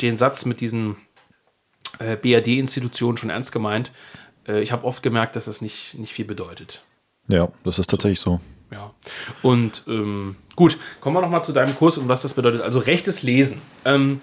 den 0.00 0.16
Satz 0.16 0.46
mit 0.46 0.62
diesen 0.62 0.96
äh, 1.98 2.16
BRD-Institutionen 2.16 3.18
schon 3.18 3.28
ernst 3.28 3.52
gemeint. 3.52 3.92
Äh, 4.48 4.62
ich 4.62 4.72
habe 4.72 4.84
oft 4.86 5.02
gemerkt, 5.02 5.36
dass 5.36 5.44
das 5.44 5.60
nicht, 5.60 5.94
nicht 5.98 6.14
viel 6.14 6.24
bedeutet. 6.24 6.82
Ja, 7.28 7.48
das 7.64 7.78
ist 7.78 7.90
tatsächlich 7.90 8.20
so. 8.20 8.40
Ja. 8.70 8.90
Und 9.42 9.84
ähm, 9.86 10.36
gut, 10.56 10.78
kommen 11.00 11.16
wir 11.16 11.20
nochmal 11.20 11.44
zu 11.44 11.52
deinem 11.52 11.74
Kurs 11.76 11.98
und 11.98 12.08
was 12.08 12.22
das 12.22 12.34
bedeutet. 12.34 12.62
Also 12.62 12.78
rechtes 12.78 13.22
Lesen. 13.22 13.60
Ähm, 13.84 14.20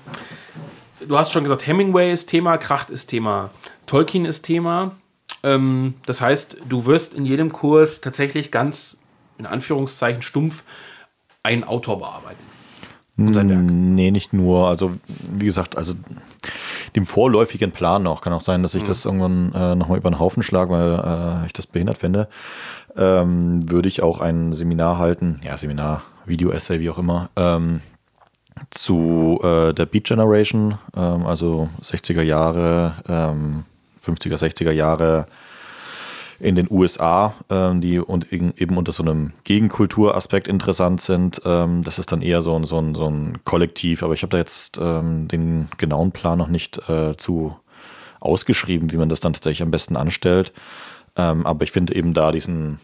du 1.07 1.17
hast 1.17 1.31
schon 1.31 1.43
gesagt, 1.43 1.65
Hemingway 1.65 2.11
ist 2.11 2.27
Thema, 2.27 2.57
Kracht 2.57 2.89
ist 2.89 3.07
Thema, 3.07 3.51
Tolkien 3.85 4.25
ist 4.25 4.43
Thema. 4.43 4.91
Ähm, 5.43 5.95
das 6.05 6.21
heißt, 6.21 6.57
du 6.67 6.85
wirst 6.85 7.13
in 7.13 7.25
jedem 7.25 7.51
Kurs 7.51 8.01
tatsächlich 8.01 8.51
ganz, 8.51 8.97
in 9.37 9.45
Anführungszeichen, 9.45 10.21
stumpf 10.21 10.63
einen 11.41 11.63
Autor 11.63 11.99
bearbeiten. 11.99 12.43
Und 13.17 13.33
sein 13.33 13.49
Werk. 13.49 13.59
Nee, 13.61 14.11
nicht 14.11 14.33
nur. 14.33 14.67
Also, 14.69 14.91
wie 15.29 15.45
gesagt, 15.45 15.77
also 15.77 15.93
dem 16.95 17.05
vorläufigen 17.05 17.71
Plan 17.71 18.03
noch. 18.03 18.21
Kann 18.21 18.33
auch 18.33 18.41
sein, 18.41 18.63
dass 18.63 18.75
ich 18.75 18.83
mhm. 18.83 18.87
das 18.87 19.05
irgendwann 19.05 19.53
äh, 19.53 19.75
nochmal 19.75 19.97
über 19.97 20.09
den 20.09 20.19
Haufen 20.19 20.43
schlage, 20.43 20.71
weil 20.71 21.43
äh, 21.43 21.45
ich 21.45 21.53
das 21.53 21.67
behindert 21.67 21.97
finde. 21.97 22.27
Ähm, 22.95 23.69
würde 23.69 23.87
ich 23.87 24.03
auch 24.03 24.19
ein 24.19 24.53
Seminar 24.53 24.97
halten, 24.97 25.41
ja, 25.43 25.57
Seminar, 25.57 26.03
Video-Essay, 26.25 26.79
wie 26.79 26.89
auch 26.89 26.99
immer, 26.99 27.29
ähm, 27.35 27.81
zu 28.69 29.39
äh, 29.43 29.73
der 29.73 29.85
Beat 29.85 30.05
Generation, 30.05 30.77
ähm, 30.95 31.25
also 31.25 31.69
60er 31.81 32.21
Jahre, 32.21 32.95
50er, 33.07 33.29
ähm, 33.29 33.65
60er 34.05 34.71
Jahre 34.71 35.25
in 36.43 36.55
den 36.55 36.67
USA, 36.69 37.35
ähm, 37.49 37.79
die 37.79 37.99
und 37.99 38.31
eben 38.31 38.77
unter 38.77 38.91
so 38.91 39.01
einem 39.01 39.31
Gegenkulturaspekt 39.45 40.49
interessant 40.49 40.99
sind. 40.99 41.41
Ähm, 41.45 41.83
das 41.83 41.99
ist 41.99 42.11
dann 42.11 42.21
eher 42.21 42.41
so 42.41 42.53
ein, 42.55 42.65
so 42.65 42.77
ein, 42.79 42.95
so 42.95 43.09
ein 43.09 43.39
Kollektiv, 43.45 44.03
aber 44.03 44.13
ich 44.13 44.23
habe 44.23 44.31
da 44.31 44.37
jetzt 44.37 44.77
ähm, 44.77 45.29
den 45.29 45.69
genauen 45.77 46.11
Plan 46.11 46.37
noch 46.37 46.49
nicht 46.49 46.89
äh, 46.89 47.15
zu 47.15 47.55
ausgeschrieben, 48.19 48.91
wie 48.91 48.97
man 48.97 49.09
das 49.09 49.21
dann 49.21 49.33
tatsächlich 49.33 49.63
am 49.63 49.71
besten 49.71 49.95
anstellt. 49.95 50.51
Ähm, 51.15 51.45
aber 51.45 51.63
ich 51.63 51.71
finde 51.71 51.95
eben 51.95 52.13
da 52.13 52.31
diesen, 52.31 52.79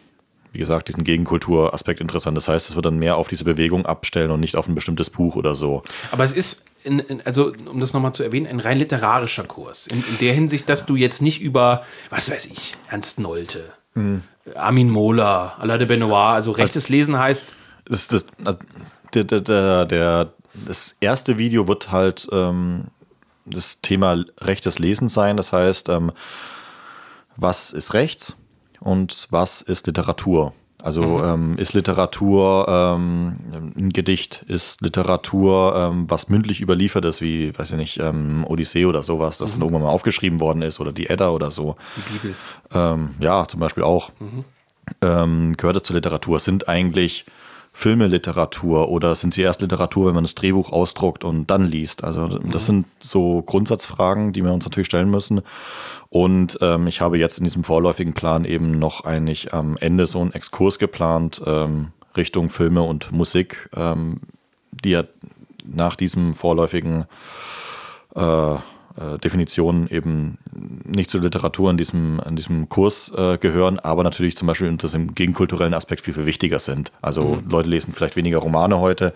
wie 0.53 0.59
gesagt, 0.59 0.87
diesen 0.87 1.03
Gegenkulturaspekt 1.03 1.99
interessant. 1.99 2.37
Das 2.37 2.47
heißt, 2.47 2.69
es 2.69 2.75
wird 2.75 2.85
dann 2.85 2.97
mehr 2.97 3.17
auf 3.17 3.27
diese 3.27 3.43
Bewegung 3.43 3.85
abstellen 3.85 4.31
und 4.31 4.39
nicht 4.39 4.55
auf 4.55 4.69
ein 4.69 4.75
bestimmtes 4.75 5.09
Buch 5.09 5.35
oder 5.35 5.55
so. 5.55 5.83
Aber 6.11 6.23
es 6.23 6.33
ist 6.33 6.65
in, 6.83 6.99
in, 6.99 7.21
also 7.25 7.53
um 7.69 7.79
das 7.79 7.93
nochmal 7.93 8.13
zu 8.13 8.23
erwähnen, 8.23 8.47
ein 8.47 8.59
rein 8.59 8.77
literarischer 8.77 9.43
Kurs. 9.43 9.87
In, 9.87 10.03
in, 10.03 10.17
der 10.19 10.33
Hinsicht, 10.33 10.69
dass 10.69 10.85
du 10.85 10.95
jetzt 10.95 11.21
nicht 11.21 11.41
über, 11.41 11.83
was 12.09 12.31
weiß 12.31 12.45
ich, 12.47 12.75
Ernst 12.89 13.19
Nolte, 13.19 13.71
mhm. 13.93 14.23
Armin 14.55 14.89
Mohler, 14.89 15.55
Alain 15.59 15.79
de 15.79 15.87
Benoit, 15.87 16.35
also 16.35 16.51
rechtes 16.51 16.85
also, 16.85 16.93
Lesen 16.93 17.17
heißt. 17.17 17.55
Das, 17.85 18.07
das, 18.07 18.25
also, 18.43 18.59
der, 19.13 19.23
der, 19.23 19.85
der, 19.85 20.33
das 20.53 20.95
erste 20.99 21.37
Video 21.37 21.67
wird 21.67 21.91
halt 21.91 22.27
ähm, 22.31 22.85
das 23.45 23.81
Thema 23.81 24.23
rechtes 24.39 24.79
Lesen 24.79 25.09
sein. 25.09 25.37
Das 25.37 25.53
heißt, 25.53 25.89
ähm, 25.89 26.11
was 27.35 27.71
ist 27.71 27.93
rechts 27.93 28.35
und 28.79 29.27
was 29.29 29.61
ist 29.61 29.87
Literatur? 29.87 30.53
Also 30.81 31.03
mhm. 31.03 31.23
ähm, 31.23 31.57
ist 31.57 31.73
Literatur 31.73 32.65
ähm, 32.69 33.35
ein 33.75 33.89
Gedicht, 33.89 34.43
ist 34.47 34.81
Literatur, 34.81 35.75
ähm, 35.75 36.05
was 36.09 36.29
mündlich 36.29 36.61
überliefert 36.61 37.03
ist, 37.03 37.19
wie, 37.21 37.57
weiß 37.57 37.71
ich 37.71 37.77
nicht, 37.77 37.99
ähm, 37.99 38.45
Odyssee 38.47 38.85
oder 38.85 39.03
sowas, 39.03 39.37
das 39.37 39.51
mhm. 39.55 39.59
dann 39.59 39.67
irgendwann 39.67 39.83
mal 39.83 39.93
aufgeschrieben 39.93 40.39
worden 40.39 40.61
ist 40.61 40.79
oder 40.79 40.93
die 40.93 41.09
Edda 41.09 41.31
oder 41.31 41.51
so. 41.51 41.75
Die 41.97 42.13
Bibel. 42.13 42.35
Ähm, 42.73 43.15
ja, 43.19 43.45
zum 43.47 43.59
Beispiel 43.59 43.83
auch. 43.83 44.11
Mhm. 44.19 44.45
Ähm, 45.01 45.57
gehört 45.57 45.75
es 45.75 45.83
zur 45.83 45.95
Literatur? 45.95 46.39
Sind 46.39 46.69
eigentlich 46.69 47.25
Filme 47.71 48.07
Literatur 48.07 48.89
oder 48.89 49.15
sind 49.15 49.33
sie 49.33 49.41
erst 49.41 49.61
Literatur, 49.61 50.07
wenn 50.07 50.15
man 50.15 50.23
das 50.23 50.35
Drehbuch 50.35 50.71
ausdruckt 50.71 51.23
und 51.23 51.49
dann 51.49 51.65
liest? 51.65 52.03
Also 52.03 52.27
das 52.27 52.63
mhm. 52.63 52.65
sind 52.65 52.85
so 52.99 53.41
Grundsatzfragen, 53.41 54.33
die 54.33 54.43
wir 54.43 54.51
uns 54.51 54.65
natürlich 54.65 54.87
stellen 54.87 55.09
müssen. 55.09 55.41
Und 56.09 56.57
ähm, 56.61 56.87
ich 56.87 57.01
habe 57.01 57.17
jetzt 57.17 57.37
in 57.37 57.43
diesem 57.43 57.63
vorläufigen 57.63 58.13
Plan 58.13 58.43
eben 58.43 58.79
noch 58.79 59.05
eigentlich 59.05 59.53
am 59.53 59.77
Ende 59.77 60.07
so 60.07 60.19
einen 60.19 60.33
Exkurs 60.33 60.79
geplant 60.79 61.41
ähm, 61.45 61.89
Richtung 62.17 62.49
Filme 62.49 62.81
und 62.81 63.11
Musik, 63.11 63.69
ähm, 63.75 64.21
die 64.71 64.91
ja 64.91 65.03
nach 65.63 65.95
diesem 65.95 66.33
vorläufigen 66.33 67.05
äh, 68.15 68.55
äh, 68.99 69.17
Definitionen 69.17 69.87
eben 69.89 70.37
nicht 70.51 71.09
zur 71.09 71.21
Literatur 71.21 71.71
in 71.71 71.77
diesem, 71.77 72.21
in 72.27 72.35
diesem 72.35 72.67
Kurs 72.67 73.11
äh, 73.15 73.37
gehören, 73.37 73.79
aber 73.79 74.03
natürlich 74.03 74.35
zum 74.35 74.47
Beispiel 74.47 74.67
unter 74.67 74.89
dem 74.89 75.15
gegenkulturellen 75.15 75.73
Aspekt 75.73 76.01
viel, 76.01 76.13
viel 76.13 76.25
wichtiger 76.25 76.59
sind. 76.59 76.91
Also 77.01 77.35
mhm. 77.35 77.49
Leute 77.49 77.69
lesen 77.69 77.93
vielleicht 77.93 78.15
weniger 78.15 78.39
Romane 78.39 78.79
heute, 78.79 79.13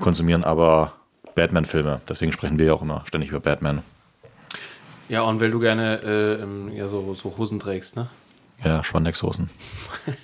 konsumieren 0.00 0.42
aber 0.42 0.92
Batman-Filme. 1.34 2.00
Deswegen 2.08 2.32
sprechen 2.32 2.58
wir 2.58 2.66
ja 2.66 2.72
auch 2.72 2.82
immer 2.82 3.04
ständig 3.06 3.30
über 3.30 3.40
Batman. 3.40 3.82
Ja, 5.08 5.22
und 5.22 5.40
weil 5.40 5.50
du 5.50 5.60
gerne 5.60 6.00
äh, 6.72 6.76
ja, 6.76 6.88
so, 6.88 7.14
so 7.14 7.36
Hosen 7.36 7.60
trägst, 7.60 7.96
ne? 7.96 8.08
Ja, 8.64 8.84
Spandex-Hosen. 8.84 9.48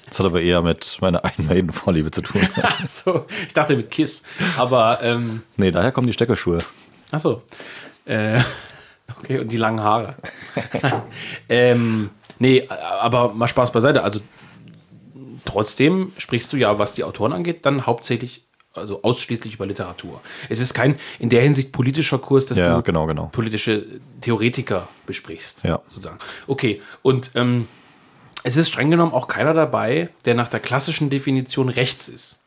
Das 0.08 0.18
hat 0.18 0.26
aber 0.26 0.42
eher 0.42 0.60
mit 0.60 0.98
meiner 1.00 1.24
eigenen 1.24 1.72
Vorliebe 1.72 2.10
zu 2.10 2.20
tun. 2.20 2.46
so, 2.86 3.26
ich 3.46 3.54
dachte 3.54 3.76
mit 3.76 3.90
Kiss, 3.90 4.24
aber. 4.58 4.98
Ähm, 5.02 5.42
nee, 5.56 5.70
daher 5.70 5.90
kommen 5.90 6.06
die 6.06 6.12
Steckelschuhe. 6.12 6.58
Achso. 7.10 7.42
Äh, 8.04 8.40
okay, 9.18 9.38
und 9.38 9.52
die 9.52 9.56
langen 9.56 9.80
Haare. 9.80 10.16
ähm, 11.48 12.10
nee, 12.38 12.66
aber 12.68 13.32
mal 13.32 13.48
Spaß 13.48 13.72
beiseite. 13.72 14.02
Also, 14.02 14.20
trotzdem 15.44 16.12
sprichst 16.18 16.52
du 16.52 16.56
ja, 16.56 16.78
was 16.78 16.92
die 16.92 17.04
Autoren 17.04 17.32
angeht, 17.32 17.66
dann 17.66 17.86
hauptsächlich 17.86 18.46
also 18.76 19.02
ausschließlich 19.02 19.54
über 19.54 19.66
Literatur. 19.66 20.20
Es 20.48 20.60
ist 20.60 20.74
kein 20.74 20.96
in 21.18 21.30
der 21.30 21.42
Hinsicht 21.42 21.72
politischer 21.72 22.18
Kurs, 22.18 22.46
dass 22.46 22.58
ja, 22.58 22.76
du 22.76 22.82
genau, 22.82 23.06
genau. 23.06 23.26
politische 23.32 23.86
Theoretiker 24.20 24.88
besprichst. 25.06 25.64
Ja. 25.64 25.80
Sozusagen. 25.88 26.18
Okay, 26.46 26.82
und 27.02 27.30
ähm, 27.34 27.68
es 28.42 28.56
ist 28.56 28.68
streng 28.68 28.90
genommen 28.90 29.12
auch 29.12 29.28
keiner 29.28 29.54
dabei, 29.54 30.10
der 30.24 30.34
nach 30.34 30.48
der 30.48 30.60
klassischen 30.60 31.10
Definition 31.10 31.68
rechts 31.68 32.08
ist. 32.08 32.42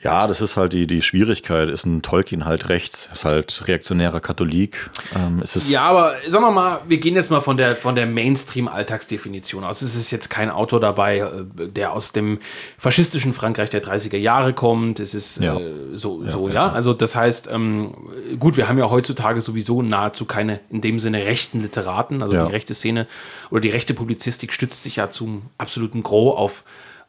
Ja, 0.00 0.28
das 0.28 0.40
ist 0.40 0.56
halt 0.56 0.72
die, 0.72 0.86
die 0.86 1.02
Schwierigkeit. 1.02 1.68
Ist 1.68 1.84
ein 1.84 2.02
Tolkien 2.02 2.44
halt 2.44 2.68
rechts, 2.68 3.08
ist 3.12 3.24
halt 3.24 3.66
reaktionärer 3.66 4.20
Katholik. 4.20 4.90
Ähm, 5.16 5.42
ist 5.42 5.56
es 5.56 5.68
Ja, 5.70 5.82
aber 5.82 6.14
sagen 6.28 6.44
wir 6.44 6.52
mal, 6.52 6.80
wir 6.86 6.98
gehen 6.98 7.16
jetzt 7.16 7.32
mal 7.32 7.40
von 7.40 7.56
der, 7.56 7.74
von 7.74 7.96
der 7.96 8.06
Mainstream-Alltagsdefinition 8.06 9.64
aus. 9.64 9.82
Es 9.82 9.96
ist 9.96 10.10
jetzt 10.10 10.30
kein 10.30 10.50
Autor 10.50 10.78
dabei, 10.80 11.18
äh, 11.18 11.68
der 11.68 11.92
aus 11.92 12.12
dem 12.12 12.38
faschistischen 12.78 13.34
Frankreich 13.34 13.70
der 13.70 13.82
30er 13.82 14.16
Jahre 14.16 14.52
kommt. 14.52 15.00
Es 15.00 15.14
ist 15.14 15.38
Ja. 15.40 15.58
äh, 15.58 15.72
so, 15.94 16.22
ja, 16.22 16.30
so, 16.30 16.48
ja. 16.48 16.68
Also 16.70 16.92
das 16.94 17.16
heißt, 17.16 17.48
ähm, 17.52 17.94
gut, 18.38 18.56
wir 18.56 18.68
haben 18.68 18.78
ja 18.78 18.90
heutzutage 18.90 19.40
sowieso 19.40 19.82
nahezu 19.82 20.24
keine 20.26 20.60
in 20.70 20.80
dem 20.80 21.00
Sinne 21.00 21.24
rechten 21.26 21.60
Literaten. 21.60 22.22
Also 22.22 22.34
Ja. 22.34 22.46
die 22.46 22.52
rechte 22.52 22.74
Szene 22.74 23.06
oder 23.50 23.60
die 23.62 23.70
rechte 23.70 23.94
Publizistik 23.94 24.52
stützt 24.52 24.82
sich 24.82 24.96
ja 24.96 25.10
zum 25.10 25.42
absoluten 25.58 26.02
Gros 26.02 26.36
auf 26.38 26.62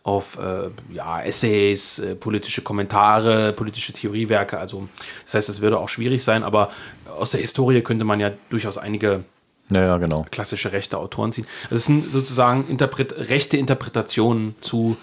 auf 0.09 0.39
äh, 0.39 0.69
ja, 0.91 1.21
Essays, 1.21 1.99
äh, 1.99 2.15
politische 2.15 2.63
Kommentare, 2.63 3.53
politische 3.53 3.93
Theoriewerke. 3.93 4.57
Also 4.57 4.89
das 5.25 5.35
heißt, 5.35 5.49
das 5.49 5.61
würde 5.61 5.77
auch 5.77 5.87
schwierig 5.87 6.23
sein, 6.23 6.43
aber 6.43 6.69
aus 7.17 7.31
der 7.31 7.41
Historie 7.41 7.81
könnte 7.81 8.05
man 8.05 8.19
ja 8.19 8.31
durchaus 8.49 8.79
einige 8.79 9.23
ja, 9.69 9.81
ja, 9.81 9.97
genau. 9.97 10.25
klassische 10.31 10.71
rechte 10.71 10.97
Autoren 10.97 11.31
ziehen. 11.31 11.45
Also 11.65 11.75
es 11.75 11.85
sind 11.85 12.11
sozusagen 12.11 12.67
Interpret 12.67 13.13
rechte 13.29 13.57
Interpretationen 13.57 14.55
zu 14.61 14.97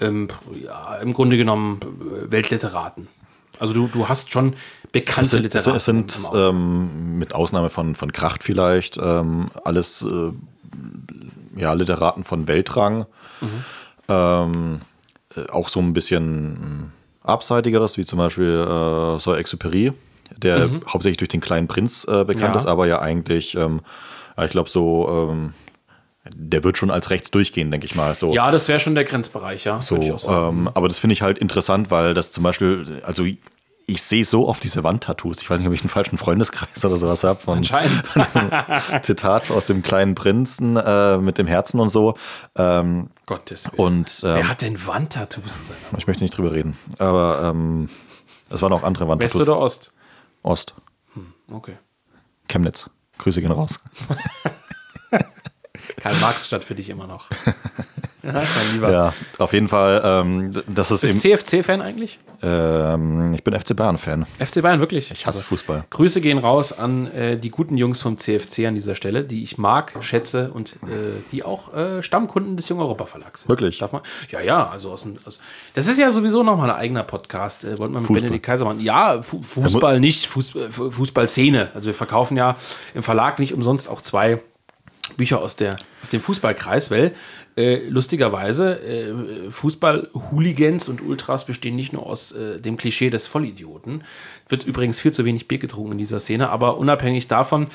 ähm, 0.00 0.28
ja, 0.64 0.96
im 0.96 1.12
Grunde 1.12 1.36
genommen 1.36 1.80
äh, 1.80 2.32
Weltliteraten. 2.32 3.06
Also 3.60 3.74
du, 3.74 3.86
du 3.86 4.08
hast 4.08 4.32
schon 4.32 4.54
bekannte 4.90 5.20
Es 5.22 5.30
sind, 5.30 5.46
es, 5.46 5.54
Literaten. 5.54 5.76
es 5.76 5.84
sind 5.84 6.30
ähm, 6.34 7.18
mit 7.18 7.32
Ausnahme 7.32 7.70
von, 7.70 7.94
von 7.94 8.10
Kracht 8.10 8.42
vielleicht 8.42 8.96
ähm, 8.96 9.50
alles 9.64 10.02
äh, 10.02 10.32
ja, 11.60 11.72
Literaten 11.74 12.24
von 12.24 12.48
Weltrang. 12.48 13.06
Ähm, 14.08 14.80
äh, 15.36 15.50
auch 15.50 15.68
so 15.68 15.80
ein 15.80 15.92
bisschen 15.92 16.52
mh, 16.52 16.90
abseitigeres, 17.22 17.96
wie 17.98 18.04
zum 18.04 18.18
Beispiel 18.18 18.46
äh, 18.46 19.18
Sir 19.18 19.36
Exupéry, 19.38 19.92
der 20.36 20.70
hauptsächlich 20.88 21.18
durch 21.18 21.28
den 21.28 21.40
kleinen 21.40 21.68
Prinz 21.68 22.04
äh, 22.08 22.24
bekannt 22.24 22.54
Ja. 22.54 22.60
ist, 22.60 22.66
aber 22.66 22.86
ja 22.86 23.00
eigentlich, 23.00 23.54
ähm, 23.54 23.80
ich 24.42 24.50
glaube, 24.50 24.68
so, 24.70 25.28
ähm, 25.30 25.52
der 26.34 26.62
wird 26.64 26.78
schon 26.78 26.90
als 26.90 27.10
rechts 27.10 27.30
durchgehen, 27.30 27.70
denke 27.70 27.86
ich 27.86 27.94
mal. 27.94 28.14
So. 28.14 28.34
ja, 28.34 28.50
das 28.50 28.68
wäre 28.68 28.80
schon 28.80 28.94
der 28.94 29.04
Grenzbereich, 29.04 29.64
ja. 29.64 29.80
So, 29.80 29.96
ähm, 30.28 30.68
aber 30.74 30.88
das 30.88 30.98
finde 30.98 31.12
ich 31.14 31.22
halt 31.22 31.38
interessant, 31.38 31.90
weil 31.90 32.14
das 32.14 32.32
zum 32.32 32.44
Beispiel, 32.44 33.02
also 33.04 33.24
ich 33.88 34.02
sehe 34.02 34.24
so 34.24 34.46
oft 34.46 34.62
diese 34.62 34.84
Wandtattoos. 34.84 35.40
Ich 35.40 35.48
weiß 35.48 35.60
nicht, 35.60 35.66
ob 35.66 35.72
ich 35.72 35.80
einen 35.80 35.88
falschen 35.88 36.18
Freundeskreis 36.18 36.84
oder 36.84 36.98
sowas 36.98 37.24
habe 37.24 37.40
von 37.40 37.58
Anscheinend. 37.58 38.02
Zitat 39.02 39.50
aus 39.50 39.64
dem 39.64 39.82
kleinen 39.82 40.14
Prinzen 40.14 40.76
äh, 40.76 41.16
mit 41.16 41.38
dem 41.38 41.46
Herzen 41.46 41.80
und 41.80 41.88
so. 41.88 42.14
Ähm, 42.54 43.08
Gottes 43.24 43.64
Willen. 43.72 43.80
und 43.80 44.20
ähm, 44.24 44.34
Wer 44.34 44.48
hat 44.48 44.60
denn 44.60 44.86
Wandtattoos 44.86 45.56
in 45.56 45.66
seiner 45.66 45.98
ich 45.98 46.06
möchte 46.06 46.22
nicht 46.22 46.36
drüber 46.36 46.52
reden. 46.52 46.76
Aber 46.98 47.40
ähm, 47.42 47.88
es 48.50 48.60
waren 48.60 48.74
auch 48.74 48.82
andere 48.82 49.04
West 49.06 49.10
Wandtattoos. 49.10 49.48
oder 49.48 49.58
Ost? 49.58 49.92
Ost. 50.42 50.74
Okay. 51.50 51.78
Chemnitz. 52.46 52.90
Grüße 53.16 53.40
gehen 53.40 53.52
raus. 53.52 53.80
Karl-Marx-Stadt 55.96 56.62
für 56.62 56.74
dich 56.74 56.90
immer 56.90 57.06
noch. 57.06 57.30
ja. 58.22 58.90
Ja, 58.90 59.14
auf 59.38 59.52
jeden 59.52 59.68
Fall. 59.68 60.02
Ähm, 60.04 60.52
das 60.66 60.90
ist 60.90 61.02
Bist 61.02 61.24
eben. 61.24 61.36
CFC-Fan 61.38 61.80
eigentlich? 61.82 62.18
Ähm, 62.42 63.34
ich 63.34 63.42
bin 63.44 63.58
FC 63.58 63.74
Bayern-Fan. 63.76 64.26
FC 64.38 64.62
Bayern, 64.62 64.80
wirklich? 64.80 65.10
Ich 65.10 65.26
hasse 65.26 65.42
Fußball. 65.42 65.84
Grüße 65.90 66.20
gehen 66.20 66.38
raus 66.38 66.72
an 66.76 67.06
äh, 67.12 67.36
die 67.36 67.50
guten 67.50 67.76
Jungs 67.76 68.00
vom 68.00 68.16
CFC 68.18 68.66
an 68.66 68.74
dieser 68.74 68.94
Stelle, 68.94 69.24
die 69.24 69.42
ich 69.42 69.58
mag, 69.58 69.92
schätze 70.00 70.50
und 70.52 70.74
äh, 70.84 71.20
die 71.32 71.42
auch 71.44 71.74
äh, 71.74 72.02
Stammkunden 72.02 72.56
des 72.56 72.68
Jung 72.68 72.80
Europa 72.80 73.06
Verlags 73.06 73.42
sind. 73.42 73.48
Wirklich? 73.48 73.78
Darf 73.78 73.92
man? 73.92 74.02
Ja, 74.30 74.40
ja, 74.40 74.68
also 74.68 74.90
aus, 74.92 75.06
aus 75.24 75.40
Das 75.74 75.86
ist 75.88 75.98
ja 75.98 76.10
sowieso 76.10 76.42
nochmal 76.42 76.70
ein 76.70 76.76
eigener 76.76 77.02
Podcast. 77.04 77.64
Äh, 77.64 77.78
wollten 77.78 77.94
wir 77.94 78.00
mit 78.00 78.06
Fußball. 78.08 78.20
Benedikt 78.22 78.44
Kaiser 78.46 78.64
machen. 78.64 78.80
Ja, 78.80 79.22
Fu 79.22 79.42
Fußball 79.42 80.00
nicht, 80.00 80.26
Fuß 80.26 80.54
äh, 80.56 80.70
Fu- 80.70 80.90
Fußballszene. 80.90 81.68
Also 81.74 81.86
wir 81.86 81.94
verkaufen 81.94 82.36
ja 82.36 82.56
im 82.94 83.02
Verlag 83.02 83.38
nicht 83.38 83.52
umsonst 83.54 83.88
auch 83.88 84.00
zwei 84.02 84.40
Bücher 85.16 85.40
aus, 85.40 85.56
der, 85.56 85.76
aus 86.02 86.10
dem 86.10 86.20
Fußballkreis, 86.20 86.90
weil 86.90 87.14
äh, 87.58 87.88
lustigerweise 87.88 88.80
äh, 88.80 89.50
Fußball-Hooligans 89.50 90.88
und 90.88 91.02
Ultras 91.02 91.44
bestehen 91.44 91.74
nicht 91.74 91.92
nur 91.92 92.06
aus 92.06 92.30
äh, 92.30 92.60
dem 92.60 92.76
Klischee 92.76 93.10
des 93.10 93.26
Vollidioten. 93.26 94.04
Wird 94.48 94.64
übrigens 94.64 95.00
viel 95.00 95.12
zu 95.12 95.24
wenig 95.24 95.48
Bier 95.48 95.58
getrunken 95.58 95.92
in 95.92 95.98
dieser 95.98 96.20
Szene, 96.20 96.50
aber 96.50 96.78
unabhängig 96.78 97.26
davon 97.26 97.66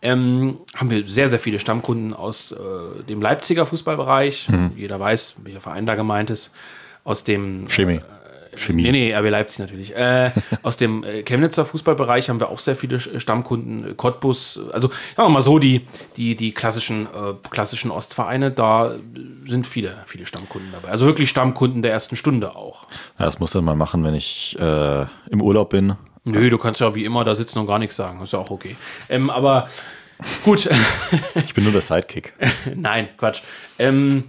ähm, 0.00 0.58
haben 0.76 0.90
wir 0.90 1.08
sehr, 1.08 1.26
sehr 1.26 1.40
viele 1.40 1.58
Stammkunden 1.58 2.14
aus 2.14 2.52
äh, 2.52 3.02
dem 3.02 3.20
Leipziger 3.20 3.66
Fußballbereich. 3.66 4.46
Jeder 4.76 5.00
weiß, 5.00 5.34
welcher 5.42 5.60
Verein 5.60 5.86
da 5.86 5.96
gemeint 5.96 6.30
ist. 6.30 6.52
Aus 7.04 7.24
dem 7.24 7.66
Chemie. 7.66 8.00
Chemie. 8.56 8.82
Nee, 8.82 8.92
nee, 8.92 9.14
RB 9.14 9.30
Leipzig 9.30 9.60
natürlich. 9.60 9.96
Äh, 9.96 10.30
aus 10.62 10.76
dem 10.76 11.04
äh, 11.04 11.22
Chemnitzer 11.22 11.64
Fußballbereich 11.64 12.28
haben 12.28 12.40
wir 12.40 12.48
auch 12.48 12.58
sehr 12.58 12.76
viele 12.76 13.00
Stammkunden. 13.00 13.96
Cottbus, 13.96 14.60
also 14.72 14.88
sagen 14.88 15.28
wir 15.28 15.28
mal 15.28 15.40
so, 15.40 15.58
die, 15.58 15.86
die, 16.16 16.36
die 16.36 16.52
klassischen, 16.52 17.06
äh, 17.06 17.34
klassischen 17.50 17.90
Ostvereine, 17.90 18.50
da 18.50 18.92
sind 19.46 19.66
viele, 19.66 20.04
viele 20.06 20.26
Stammkunden 20.26 20.70
dabei. 20.72 20.88
Also 20.88 21.06
wirklich 21.06 21.28
Stammkunden 21.28 21.82
der 21.82 21.92
ersten 21.92 22.16
Stunde 22.16 22.56
auch. 22.56 22.86
Ja, 23.18 23.24
das 23.24 23.38
muss 23.38 23.54
ich 23.54 23.62
mal 23.62 23.76
machen, 23.76 24.04
wenn 24.04 24.14
ich 24.14 24.56
äh, 24.58 25.06
im 25.30 25.40
Urlaub 25.42 25.70
bin. 25.70 25.94
Nö, 26.24 26.50
du 26.50 26.58
kannst 26.58 26.80
ja 26.80 26.94
wie 26.94 27.04
immer 27.04 27.24
da 27.24 27.34
sitzen 27.34 27.58
und 27.58 27.66
gar 27.66 27.78
nichts 27.78 27.96
sagen. 27.96 28.22
Ist 28.22 28.32
ja 28.32 28.38
auch 28.38 28.50
okay. 28.50 28.76
Ähm, 29.08 29.28
aber 29.28 29.68
gut, 30.44 30.68
Ich 31.34 31.54
bin 31.54 31.64
nur 31.64 31.72
der 31.72 31.82
Sidekick. 31.82 32.32
nein, 32.76 33.08
Quatsch. 33.16 33.42
Ähm, 33.78 34.24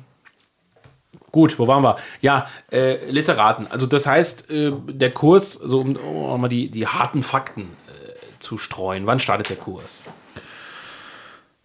gut, 1.34 1.60
wo 1.60 1.68
waren 1.68 1.84
wir? 1.84 1.98
Ja, 2.22 2.48
äh, 2.72 3.10
Literaten. 3.12 3.68
Also 3.70 3.86
das 3.86 4.06
heißt, 4.06 4.50
äh, 4.50 4.72
der 4.88 5.12
Kurs, 5.12 5.54
so 5.54 5.82
um, 5.82 5.98
um 5.98 6.40
mal 6.40 6.48
die, 6.48 6.72
die 6.72 6.88
harten 6.88 7.24
Fakten 7.24 7.64
äh, 7.88 8.40
zu 8.40 8.58
streuen. 8.58 9.06
Wann 9.06 9.20
startet 9.20 9.50
der 9.50 9.58
Kurs? 9.58 10.04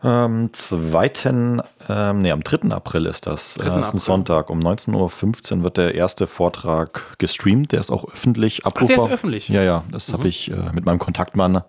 Am 0.00 0.52
2., 0.52 1.60
ähm, 1.88 2.18
nee, 2.18 2.30
am 2.30 2.42
3. 2.42 2.70
April 2.70 3.06
ist 3.06 3.26
das. 3.26 3.56
Äh, 3.56 3.64
3. 3.64 3.64
das 3.64 3.68
ist 3.68 3.74
ein 3.74 3.86
April. 3.86 4.00
Sonntag. 4.00 4.50
Um 4.50 4.60
19.15 4.60 5.58
Uhr 5.58 5.62
wird 5.64 5.76
der 5.76 5.94
erste 5.94 6.26
Vortrag 6.26 7.18
gestreamt. 7.18 7.72
Der 7.72 7.80
ist 7.80 7.90
auch 7.90 8.04
öffentlich 8.04 8.64
abrufbar. 8.64 8.96
der 8.96 9.06
ist 9.06 9.12
öffentlich? 9.12 9.48
Ja, 9.48 9.62
ja. 9.62 9.84
Das 9.90 10.12
habe 10.12 10.28
ich 10.28 10.50
äh, 10.50 10.54
mit 10.72 10.86
meinem 10.86 10.98
Kontaktmann. 10.98 11.62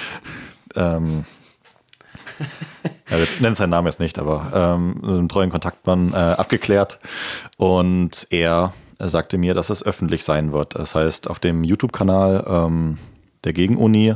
ähm, 0.74 1.24
ja, 3.10 3.18
wir 3.18 3.26
nennen 3.40 3.54
seinen 3.54 3.70
Namen 3.70 3.86
jetzt 3.86 4.00
nicht, 4.00 4.18
aber 4.18 4.50
ähm, 4.54 4.94
mit 5.00 5.10
einem 5.10 5.28
treuen 5.28 5.50
Kontaktmann 5.50 6.12
äh, 6.12 6.16
abgeklärt. 6.16 6.98
Und 7.56 8.26
er 8.30 8.72
sagte 8.98 9.38
mir, 9.38 9.54
dass 9.54 9.70
es 9.70 9.84
öffentlich 9.84 10.24
sein 10.24 10.52
wird. 10.52 10.74
Das 10.76 10.94
heißt, 10.94 11.28
auf 11.28 11.38
dem 11.38 11.64
YouTube-Kanal 11.64 12.44
ähm, 12.48 12.98
der 13.44 13.52
Gegenuni 13.52 14.14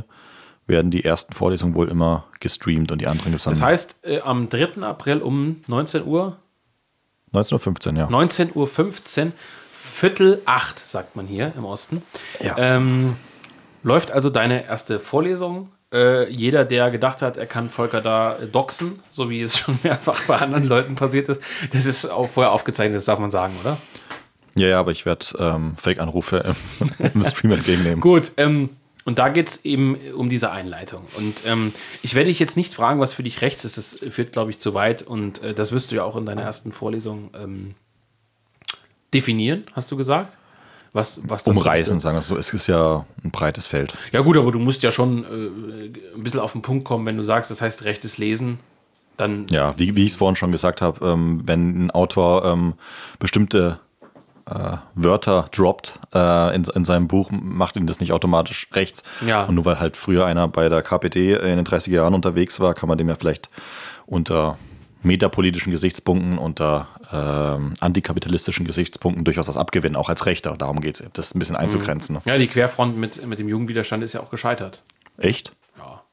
werden 0.65 0.91
die 0.91 1.03
ersten 1.05 1.33
Vorlesungen 1.33 1.75
wohl 1.75 1.87
immer 1.87 2.25
gestreamt 2.39 2.91
und 2.91 2.99
die 2.99 3.07
anderen 3.07 3.31
gibt 3.31 3.39
es 3.39 3.45
dann 3.45 3.53
Das 3.53 3.61
heißt, 3.61 3.99
äh, 4.03 4.21
am 4.21 4.49
3. 4.49 4.81
April 4.83 5.21
um 5.21 5.61
19 5.67 6.05
Uhr, 6.05 6.37
19.15 7.33 7.91
Uhr, 7.91 7.97
ja. 7.97 8.07
19.15 8.07 8.53
Uhr, 9.25 9.31
Viertel 9.73 10.41
acht, 10.45 10.79
sagt 10.79 11.15
man 11.15 11.25
hier 11.25 11.53
im 11.57 11.65
Osten, 11.65 12.01
Ja. 12.41 12.55
ähm, 12.57 13.15
läuft 13.83 14.11
also 14.11 14.29
deine 14.29 14.65
erste 14.65 14.99
Vorlesung. 14.99 15.69
Äh, 15.93 16.29
jeder, 16.29 16.65
der 16.65 16.91
gedacht 16.91 17.21
hat, 17.21 17.37
er 17.37 17.45
kann 17.45 17.69
Volker 17.69 18.01
da 18.01 18.37
äh, 18.37 18.47
doxen, 18.47 18.99
so 19.09 19.29
wie 19.29 19.41
es 19.41 19.57
schon 19.59 19.79
mehrfach 19.83 20.21
bei 20.23 20.37
anderen 20.37 20.67
Leuten 20.67 20.95
passiert 20.95 21.29
ist, 21.29 21.41
das 21.71 21.85
ist 21.85 22.05
auch 22.05 22.29
vorher 22.29 22.51
aufgezeichnet, 22.51 22.97
das 22.97 23.05
darf 23.05 23.19
man 23.19 23.31
sagen, 23.31 23.55
oder? 23.61 23.77
Ja, 24.55 24.67
ja, 24.67 24.79
aber 24.79 24.91
ich 24.91 25.05
werde 25.05 25.25
ähm, 25.39 25.75
Fake-Anrufe 25.77 26.43
im, 26.79 27.11
im 27.13 27.23
Stream 27.23 27.51
entgegennehmen. 27.51 28.01
Gut, 28.01 28.31
ähm, 28.37 28.71
und 29.05 29.19
da 29.19 29.29
geht 29.29 29.47
es 29.47 29.63
eben 29.63 29.95
um 30.15 30.27
diese 30.29 30.51
Einleitung. 30.51 31.05
Und 31.15 31.43
ähm, 31.45 31.73
ich 32.03 32.13
werde 32.13 32.27
dich 32.27 32.39
jetzt 32.39 32.57
nicht 32.57 32.73
fragen, 32.73 32.99
was 32.99 33.13
für 33.13 33.23
dich 33.23 33.41
rechts 33.41 33.63
ist. 33.63 33.77
Das 33.77 33.97
führt, 34.11 34.33
glaube 34.33 34.49
ich, 34.49 34.59
zu 34.59 34.73
weit. 34.73 35.01
Und 35.01 35.41
äh, 35.41 35.53
das 35.53 35.71
wirst 35.71 35.91
du 35.91 35.95
ja 35.95 36.03
auch 36.03 36.17
in 36.17 36.25
deiner 36.25 36.41
ersten 36.41 36.73
Vorlesung 36.73 37.29
ähm, 37.41 37.75
definieren, 39.13 39.63
hast 39.71 39.89
du 39.91 39.95
gesagt? 39.95 40.37
Was, 40.97 41.21
was 41.25 41.43
das 41.43 41.55
Umreißen, 41.55 41.99
sagen 41.99 42.15
wir 42.15 42.21
es 42.21 42.27
so. 42.27 42.35
Es 42.37 42.51
ist 42.51 42.65
ja 42.65 43.05
ein 43.23 43.29
breites 43.29 43.67
Feld. 43.67 43.95
Ja, 44.11 44.21
gut, 44.21 44.35
aber 44.35 44.51
du 44.51 44.57
musst 44.57 44.81
ja 44.81 44.91
schon 44.91 45.25
äh, 45.25 46.15
ein 46.15 46.23
bisschen 46.23 46.39
auf 46.39 46.53
den 46.53 46.63
Punkt 46.63 46.85
kommen, 46.85 47.05
wenn 47.05 47.17
du 47.17 47.21
sagst, 47.21 47.51
das 47.51 47.61
heißt 47.61 47.83
rechtes 47.83 48.17
Lesen, 48.17 48.57
dann. 49.15 49.45
Ja, 49.51 49.77
wie, 49.77 49.95
wie 49.95 50.05
ich 50.05 50.13
es 50.13 50.15
vorhin 50.15 50.35
schon 50.35 50.51
gesagt 50.51 50.81
habe, 50.81 51.05
ähm, 51.05 51.43
wenn 51.45 51.85
ein 51.85 51.91
Autor 51.91 52.45
ähm, 52.45 52.73
bestimmte 53.19 53.79
äh, 54.49 54.77
Wörter 54.95 55.45
droppt 55.51 55.99
äh, 56.15 56.55
in, 56.55 56.63
in 56.63 56.83
seinem 56.83 57.07
Buch, 57.07 57.29
macht 57.29 57.77
ihn 57.77 57.85
das 57.85 57.99
nicht 57.99 58.11
automatisch 58.11 58.67
rechts. 58.73 59.03
Ja. 59.23 59.43
Und 59.43 59.53
nur 59.53 59.65
weil 59.65 59.79
halt 59.79 59.97
früher 59.97 60.25
einer 60.25 60.47
bei 60.47 60.67
der 60.67 60.81
KPD 60.81 61.33
in 61.33 61.57
den 61.57 61.65
30er 61.65 61.91
Jahren 61.91 62.15
unterwegs 62.15 62.59
war, 62.59 62.73
kann 62.73 62.89
man 62.89 62.97
dem 62.97 63.07
ja 63.07 63.13
vielleicht 63.13 63.51
unter 64.07 64.57
metapolitischen 65.07 65.71
Gesichtspunkten, 65.71 66.37
unter 66.37 66.87
ähm, 67.11 67.73
antikapitalistischen 67.79 68.65
Gesichtspunkten 68.65 69.25
durchaus 69.25 69.47
was 69.47 69.57
abgewinnen, 69.57 69.95
auch 69.95 70.09
als 70.09 70.25
Rechter. 70.25 70.55
Darum 70.57 70.81
geht 70.81 70.99
es, 70.99 71.09
das 71.13 71.33
ein 71.33 71.39
bisschen 71.39 71.55
einzugrenzen. 71.55 72.15
Ne? 72.15 72.21
Ja, 72.25 72.37
die 72.37 72.47
Querfront 72.47 72.97
mit, 72.97 73.25
mit 73.25 73.39
dem 73.39 73.47
Jugendwiderstand 73.47 74.03
ist 74.03 74.13
ja 74.13 74.21
auch 74.21 74.29
gescheitert. 74.29 74.83
Echt? 75.17 75.53
Ja. 75.77 76.03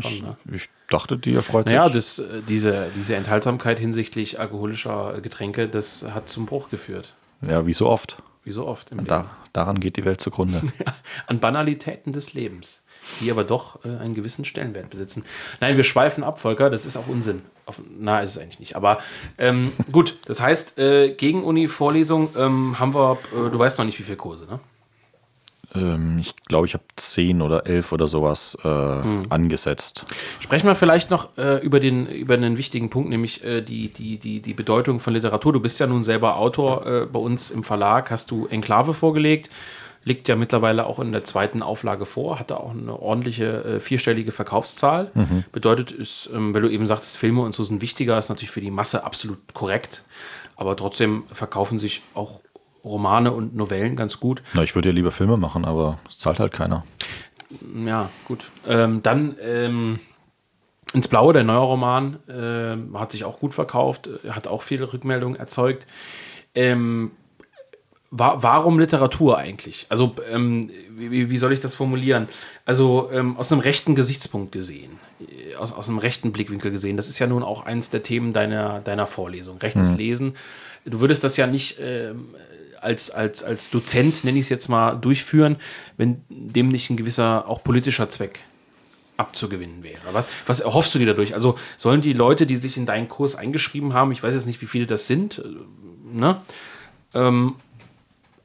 Schon, 0.00 0.18
ne? 0.20 0.36
Ich 0.52 0.68
dachte, 0.88 1.18
die 1.18 1.34
erfreut 1.34 1.66
Naja, 1.66 1.84
sich. 1.86 1.94
das, 1.94 2.18
äh, 2.20 2.42
diese, 2.48 2.90
diese 2.96 3.16
Enthaltsamkeit 3.16 3.78
hinsichtlich 3.78 4.38
alkoholischer 4.40 5.20
Getränke, 5.20 5.68
das 5.68 6.04
hat 6.14 6.28
zum 6.28 6.46
Bruch 6.46 6.70
geführt. 6.70 7.14
Ja, 7.42 7.66
wie 7.66 7.74
so 7.74 7.88
oft. 7.88 8.22
wie 8.44 8.52
so 8.52 8.66
oft 8.66 8.90
im 8.92 9.04
da, 9.06 9.30
Daran 9.52 9.80
geht 9.80 9.96
die 9.96 10.04
Welt 10.04 10.20
zugrunde. 10.20 10.62
An 11.26 11.40
Banalitäten 11.40 12.12
des 12.12 12.32
Lebens, 12.32 12.81
die 13.20 13.30
aber 13.30 13.44
doch 13.44 13.84
äh, 13.84 13.88
einen 13.88 14.14
gewissen 14.14 14.44
Stellenwert 14.44 14.90
besitzen. 14.90 15.24
Nein, 15.60 15.76
wir 15.76 15.84
schweifen 15.84 16.24
ab, 16.24 16.40
Volker, 16.40 16.70
das 16.70 16.86
ist 16.86 16.96
auch 16.96 17.06
Unsinn. 17.06 17.42
Auf, 17.66 17.80
na, 17.98 18.20
ist 18.20 18.30
es 18.30 18.38
eigentlich 18.38 18.60
nicht. 18.60 18.76
Aber 18.76 18.98
ähm, 19.38 19.72
gut, 19.92 20.18
das 20.26 20.40
heißt, 20.40 20.78
äh, 20.78 21.10
gegen 21.10 21.44
Uni-Vorlesung 21.44 22.30
ähm, 22.36 22.78
haben 22.78 22.94
wir, 22.94 23.18
äh, 23.32 23.50
du 23.50 23.58
weißt 23.58 23.78
noch 23.78 23.84
nicht, 23.84 23.98
wie 23.98 24.04
viele 24.04 24.16
Kurse, 24.16 24.46
ne? 24.46 24.60
Ähm, 25.74 26.18
ich 26.20 26.34
glaube, 26.48 26.66
ich 26.66 26.74
habe 26.74 26.84
zehn 26.96 27.40
oder 27.40 27.66
elf 27.66 27.92
oder 27.92 28.08
sowas 28.08 28.58
äh, 28.62 28.68
hm. 28.68 29.22
angesetzt. 29.30 30.04
Sprechen 30.40 30.66
wir 30.66 30.74
vielleicht 30.74 31.10
noch 31.10 31.36
äh, 31.38 31.64
über, 31.64 31.80
den, 31.80 32.06
über 32.06 32.34
einen 32.34 32.58
wichtigen 32.58 32.90
Punkt, 32.90 33.08
nämlich 33.08 33.42
äh, 33.44 33.62
die, 33.62 33.88
die, 33.88 34.18
die, 34.18 34.40
die 34.40 34.54
Bedeutung 34.54 35.00
von 35.00 35.14
Literatur. 35.14 35.52
Du 35.52 35.60
bist 35.60 35.80
ja 35.80 35.86
nun 35.86 36.02
selber 36.02 36.36
Autor 36.36 37.08
bei 37.10 37.18
uns 37.18 37.50
im 37.50 37.62
Verlag, 37.62 38.10
hast 38.10 38.30
du 38.30 38.46
Enklave 38.46 38.92
vorgelegt, 38.94 39.50
liegt 40.04 40.28
ja 40.28 40.36
mittlerweile 40.36 40.86
auch 40.86 40.98
in 40.98 41.12
der 41.12 41.24
zweiten 41.24 41.62
Auflage 41.62 42.06
vor, 42.06 42.38
hatte 42.38 42.58
auch 42.58 42.72
eine 42.72 42.98
ordentliche 42.98 43.64
äh, 43.64 43.80
vierstellige 43.80 44.32
Verkaufszahl. 44.32 45.10
Mhm. 45.14 45.44
Bedeutet, 45.52 45.92
ist, 45.92 46.30
ähm, 46.32 46.54
weil 46.54 46.62
du 46.62 46.68
eben 46.68 46.86
sagtest, 46.86 47.16
Filme 47.16 47.42
und 47.42 47.54
so 47.54 47.62
sind 47.64 47.82
wichtiger, 47.82 48.18
ist 48.18 48.28
natürlich 48.28 48.50
für 48.50 48.60
die 48.60 48.70
Masse 48.70 49.04
absolut 49.04 49.38
korrekt. 49.54 50.04
Aber 50.56 50.76
trotzdem 50.76 51.24
verkaufen 51.32 51.78
sich 51.78 52.02
auch 52.14 52.40
Romane 52.84 53.32
und 53.32 53.54
Novellen 53.54 53.96
ganz 53.96 54.18
gut. 54.18 54.42
Na, 54.54 54.62
ich 54.62 54.74
würde 54.74 54.88
ja 54.88 54.94
lieber 54.94 55.12
Filme 55.12 55.36
machen, 55.36 55.64
aber 55.64 55.98
es 56.08 56.18
zahlt 56.18 56.40
halt 56.40 56.52
keiner. 56.52 56.84
Ja, 57.86 58.10
gut. 58.26 58.50
Ähm, 58.66 59.02
dann 59.02 59.36
ähm, 59.40 60.00
ins 60.92 61.08
Blaue, 61.08 61.32
der 61.32 61.44
neue 61.44 61.58
Roman, 61.58 62.18
äh, 62.28 62.98
hat 62.98 63.12
sich 63.12 63.24
auch 63.24 63.38
gut 63.38 63.54
verkauft, 63.54 64.10
hat 64.28 64.48
auch 64.48 64.62
viele 64.62 64.92
Rückmeldungen 64.92 65.38
erzeugt. 65.38 65.86
Ähm, 66.54 67.12
wa 68.12 68.36
warum 68.40 68.78
Literatur 68.78 69.38
eigentlich? 69.38 69.86
Also, 69.88 70.14
ähm, 70.30 70.70
wie, 70.90 71.30
wie, 71.30 71.36
soll 71.38 71.52
ich 71.52 71.60
das 71.60 71.74
formulieren? 71.74 72.28
Also, 72.64 73.10
ähm, 73.10 73.36
aus 73.36 73.50
einem 73.50 73.60
rechten 73.60 73.94
Gesichtspunkt 73.94 74.52
gesehen, 74.52 75.00
aus, 75.58 75.72
aus 75.72 75.88
einem 75.88 75.98
rechten 75.98 76.30
Blickwinkel 76.30 76.70
gesehen, 76.70 76.96
das 76.96 77.08
ist 77.08 77.18
ja 77.18 77.26
nun 77.26 77.42
auch 77.42 77.64
eins 77.64 77.90
der 77.90 78.02
Themen 78.02 78.32
deiner, 78.32 78.80
deiner 78.80 79.06
Vorlesung, 79.06 79.58
rechtes 79.58 79.90
mhm. 79.90 79.96
Lesen. 79.96 80.36
Du 80.84 81.00
würdest 81.00 81.24
das 81.24 81.36
ja 81.36 81.46
nicht 81.46 81.78
ähm, 81.80 82.34
als, 82.80 83.10
als, 83.10 83.42
als 83.42 83.70
Dozent, 83.70 84.24
nenne 84.24 84.38
ich 84.38 84.46
es 84.46 84.50
jetzt 84.50 84.68
mal, 84.68 84.94
durchführen, 84.94 85.56
wenn 85.96 86.22
dem 86.28 86.68
nicht 86.68 86.90
ein 86.90 86.96
gewisser 86.96 87.48
auch 87.48 87.64
politischer 87.64 88.10
Zweck 88.10 88.40
abzugewinnen 89.16 89.82
wäre. 89.82 90.12
Was, 90.12 90.28
was 90.46 90.60
erhoffst 90.60 90.94
du 90.94 90.98
dir 90.98 91.06
dadurch? 91.06 91.34
Also 91.34 91.56
sollen 91.76 92.00
die 92.00 92.12
Leute, 92.12 92.46
die 92.46 92.56
sich 92.56 92.76
in 92.76 92.86
deinen 92.86 93.08
Kurs 93.08 93.36
eingeschrieben 93.36 93.94
haben, 93.94 94.12
ich 94.12 94.22
weiß 94.22 94.34
jetzt 94.34 94.46
nicht, 94.46 94.60
wie 94.60 94.66
viele 94.66 94.86
das 94.86 95.06
sind, 95.06 95.38
äh, 95.38 96.16
ne? 96.16 96.40
Ähm, 97.14 97.56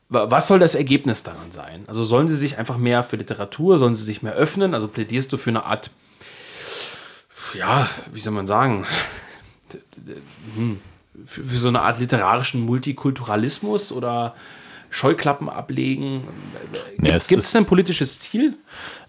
was 0.10 0.48
soll 0.48 0.60
das 0.60 0.76
Ergebnis 0.76 1.24
daran 1.24 1.52
sein? 1.52 1.84
Also 1.88 2.06
sollen 2.06 2.28
sie 2.28 2.38
sich 2.38 2.58
einfach 2.58 2.78
mehr 2.78 3.04
für 3.04 3.18
Literatur, 3.18 3.78
sollen 3.78 3.96
sie 3.96 4.04
sich 4.04 4.22
mehr 4.22 4.34
öffnen? 4.34 4.74
Also 4.74 4.88
plädierst 4.88 5.34
du 5.34 5.38
für 5.38 5.50
eine 5.50 5.66
Art, 5.66 5.92
ja, 7.54 7.90
wie 8.14 8.20
soll 8.20 8.34
man 8.34 8.48
sagen, 8.48 8.86
hm, 10.56 10.80
für, 11.26 11.44
für 11.44 11.58
so 11.58 11.68
eine 11.68 11.82
Art 11.82 12.00
literarischen 12.00 12.62
Multikulturalismus 12.62 13.92
oder 13.92 14.34
Scheuklappen 14.90 15.50
ablegen? 15.50 16.24
Gibt 16.98 17.32
es 17.32 17.56
ein 17.56 17.66
politisches 17.66 18.20
Ziel? 18.20 18.58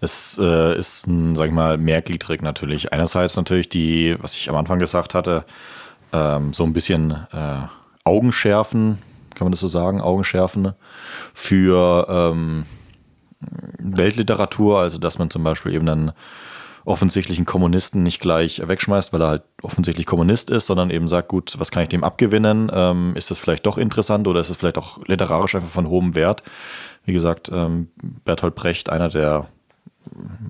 Es 0.01 0.37
äh, 0.37 0.77
ist, 0.77 1.07
ein, 1.07 1.35
sag 1.35 1.47
ich 1.47 1.53
mal, 1.53 1.77
mehrgliedrig 1.77 2.41
natürlich. 2.41 2.91
Einerseits 2.91 3.37
natürlich 3.37 3.69
die, 3.69 4.17
was 4.19 4.35
ich 4.35 4.49
am 4.49 4.55
Anfang 4.57 4.79
gesagt 4.79 5.13
hatte, 5.13 5.45
ähm, 6.11 6.51
so 6.51 6.63
ein 6.63 6.73
bisschen 6.73 7.11
äh, 7.31 7.55
Augenschärfen, 8.03 8.97
kann 9.39 9.45
man 9.45 9.51
das 9.51 9.61
so 9.61 9.67
sagen, 9.67 10.01
Augenschärfen 10.01 10.73
für 11.33 12.05
ähm, 12.09 12.65
Weltliteratur, 13.79 14.79
also 14.79 14.97
dass 14.97 15.17
man 15.17 15.29
zum 15.29 15.43
Beispiel 15.43 15.73
eben 15.73 15.85
dann 15.85 16.11
offensichtlichen 16.85 17.45
Kommunisten 17.45 18.03
nicht 18.03 18.19
gleich 18.19 18.61
wegschmeißt, 18.67 19.13
weil 19.13 19.21
er 19.21 19.27
halt 19.27 19.43
offensichtlich 19.61 20.05
Kommunist 20.05 20.49
ist, 20.49 20.65
sondern 20.65 20.89
eben 20.89 21.07
sagt, 21.07 21.29
gut, 21.29 21.55
was 21.57 21.71
kann 21.71 21.83
ich 21.83 21.89
dem 21.89 22.03
abgewinnen? 22.03 22.71
Ähm, 22.73 23.13
ist 23.15 23.31
das 23.31 23.39
vielleicht 23.39 23.65
doch 23.65 23.77
interessant 23.77 24.27
oder 24.27 24.41
ist 24.41 24.49
es 24.49 24.57
vielleicht 24.57 24.77
auch 24.77 24.99
literarisch 25.05 25.55
einfach 25.55 25.69
von 25.69 25.87
hohem 25.87 26.15
Wert? 26.15 26.43
Wie 27.05 27.13
gesagt, 27.13 27.49
ähm, 27.53 27.89
Bertolt 28.25 28.55
Brecht, 28.55 28.89
einer 28.89 29.09
der 29.09 29.47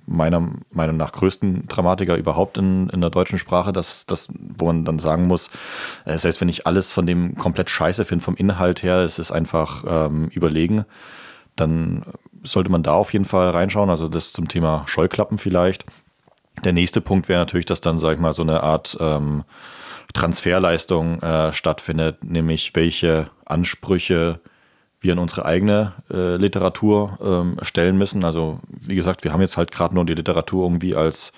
meiner 0.06 0.50
Meinung 0.72 0.98
nach 0.98 1.12
größten 1.12 1.68
Dramatiker 1.68 2.16
überhaupt 2.16 2.58
in, 2.58 2.90
in 2.90 3.02
der 3.02 3.10
deutschen 3.10 3.40
Sprache, 3.40 3.74
dass 3.74 4.06
das, 4.06 4.30
wo 4.58 4.66
man 4.66 4.86
dann 4.86 5.00
sagen 5.00 5.28
muss, 5.28 5.52
äh, 6.06 6.18
selbst 6.18 6.42
wenn 6.42 6.50
ich 6.50 6.68
alles 6.68 6.92
von 6.92 7.06
dem 7.06 7.36
komplett 7.36 7.70
scheiße 7.70 8.06
finde, 8.06 8.24
vom 8.24 8.36
Inhalt 8.36 8.84
her, 8.84 8.98
es 9.00 9.20
ist 9.20 9.32
einfach 9.32 9.84
ähm, 9.88 10.30
überlegen, 10.30 10.86
dann 11.56 12.04
sollte 12.44 12.72
man 12.72 12.84
da 12.84 12.94
auf 12.94 13.14
jeden 13.14 13.26
Fall 13.26 13.50
reinschauen. 13.50 13.90
Also 13.90 14.08
das 14.08 14.34
zum 14.34 14.48
Thema 14.48 14.84
Scheuklappen 14.88 15.38
vielleicht. 15.38 15.86
Der 16.64 16.74
nächste 16.74 17.02
Punkt 17.02 17.30
wäre 17.30 17.40
natürlich, 17.40 17.66
dass 17.66 17.82
dann, 17.82 18.00
sag 18.00 18.14
ich 18.14 18.20
mal, 18.20 18.34
so 18.34 18.42
eine 18.42 18.64
Art 18.64 18.98
ähm, 19.00 19.44
Transferleistung 20.14 21.22
äh, 21.22 21.54
stattfindet, 21.54 22.24
nämlich 22.24 22.76
welche 22.76 23.30
Ansprüche 23.46 24.40
wir 25.02 25.14
an 25.14 25.20
unsere 25.20 25.46
eigene 25.46 25.94
äh, 26.12 26.36
Literatur 26.36 27.18
ähm, 27.24 27.58
stellen 27.62 27.98
müssen. 27.98 28.24
Also, 28.26 28.60
wie 28.82 28.96
gesagt, 28.96 29.24
wir 29.24 29.34
haben 29.34 29.42
jetzt 29.42 29.58
halt 29.58 29.72
gerade 29.72 29.96
nur 29.96 30.06
die 30.06 30.16
Literatur 30.16 30.66
irgendwie 30.66 30.96
als 30.96 31.34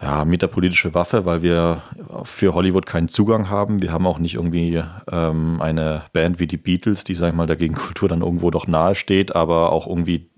ja, 0.00 0.24
metapolitische 0.24 0.94
Waffe, 0.94 1.24
weil 1.24 1.42
wir 1.42 1.82
für 2.24 2.54
Hollywood 2.54 2.86
keinen 2.86 3.08
Zugang 3.08 3.48
haben. 3.48 3.82
Wir 3.82 3.92
haben 3.92 4.06
auch 4.06 4.18
nicht 4.18 4.34
irgendwie 4.34 4.82
ähm, 5.10 5.62
eine 5.62 6.02
Band 6.12 6.40
wie 6.40 6.48
die 6.48 6.56
Beatles, 6.56 7.04
die, 7.04 7.14
sag 7.14 7.30
ich 7.30 7.34
mal, 7.34 7.46
der 7.46 7.56
Gegenkultur 7.56 8.08
dann 8.08 8.22
irgendwo 8.22 8.50
doch 8.50 8.66
nahe 8.66 8.96
steht, 8.96 9.34
aber 9.36 9.70
auch 9.70 9.86
irgendwie 9.86 10.28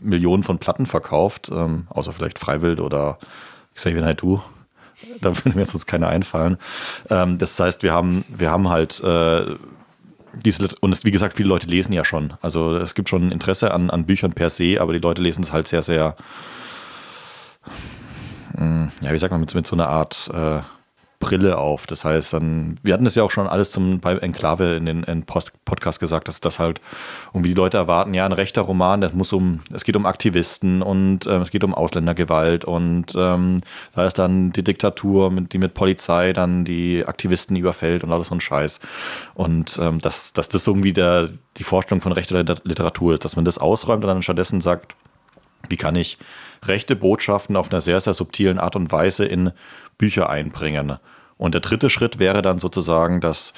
Millionen 0.00 0.42
von 0.42 0.58
Platten 0.58 0.86
verkauft, 0.86 1.50
ähm, 1.54 1.86
außer 1.90 2.12
vielleicht 2.12 2.40
Freiwild 2.40 2.80
oder 2.80 3.18
Xavier 3.74 4.02
Naidoo. 4.02 4.40
Da 5.20 5.36
würde 5.44 5.56
mir 5.56 5.64
sonst 5.64 5.86
keiner 5.86 6.08
einfallen. 6.08 6.58
Ähm, 7.08 7.38
das 7.38 7.58
heißt, 7.58 7.84
wir 7.84 7.92
haben, 7.92 8.24
wir 8.28 8.50
haben 8.50 8.68
halt 8.68 9.00
äh, 9.04 9.54
und 10.80 11.04
wie 11.04 11.10
gesagt, 11.10 11.36
viele 11.36 11.48
Leute 11.48 11.66
lesen 11.66 11.92
ja 11.92 12.04
schon. 12.04 12.34
Also 12.40 12.76
es 12.76 12.94
gibt 12.94 13.08
schon 13.08 13.30
Interesse 13.32 13.72
an, 13.72 13.90
an 13.90 14.06
Büchern 14.06 14.32
per 14.32 14.50
se, 14.50 14.80
aber 14.80 14.92
die 14.92 14.98
Leute 14.98 15.22
lesen 15.22 15.42
es 15.42 15.52
halt 15.52 15.68
sehr, 15.68 15.82
sehr, 15.82 16.16
hm, 18.56 18.90
ja, 19.00 19.12
wie 19.12 19.18
sagt 19.18 19.32
man, 19.32 19.40
mit, 19.40 19.54
mit 19.54 19.66
so 19.66 19.76
einer 19.76 19.88
Art 19.88 20.30
äh, 20.32 20.60
Brille 21.22 21.56
auf. 21.56 21.86
Das 21.86 22.04
heißt, 22.04 22.32
dann, 22.32 22.80
wir 22.82 22.92
hatten 22.92 23.04
das 23.04 23.14
ja 23.14 23.22
auch 23.22 23.30
schon 23.30 23.46
alles 23.46 23.70
zum, 23.70 24.00
bei 24.00 24.16
Enklave 24.16 24.74
in 24.74 24.86
den 24.86 25.04
in 25.04 25.22
Post, 25.22 25.52
Podcast 25.64 26.00
gesagt, 26.00 26.26
dass 26.26 26.40
das 26.40 26.58
halt 26.58 26.80
irgendwie 27.32 27.50
die 27.50 27.54
Leute 27.54 27.76
erwarten, 27.76 28.12
ja, 28.12 28.26
ein 28.26 28.32
rechter 28.32 28.62
Roman, 28.62 29.00
das 29.00 29.12
muss 29.12 29.32
um, 29.32 29.60
es 29.72 29.84
geht 29.84 29.94
um 29.94 30.04
Aktivisten 30.04 30.82
und 30.82 31.26
ähm, 31.28 31.42
es 31.42 31.52
geht 31.52 31.62
um 31.62 31.74
Ausländergewalt 31.74 32.64
und 32.64 33.14
ähm, 33.16 33.60
da 33.94 34.04
ist 34.04 34.18
dann 34.18 34.52
die 34.52 34.64
Diktatur, 34.64 35.30
mit, 35.30 35.52
die 35.52 35.58
mit 35.58 35.74
Polizei 35.74 36.32
dann 36.32 36.64
die 36.64 37.06
Aktivisten 37.06 37.54
überfällt 37.54 38.02
und 38.02 38.10
alles 38.10 38.28
so 38.28 38.34
ein 38.34 38.40
Scheiß. 38.40 38.80
Und 39.34 39.78
ähm, 39.80 40.00
dass, 40.00 40.32
dass 40.32 40.48
das 40.48 40.66
irgendwie 40.66 40.92
der, 40.92 41.28
die 41.56 41.64
Vorstellung 41.64 42.02
von 42.02 42.10
rechter 42.10 42.42
Literatur 42.64 43.14
ist, 43.14 43.24
dass 43.24 43.36
man 43.36 43.44
das 43.44 43.58
ausräumt 43.58 44.02
und 44.02 44.08
dann 44.08 44.22
stattdessen 44.22 44.60
sagt, 44.60 44.96
wie 45.68 45.76
kann 45.76 45.96
ich 45.96 46.18
rechte 46.64 46.96
Botschaften 46.96 47.56
auf 47.56 47.70
einer 47.70 47.80
sehr, 47.80 48.00
sehr 48.00 48.14
subtilen 48.14 48.58
Art 48.58 48.76
und 48.76 48.92
Weise 48.92 49.24
in 49.24 49.52
Bücher 49.98 50.30
einbringen. 50.30 50.98
Und 51.36 51.54
der 51.54 51.60
dritte 51.60 51.90
Schritt 51.90 52.18
wäre 52.18 52.42
dann 52.42 52.58
sozusagen, 52.58 53.20
dass 53.20 53.54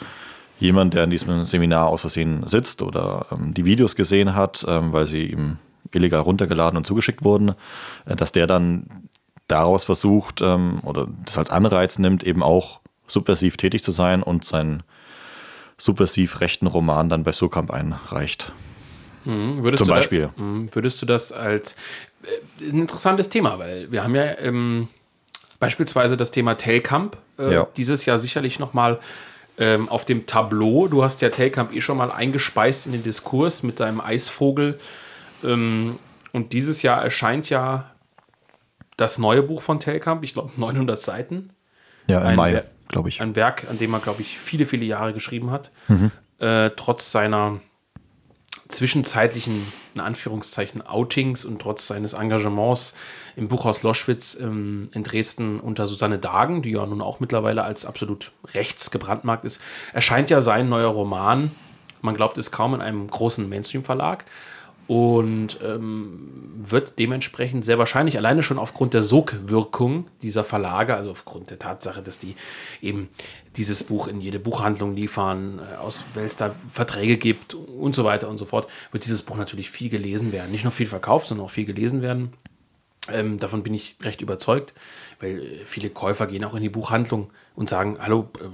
jemand, 0.59 0.95
der 0.95 1.05
in 1.05 1.11
diesem 1.11 1.45
Seminar 1.45 1.89
aus 1.89 2.03
Versehen 2.03 2.47
sitzt 2.47 2.83
oder 2.83 3.27
ähm, 3.31 3.55
die 3.55 3.65
Videos 3.65 3.97
gesehen 3.97 4.35
hat, 4.35 4.65
ähm, 4.69 4.93
weil 4.93 5.07
sie 5.07 5.27
ihm 5.27 5.59
illegal 5.93 6.21
runtergeladen 6.21 6.77
und 6.77 6.87
zugeschickt 6.87 7.25
wurden, 7.25 7.55
äh, 8.07 8.17
dass 8.17 8.33
der 8.33 8.47
dann 8.47 9.09
daraus 9.49 9.85
versucht 9.85 10.41
ähm, 10.41 10.81
oder 10.83 11.07
das 11.25 11.39
als 11.39 11.51
Anreiz 11.51 11.99
nimmt, 11.99 12.25
eben 12.25 12.43
auch 12.43 12.81
subversiv 13.07 13.57
tätig 13.57 13.83
zu 13.83 13.91
sein 13.91 14.23
und 14.23 14.45
seinen 14.45 14.83
subversiv 15.77 16.41
rechten 16.41 16.67
Roman 16.67 17.09
dann 17.09 17.25
bei 17.25 17.33
Surkamp 17.33 17.71
einreicht. 17.71 18.53
Mhm. 19.25 19.77
Zum 19.77 19.89
Beispiel. 19.89 20.31
Da, 20.37 20.43
mhm. 20.43 20.68
würdest 20.72 21.01
du 21.03 21.07
das 21.07 21.33
als 21.33 21.77
äh, 22.22 22.70
ein 22.70 22.81
interessantes 22.81 23.29
Thema, 23.29 23.59
weil 23.59 23.91
wir 23.91 24.05
haben 24.05 24.14
ja 24.14 24.39
ähm, 24.39 24.89
Beispielsweise 25.64 26.18
das 26.18 26.31
Thema 26.31 26.57
Telkamp, 26.57 27.16
äh, 27.39 27.55
ja. 27.55 27.66
dieses 27.77 28.05
Jahr 28.05 28.18
sicherlich 28.18 28.59
nochmal 28.59 29.01
ähm, 29.57 29.89
auf 29.89 30.05
dem 30.05 30.27
Tableau. 30.27 30.89
Du 30.89 31.03
hast 31.03 31.22
ja 31.22 31.31
Telkamp 31.31 31.75
eh 31.75 31.81
schon 31.81 31.97
mal 31.97 32.11
eingespeist 32.11 32.85
in 32.85 32.93
den 32.93 33.03
Diskurs 33.03 33.62
mit 33.62 33.79
seinem 33.79 34.01
Eisvogel. 34.01 34.79
Ähm, 35.43 35.99
und 36.33 36.53
dieses 36.53 36.83
Jahr 36.83 37.03
erscheint 37.03 37.49
ja 37.49 37.91
das 38.99 39.18
neue 39.18 39.43
Buch 39.43 39.62
von 39.62 39.81
Telkamp, 39.81 40.22
ich 40.22 40.35
glaube 40.35 40.53
900 40.57 41.01
Seiten. 41.01 41.49
Ja, 42.09 42.20
im 42.20 42.27
ein 42.27 42.37
Mai, 42.37 42.64
glaube 42.89 43.09
ich. 43.09 43.22
Ein 43.22 43.35
Werk, 43.35 43.66
an 43.70 43.79
dem 43.79 43.95
er, 43.95 44.01
glaube 44.01 44.20
ich, 44.20 44.39
viele, 44.39 44.66
viele 44.66 44.85
Jahre 44.85 45.14
geschrieben 45.14 45.51
hat. 45.51 45.70
Mhm. 45.89 46.11
Äh, 46.41 46.72
trotz 46.77 47.11
seiner 47.11 47.61
zwischenzeitlichen, 48.69 49.73
in 49.95 50.01
Anführungszeichen, 50.01 50.83
Outings 50.83 51.45
und 51.45 51.61
trotz 51.61 51.87
seines 51.87 52.15
Engagements 52.15 52.95
im 53.37 53.49
Buchhaus 53.49 53.83
Loschwitz 53.83 54.39
ähm, 54.41 54.89
in 54.93 55.03
Dresden 55.03 55.61
unter 55.61 55.87
Susanne 55.87 56.19
Dagen, 56.19 56.62
die 56.62 56.73
ja 56.73 56.87
nun 56.87 57.03
auch 57.03 57.21
mittlerweile 57.21 57.65
als 57.65 57.85
absolut 57.85 58.33
rechts 58.55 58.91
gebrandmarkt 58.91 59.45
ist, 59.45 59.61
erscheint 59.93 60.31
ja 60.31 60.41
sein 60.41 60.69
neuer 60.69 60.91
Roman. 60.91 61.51
Man 62.01 62.15
glaubt 62.15 62.39
es 62.39 62.51
kaum 62.51 62.75
in 62.75 62.81
einem 62.81 63.09
großen 63.09 63.49
Mainstream-Verlag 63.49 64.25
und 64.87 65.59
ähm, 65.64 66.53
wird 66.57 66.99
dementsprechend 66.99 67.64
sehr 67.64 67.78
wahrscheinlich 67.78 68.18
alleine 68.18 68.43
schon 68.43 68.59
aufgrund 68.59 68.95
der 68.95 69.03
Sogwirkung 69.03 70.07
dieser 70.22 70.45
Verlage, 70.45 70.95
also 70.95 71.11
aufgrund 71.11 71.51
der 71.51 71.59
Tatsache, 71.59 72.03
dass 72.03 72.18
die 72.18 72.37
eben 72.82 73.09
dieses 73.57 73.85
Buch 73.85 74.09
in 74.09 74.20
jede 74.20 74.39
Buchhandlung 74.39 74.95
liefern, 74.95 75.59
äh, 75.59 75.76
aus 75.76 76.05
weil 76.14 76.24
es 76.24 76.37
da 76.37 76.55
Verträge 76.70 77.16
gibt 77.16 77.55
und 77.55 77.95
so 77.95 78.05
weiter 78.05 78.28
und 78.28 78.39
so 78.39 78.45
fort, 78.45 78.68
wird 78.93 79.05
dieses 79.05 79.22
Buch 79.22 79.37
natürlich 79.37 79.70
viel 79.70 79.89
gelesen 79.89 80.32
werden. 80.32 80.51
Nicht 80.51 80.64
nur 80.64 80.72
viel 80.72 80.87
verkauft, 80.87 81.28
sondern 81.28 81.47
auch 81.47 81.51
viel 81.51 81.64
gelesen 81.64 82.03
werden. 82.03 82.32
Ähm, 83.09 83.39
davon 83.39 83.62
bin 83.62 83.74
ich 83.74 83.97
recht 84.03 84.22
überzeugt, 84.22 84.72
weil 85.20 85.39
äh, 85.39 85.64
viele 85.64 85.91
Käufer 85.91 86.26
gehen 86.26 86.45
auch 86.45 86.55
in 86.55 86.62
die 86.62 86.68
Buchhandlung 86.68 87.30
und 87.55 87.68
sagen, 87.68 87.99
hallo, 88.01 88.28
äh, 88.41 88.45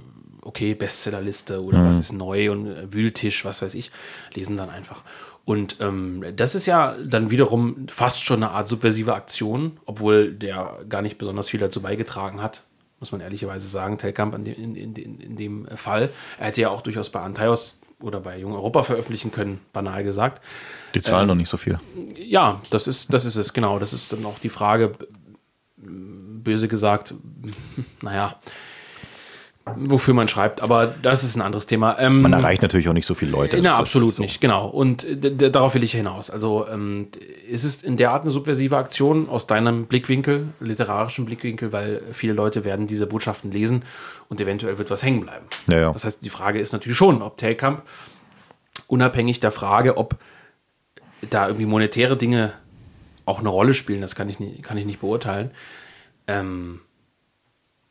okay, 0.43 0.74
Bestsellerliste 0.74 1.62
oder 1.62 1.78
mhm. 1.78 1.88
was 1.88 1.99
ist 1.99 2.12
neu 2.12 2.51
und 2.51 2.66
äh, 2.66 2.93
Wühltisch, 2.93 3.45
was 3.45 3.62
weiß 3.62 3.74
ich, 3.74 3.91
lesen 4.34 4.57
dann 4.57 4.70
einfach. 4.70 5.03
Und 5.45 5.78
ähm, 5.80 6.24
das 6.36 6.55
ist 6.55 6.66
ja 6.66 6.95
dann 7.05 7.30
wiederum 7.30 7.86
fast 7.88 8.24
schon 8.24 8.43
eine 8.43 8.53
Art 8.53 8.68
subversive 8.68 9.14
Aktion, 9.14 9.78
obwohl 9.86 10.32
der 10.32 10.80
gar 10.88 11.03
nicht 11.03 11.18
besonders 11.18 11.49
viel 11.49 11.61
dazu 11.61 11.80
beigetragen 11.82 12.43
hat, 12.43 12.62
muss 13.01 13.12
man 13.12 13.20
ehrlicherweise 13.20 13.66
sagen, 13.66 13.99
Telkamp 13.99 14.34
in, 14.34 14.47
in, 14.47 14.76
in, 14.76 15.18
in 15.18 15.36
dem 15.36 15.66
Fall. 15.74 16.11
Er 16.38 16.47
hätte 16.47 16.61
ja 16.61 16.68
auch 16.68 16.82
durchaus 16.82 17.11
bei 17.11 17.20
Antaios 17.20 17.80
oder 18.01 18.20
bei 18.20 18.38
Jung 18.38 18.55
Europa 18.55 18.82
veröffentlichen 18.82 19.30
können, 19.30 19.61
banal 19.72 20.05
gesagt. 20.05 20.43
Die 20.95 21.03
zahlen 21.03 21.22
ähm, 21.22 21.28
noch 21.28 21.34
nicht 21.34 21.49
so 21.49 21.57
viel. 21.57 21.78
Ja, 22.16 22.61
das 22.70 22.86
ist, 22.86 23.12
das 23.12 23.24
ist 23.24 23.36
es, 23.36 23.53
genau. 23.53 23.78
Das 23.78 23.93
ist 23.93 24.12
dann 24.12 24.24
auch 24.26 24.38
die 24.38 24.49
Frage, 24.51 24.93
böse 25.76 26.68
gesagt, 26.68 27.14
naja, 28.03 28.36
wofür 29.77 30.14
man 30.14 30.29
schreibt, 30.29 30.62
aber 30.62 30.95
das 31.03 31.25
ist 31.25 31.37
ein 31.37 31.43
anderes 31.43 31.66
Thema. 31.66 31.99
Ähm, 31.99 32.23
man 32.23 32.33
erreicht 32.33 32.62
natürlich 32.62 32.89
auch 32.89 32.93
nicht 32.93 33.07
so 33.07 33.14
viele 33.14 33.31
Leute. 33.31 33.61
Na, 33.62 33.77
absolut 33.77 34.14
so. 34.14 34.23
nicht, 34.23 34.41
genau. 34.41 34.68
Und 34.68 35.07
darauf 35.21 35.75
will 35.75 35.83
ich 35.83 35.93
hinaus. 35.93 36.31
Also 36.31 36.66
ähm, 36.68 37.09
ist 37.49 37.64
es 37.64 37.83
in 37.83 37.97
der 37.97 38.11
Art 38.11 38.23
eine 38.23 38.31
subversive 38.31 38.77
Aktion 38.77 39.29
aus 39.29 39.47
deinem 39.47 39.87
Blickwinkel, 39.87 40.49
literarischen 40.61 41.25
Blickwinkel, 41.25 41.73
weil 41.73 42.03
viele 42.12 42.33
Leute 42.33 42.64
werden 42.64 42.87
diese 42.87 43.07
Botschaften 43.07 43.51
lesen 43.51 43.85
und 44.29 44.41
eventuell 44.41 44.79
wird 44.79 44.91
was 44.91 45.03
hängen 45.03 45.21
bleiben. 45.21 45.47
Ja, 45.68 45.79
ja. 45.79 45.93
Das 45.93 46.05
heißt, 46.05 46.18
die 46.23 46.31
Frage 46.31 46.61
ist 46.61 46.73
natürlich 46.73 46.99
schon, 46.99 47.23
ob 47.23 47.37
Telkamp 47.37 47.83
unabhängig 48.87 49.41
der 49.41 49.53
Frage, 49.53 49.97
ob 49.97 50.16
da 51.29 51.47
irgendwie 51.47 51.66
monetäre 51.66 52.16
Dinge 52.16 52.53
auch 53.27 53.41
eine 53.41 53.49
Rolle 53.49 53.75
spielen, 53.75 54.01
das 54.01 54.14
kann 54.14 54.29
ich, 54.29 54.41
nie, 54.41 54.61
kann 54.62 54.77
ich 54.77 54.87
nicht 54.87 55.01
beurteilen, 55.01 55.53
ähm, 56.27 56.81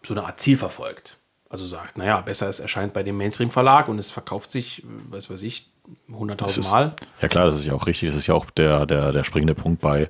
so 0.03 0.13
eine 0.13 0.25
Art 0.25 0.39
Ziel 0.39 0.57
verfolgt. 0.57 1.17
Also 1.49 1.65
sagt, 1.65 1.97
naja, 1.97 2.21
besser 2.21 2.47
es 2.47 2.59
erscheint 2.59 2.93
bei 2.93 3.01
dem 3.01 3.17
Mainstream-Verlag 3.17 3.87
und 3.87 3.97
es 3.97 4.11
verkauft 4.11 4.51
sich, 4.51 4.83
was 5.09 5.31
weiß 5.31 5.41
ich, 5.41 5.67
100.000 6.11 6.71
Mal. 6.71 6.93
Ja 7.21 7.27
klar, 7.27 7.47
das 7.47 7.55
ist 7.55 7.65
ja 7.65 7.73
auch 7.73 7.87
richtig. 7.87 8.09
Das 8.09 8.17
ist 8.17 8.27
ja 8.27 8.35
auch 8.35 8.45
der, 8.51 8.85
der, 8.85 9.11
der 9.11 9.23
springende 9.23 9.55
Punkt 9.55 9.81
bei 9.81 10.09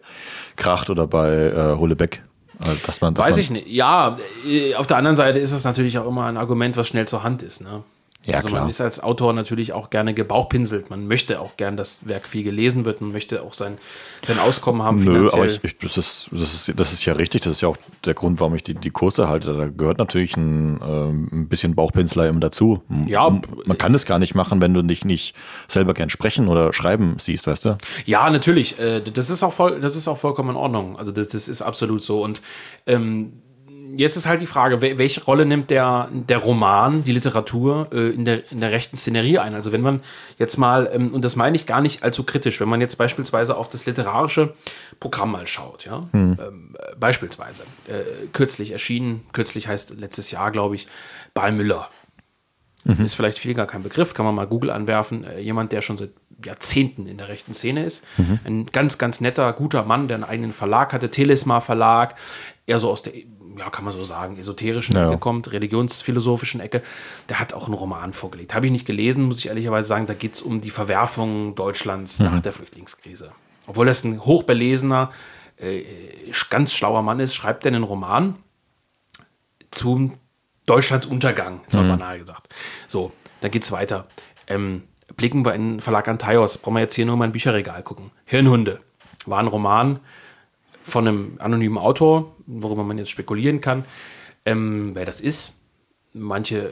Kracht 0.57 0.89
oder 0.89 1.07
bei 1.07 1.29
äh, 1.29 1.77
Hullebeck. 1.77 2.21
Äh, 2.59 2.75
dass 2.85 2.99
man, 2.99 3.13
dass 3.13 3.25
Weiß 3.25 3.35
man 3.35 3.41
ich 3.41 3.49
nicht. 3.51 3.67
Ja, 3.69 4.17
äh, 4.45 4.75
auf 4.75 4.87
der 4.87 4.97
anderen 4.97 5.15
Seite 5.15 5.39
ist 5.39 5.53
es 5.53 5.63
natürlich 5.63 5.97
auch 5.97 6.07
immer 6.07 6.25
ein 6.25 6.35
Argument, 6.35 6.75
was 6.75 6.87
schnell 6.89 7.07
zur 7.07 7.23
Hand 7.23 7.41
ist. 7.41 7.61
Ne? 7.61 7.83
Ja, 8.25 8.35
also 8.35 8.49
klar. 8.49 8.61
man 8.61 8.69
ist 8.69 8.81
als 8.81 9.01
Autor 9.01 9.31
natürlich 9.31 9.71
auch 9.71 9.89
gerne 9.89 10.13
gebauchpinselt. 10.13 10.89
Man 10.89 11.07
möchte 11.07 11.39
auch 11.39 11.55
gern, 11.55 11.77
dass 11.77 12.05
Werk 12.05 12.27
viel 12.27 12.43
gelesen 12.43 12.83
wird. 12.83 12.99
Man 12.99 13.13
möchte 13.13 13.41
auch 13.41 13.53
sein, 13.53 13.77
sein 14.21 14.37
Auskommen 14.39 14.83
haben. 14.83 15.01
Nö, 15.01 15.29
finanziell. 15.29 15.41
aber 15.41 15.51
ich, 15.51 15.63
ich, 15.63 15.77
das, 15.77 15.97
ist, 15.97 16.29
das, 16.33 16.53
ist, 16.53 16.79
das 16.79 16.91
ist 16.91 17.05
ja 17.05 17.13
richtig. 17.13 17.41
Das 17.41 17.53
ist 17.53 17.61
ja 17.61 17.69
auch 17.69 17.77
der 18.03 18.13
Grund, 18.13 18.41
warum 18.41 18.55
ich 18.55 18.63
die, 18.63 18.73
die 18.73 18.89
Kurse 18.89 19.29
halte. 19.29 19.53
Da 19.53 19.67
gehört 19.67 19.99
natürlich 19.99 20.35
ein, 20.35 20.81
äh, 20.81 21.35
ein 21.35 21.47
bisschen 21.47 21.75
Bauchpinselei 21.75 22.27
immer 22.27 22.41
dazu. 22.41 22.83
Ja. 23.07 23.29
Man 23.65 23.77
kann 23.77 23.93
das 23.93 24.05
gar 24.05 24.19
nicht 24.19 24.35
machen, 24.35 24.61
wenn 24.61 24.73
du 24.73 24.81
dich 24.81 25.05
nicht 25.05 25.33
selber 25.69 25.93
gern 25.93 26.09
sprechen 26.09 26.49
oder 26.49 26.73
schreiben 26.73 27.15
siehst, 27.19 27.47
weißt 27.47 27.65
du? 27.65 27.77
Ja, 28.05 28.29
natürlich. 28.29 28.77
Äh, 28.79 28.99
das 29.01 29.29
ist 29.29 29.43
auch, 29.43 29.53
voll, 29.53 29.79
das 29.79 29.95
ist 29.95 30.09
auch 30.09 30.17
vollkommen 30.17 30.49
in 30.49 30.55
Ordnung. 30.57 30.99
Also 30.99 31.13
das, 31.13 31.29
das 31.29 31.47
ist 31.47 31.61
absolut 31.61 32.03
so. 32.03 32.21
Und 32.21 32.41
ähm, 32.85 33.31
jetzt 33.95 34.17
ist 34.17 34.27
halt 34.27 34.41
die 34.41 34.47
Frage, 34.47 34.81
welche 34.81 35.23
Rolle 35.23 35.45
nimmt 35.45 35.69
der, 35.69 36.09
der 36.11 36.37
Roman, 36.37 37.03
die 37.03 37.11
Literatur 37.11 37.89
äh, 37.91 38.09
in, 38.09 38.25
der, 38.25 38.51
in 38.51 38.61
der 38.61 38.71
rechten 38.71 38.97
Szenerie 38.97 39.39
ein? 39.39 39.55
Also 39.55 39.71
wenn 39.71 39.81
man 39.81 40.01
jetzt 40.37 40.57
mal, 40.57 40.89
ähm, 40.93 41.13
und 41.13 41.23
das 41.23 41.35
meine 41.35 41.55
ich 41.55 41.65
gar 41.65 41.81
nicht 41.81 42.03
allzu 42.03 42.23
kritisch, 42.23 42.59
wenn 42.59 42.69
man 42.69 42.81
jetzt 42.81 42.97
beispielsweise 42.97 43.57
auf 43.57 43.69
das 43.69 43.85
literarische 43.85 44.53
Programm 44.99 45.31
mal 45.31 45.47
schaut, 45.47 45.85
ja, 45.85 46.07
hm. 46.11 46.37
ähm, 46.39 46.75
äh, 46.77 46.95
beispielsweise, 46.95 47.63
äh, 47.87 48.27
kürzlich 48.33 48.71
erschienen, 48.71 49.25
kürzlich 49.33 49.67
heißt 49.67 49.95
letztes 49.97 50.31
Jahr, 50.31 50.51
glaube 50.51 50.75
ich, 50.75 50.87
Ball 51.33 51.51
Müller. 51.51 51.89
Mhm. 52.85 53.05
Ist 53.05 53.13
vielleicht 53.13 53.39
viel 53.39 53.53
gar 53.53 53.67
kein 53.67 53.83
Begriff, 53.83 54.13
kann 54.13 54.25
man 54.25 54.35
mal 54.35 54.47
Google 54.47 54.69
anwerfen. 54.69 55.23
Äh, 55.25 55.41
jemand, 55.41 55.71
der 55.71 55.81
schon 55.81 55.97
seit 55.97 56.11
Jahrzehnten 56.43 57.07
in 57.07 57.17
der 57.17 57.27
rechten 57.27 57.53
Szene 57.53 57.85
ist. 57.85 58.05
Mhm. 58.17 58.39
Ein 58.45 58.65
ganz, 58.67 58.97
ganz 58.97 59.19
netter, 59.21 59.51
guter 59.53 59.83
Mann, 59.83 60.07
der 60.07 60.15
einen 60.15 60.23
eigenen 60.23 60.53
Verlag 60.53 60.93
hatte, 60.93 61.11
Telesma 61.11 61.59
Verlag. 61.59 62.15
Er 62.65 62.79
so 62.79 62.89
aus 62.89 63.01
der 63.01 63.13
ja, 63.59 63.69
kann 63.69 63.83
man 63.83 63.93
so 63.93 64.03
sagen, 64.03 64.37
esoterischen 64.39 64.95
ja. 64.95 65.09
Ecke 65.09 65.17
kommt, 65.17 65.51
religionsphilosophischen 65.51 66.61
Ecke, 66.61 66.81
der 67.27 67.39
hat 67.39 67.53
auch 67.53 67.65
einen 67.65 67.73
Roman 67.73 68.13
vorgelegt. 68.13 68.53
Habe 68.55 68.67
ich 68.67 68.71
nicht 68.71 68.85
gelesen, 68.85 69.25
muss 69.25 69.39
ich 69.39 69.47
ehrlicherweise 69.47 69.87
sagen. 69.87 70.05
Da 70.05 70.13
geht 70.13 70.35
es 70.35 70.41
um 70.41 70.61
die 70.61 70.69
Verwerfung 70.69 71.55
Deutschlands 71.55 72.19
mhm. 72.19 72.25
nach 72.25 72.41
der 72.41 72.53
Flüchtlingskrise. 72.53 73.31
Obwohl 73.67 73.85
das 73.85 74.03
ein 74.05 74.23
hochbelesener, 74.23 75.11
äh, 75.57 75.83
ganz 76.49 76.73
schlauer 76.73 77.01
Mann 77.01 77.19
ist, 77.19 77.35
schreibt 77.35 77.65
er 77.65 77.73
einen 77.73 77.83
Roman 77.83 78.35
zum 79.71 80.13
Deutschlands 80.65 81.05
Untergang, 81.05 81.61
mal 81.73 81.83
mhm. 81.83 81.89
banal 81.89 82.19
gesagt. 82.19 82.53
So, 82.87 83.11
dann 83.41 83.51
geht 83.51 83.63
es 83.63 83.71
weiter. 83.71 84.07
Ähm, 84.47 84.83
blicken 85.17 85.45
wir 85.45 85.53
in 85.53 85.73
den 85.73 85.81
Verlag 85.81 86.07
Antaios, 86.07 86.57
brauchen 86.57 86.75
wir 86.75 86.81
jetzt 86.81 86.95
hier 86.95 87.05
nur 87.05 87.17
mal 87.17 87.25
ein 87.25 87.33
Bücherregal 87.33 87.83
gucken. 87.83 88.11
Hirnhunde 88.25 88.79
war 89.25 89.39
ein 89.39 89.47
Roman 89.47 89.99
von 90.83 91.07
einem 91.07 91.35
anonymen 91.39 91.77
Autor, 91.77 92.35
worüber 92.49 92.83
man 92.83 92.97
jetzt 92.97 93.11
spekulieren 93.11 93.61
kann, 93.61 93.85
ähm, 94.45 94.91
wer 94.93 95.05
das 95.05 95.21
ist. 95.21 95.61
Manche 96.13 96.71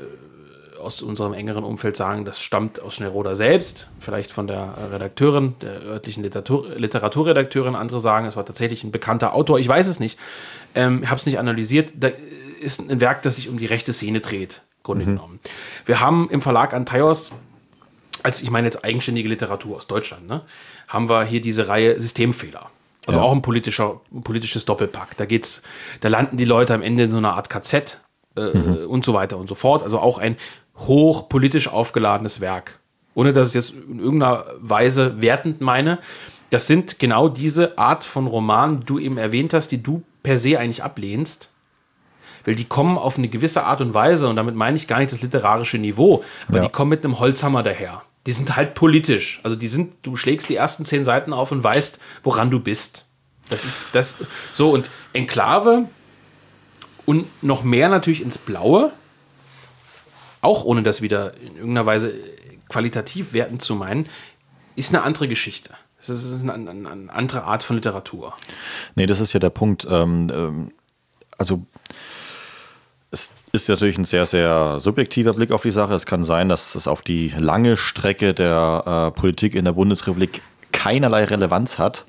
aus 0.80 1.02
unserem 1.02 1.34
engeren 1.34 1.64
Umfeld 1.64 1.98
sagen, 1.98 2.26
das 2.26 2.42
stammt 2.42 2.82
aus 2.82 2.96
Schnellroder 2.96 3.36
selbst, 3.36 3.90
vielleicht 4.00 4.32
von 4.32 4.48
der 4.48 4.92
Redakteurin, 4.92 5.56
der 5.62 5.82
örtlichen 5.82 6.24
Literatur 6.24 6.70
Literaturredakteurin. 6.76 7.76
Andere 7.76 8.00
sagen, 8.00 8.26
es 8.26 8.36
war 8.36 8.46
tatsächlich 8.46 8.84
ein 8.84 8.92
bekannter 8.92 9.34
Autor. 9.34 9.60
Ich 9.60 9.68
weiß 9.68 9.88
es 9.88 10.00
nicht. 10.00 10.20
Ähm, 10.76 11.08
habe 11.10 11.18
es 11.18 11.26
nicht 11.26 11.40
analysiert. 11.40 11.94
Da 11.96 12.10
ist 12.60 12.80
ein 12.80 13.02
Werk, 13.02 13.24
das 13.24 13.38
sich 13.38 13.50
um 13.50 13.58
die 13.58 13.66
rechte 13.66 13.94
Szene 13.94 14.20
dreht, 14.20 14.62
Grunde 14.84 15.06
mhm. 15.06 15.10
genommen. 15.10 15.40
Wir 15.86 16.00
haben 16.00 16.30
im 16.30 16.42
Verlag 16.42 16.74
Antaios, 16.74 17.32
als 18.24 18.42
ich 18.42 18.50
meine 18.50 18.68
jetzt 18.68 18.84
eigenständige 18.84 19.30
Literatur 19.30 19.78
aus 19.78 19.88
Deutschland, 19.88 20.28
ne, 20.28 20.42
haben 20.88 21.10
wir 21.10 21.24
hier 21.24 21.42
diese 21.42 21.68
Reihe 21.68 22.00
Systemfehler. 22.00 22.70
Also 23.08 23.20
ja. 23.20 23.26
auch 23.26 23.32
ein 23.32 23.41
politischer, 23.41 24.01
ein 24.14 24.22
politisches 24.22 24.66
Doppelpack. 24.66 25.18
Da 25.18 25.26
geht's, 25.26 25.64
da 26.01 26.10
landen 26.10 26.38
die 26.38 26.45
Leute 26.45 26.74
am 26.74 26.82
Ende 26.82 27.03
in 27.03 27.10
so 27.10 27.18
einer 27.18 27.34
Art 27.34 27.49
KZ 27.49 28.01
äh, 28.36 28.41
mhm. 28.41 28.88
und 28.88 29.05
so 29.05 29.14
weiter 29.14 29.38
und 29.38 29.47
so 29.47 29.55
fort. 29.55 29.82
Also 29.82 29.99
auch 29.99 30.18
ein 30.20 30.36
hochpolitisch 30.78 31.70
aufgeladenes 31.70 32.41
Werk. 32.41 32.80
Ohne 33.16 33.34
dass 33.34 33.49
ich 33.49 33.55
es 33.55 33.70
jetzt 33.70 33.80
in 33.89 33.99
irgendeiner 33.99 34.45
Weise 34.60 35.22
wertend 35.22 35.62
meine. 35.62 35.99
Das 36.49 36.68
sind 36.68 36.99
genau 36.99 37.30
diese 37.30 37.78
Art 37.78 38.03
von 38.03 38.28
Romanen, 38.28 38.82
die 38.82 38.86
du 38.86 38.99
eben 38.99 39.18
erwähnt 39.18 39.53
hast, 39.53 39.70
die 39.70 39.82
du 39.82 40.03
per 40.22 40.38
se 40.38 40.60
eigentlich 40.60 40.84
ablehnst. 40.84 41.51
Weil 42.45 42.55
die 42.55 42.66
kommen 42.66 42.97
auf 42.97 43.18
eine 43.18 43.28
gewisse 43.28 43.64
Art 43.66 43.82
und 43.82 43.93
Weise, 43.93 44.30
und 44.30 44.36
damit 44.36 44.55
meine 44.55 44.78
ich 44.78 44.88
gar 44.88 44.99
nicht 44.99 45.12
das 45.12 45.22
literarische 45.22 45.78
Niveau, 45.78 46.24
aber 46.47 46.58
ja. 46.58 46.64
die 46.64 46.70
kommen 46.70 46.89
mit 46.89 47.03
einem 47.03 47.20
Holzhammer 47.20 47.64
daher 47.64 48.03
die 48.28 48.34
sind 48.34 48.58
halt 48.58 48.76
politisch. 48.76 49.40
Also 49.44 49.56
die 49.56 49.70
sind, 49.70 49.96
du 50.04 50.18
schlägst 50.18 50.50
die 50.50 50.56
ersten 50.56 50.86
zehn 50.86 51.06
Seiten 51.06 51.32
auf 51.32 51.52
und 51.52 51.64
weißt, 51.64 51.98
woran 52.24 52.52
du 52.52 52.60
bist. 52.60 53.06
Das 53.50 53.64
ist 53.64 53.80
das 53.94 54.18
so 54.54 54.70
und 54.70 54.92
Enklave 55.14 55.88
und 57.06 57.26
noch 57.42 57.64
mehr 57.64 57.88
natürlich 57.88 58.22
ins 58.22 58.38
Blaue, 58.38 58.92
auch 60.42 60.66
ohne 60.66 60.84
das 60.84 61.02
wieder 61.02 61.36
in 61.38 61.56
irgendeiner 61.56 61.86
Weise 61.86 62.14
qualitativ 62.68 63.32
wertend 63.32 63.62
zu 63.62 63.76
meinen, 63.76 64.10
ist 64.76 64.94
eine 64.94 65.04
andere 65.04 65.30
Geschichte. 65.30 65.74
Das 65.98 66.10
ist 66.10 66.42
eine, 66.44 66.54
eine, 66.54 66.70
eine 66.70 67.14
andere 67.14 67.46
Art 67.46 67.64
von 67.64 67.78
Literatur. 67.78 68.36
Nee, 68.96 69.06
das 69.06 69.22
ist 69.22 69.32
ja 69.32 69.40
der 69.40 69.50
Punkt. 69.52 69.88
Ähm, 69.90 70.30
ähm, 70.34 70.72
also 71.38 71.66
es 73.12 73.32
ist 73.51 73.70
natürlich 73.70 73.97
ein 73.97 74.05
sehr, 74.05 74.26
sehr 74.26 74.80
subjektiver 74.80 75.34
Blick 75.34 75.51
auf 75.51 75.62
die 75.62 75.72
Sache. 75.72 75.93
Es 75.93 76.05
kann 76.05 76.24
sein, 76.24 76.49
dass 76.49 76.76
es 76.76 76.88
auf 76.88 77.01
die 77.01 77.34
lange 77.38 77.78
Strecke 77.78 78.34
der 78.34 79.12
äh, 79.16 79.20
Politik 79.20 79.55
in 79.55 79.66
der 79.66 79.74
Bundesrepublik 79.74 80.41
keinerlei 80.72 81.24
Relevanz 81.24 81.80
hat. 81.80 82.05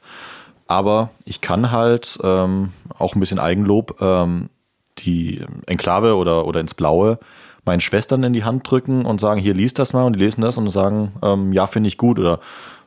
Aber 0.67 1.11
ich 1.25 1.41
kann 1.41 1.71
halt 1.71 2.19
ähm, 2.23 2.73
auch 2.99 3.15
ein 3.15 3.21
bisschen 3.21 3.39
Eigenlob 3.39 4.01
ähm, 4.01 4.51
die 4.99 5.41
Enklave 5.67 6.17
oder, 6.17 6.47
oder 6.47 6.61
ins 6.61 6.75
Blaue 6.75 7.19
meinen 7.65 7.81
Schwestern 7.81 8.23
in 8.25 8.33
die 8.33 8.45
Hand 8.45 8.69
drücken 8.69 9.05
und 9.05 9.21
sagen, 9.21 9.41
hier 9.41 9.55
liest 9.55 9.79
das 9.79 9.93
mal 9.93 10.05
und 10.05 10.15
die 10.15 10.21
lesen 10.21 10.41
das 10.41 10.57
und 10.57 10.71
sagen, 10.71 11.13
ähm, 11.23 11.53
ja, 11.53 11.67
finde 11.67 11.89
ich 11.89 11.99
gut 11.99 12.19
oder 12.19 12.41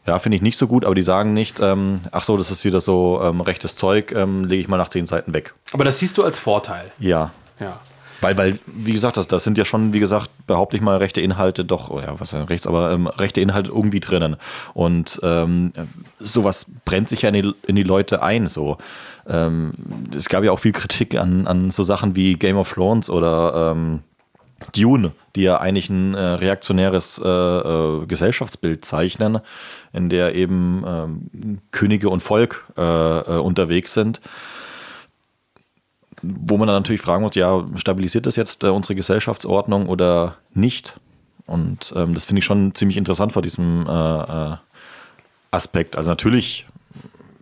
ja, 0.07 0.18
finde 0.18 0.36
ich 0.36 0.41
nicht 0.41 0.57
so 0.57 0.66
gut, 0.66 0.84
aber 0.84 0.95
die 0.95 1.03
sagen 1.03 1.34
nicht, 1.34 1.59
ähm, 1.59 2.01
ach 2.12 2.24
so, 2.24 2.36
das 2.36 2.49
ist 2.49 2.66
wieder 2.66 2.82
so 2.82 3.22
ähm, 3.24 3.41
rechtes 3.41 3.76
Zeug, 3.76 4.12
ähm, 4.12 4.45
lege 4.45 4.62
ich 4.62 4.68
mal 4.68 4.78
nach 4.78 4.89
zehn 4.89 5.05
Seiten 5.05 5.36
weg. 5.36 5.53
Aber 5.74 5.84
das 5.84 5.99
siehst 5.99 6.18
du 6.18 6.24
als 6.24 6.39
Vorteil. 6.39 6.91
Ja. 6.97 7.32
Ja. 7.59 7.80
Weil, 8.22 8.38
weil, 8.38 8.59
wie 8.67 8.93
gesagt, 8.93 9.17
das, 9.17 9.28
das 9.28 9.43
sind 9.43 9.57
ja 9.57 9.65
schon, 9.65 9.93
wie 9.93 9.99
gesagt, 9.99 10.30
behaupte 10.45 10.78
ich 10.78 10.82
mal, 10.82 10.97
rechte 10.97 11.22
Inhalte 11.22 11.65
doch, 11.65 11.89
oh 11.89 11.99
ja, 11.99 12.19
was 12.19 12.32
ja 12.32 12.43
rechts, 12.43 12.67
aber 12.67 12.91
ähm, 12.91 13.07
rechte 13.07 13.41
Inhalte 13.41 13.72
irgendwie 13.72 13.99
drinnen. 13.99 14.38
Und 14.74 15.19
ähm, 15.24 15.74
sowas 16.19 16.67
brennt 16.86 17.09
sich 17.09 17.24
ja 17.24 17.30
in 17.30 17.41
die, 17.41 17.53
in 17.67 17.76
die 17.76 17.84
Leute 17.84 18.22
ein. 18.22 18.47
So. 18.47 18.78
Ähm, 19.28 19.74
es 20.15 20.30
gab 20.30 20.43
ja 20.43 20.51
auch 20.51 20.59
viel 20.59 20.72
Kritik 20.72 21.15
an, 21.15 21.47
an 21.47 21.72
so 21.72 21.84
Sachen 21.84 22.15
wie 22.15 22.36
Game 22.36 22.57
of 22.57 22.72
Thrones 22.72 23.09
oder 23.09 23.72
ähm, 23.72 24.01
Dune, 24.76 25.13
die 25.36 25.41
ja 25.41 25.59
eigentlich 25.59 25.89
ein 25.89 26.13
äh, 26.13 26.19
reaktionäres 26.19 27.19
äh, 27.24 27.28
äh, 27.28 28.05
Gesellschaftsbild 28.05 28.86
zeichnen, 28.86 29.39
in 29.93 30.09
der 30.09 30.36
eben 30.36 30.84
ähm, 30.88 31.59
Könige 31.72 32.09
und 32.09 32.22
Volk 32.22 32.65
äh, 32.78 32.82
äh, 32.82 33.39
unterwegs 33.39 33.93
sind 33.93 34.22
wo 36.22 36.57
man 36.57 36.67
dann 36.67 36.78
natürlich 36.78 37.01
fragen 37.01 37.24
muss, 37.24 37.36
ja, 37.36 37.65
stabilisiert 37.76 38.26
das 38.26 38.36
jetzt 38.36 38.63
äh, 38.63 38.67
unsere 38.67 38.95
Gesellschaftsordnung 38.95 39.88
oder 39.88 40.38
nicht? 40.53 40.99
Und 41.45 41.93
ähm, 41.95 42.13
das 42.13 42.26
finde 42.26 42.39
ich 42.39 42.45
schon 42.45 42.74
ziemlich 42.76 42.97
interessant 42.97 43.34
vor 43.34 43.41
diesem 43.41 43.88
äh, 43.88 43.91
äh, 44.51 44.55
Aspekt. 45.51 45.95
Also 45.95 46.09
natürlich, 46.09 46.65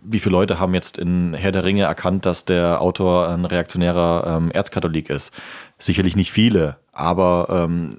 wie 0.02 0.18
viele 0.18 0.32
Leute 0.32 0.58
haben 0.58 0.74
jetzt 0.74 0.98
in 0.98 1.34
Herr 1.34 1.52
der 1.52 1.64
Ringe 1.64 1.84
erkannt, 1.84 2.26
dass 2.26 2.44
der 2.44 2.80
Autor 2.80 3.28
ein 3.28 3.44
reaktionärer 3.44 4.36
ähm, 4.36 4.50
Erzkatholik 4.50 5.10
ist? 5.10 5.32
Sicherlich 5.78 6.16
nicht 6.16 6.32
viele, 6.32 6.78
aber 6.92 7.46
ähm, 7.50 7.98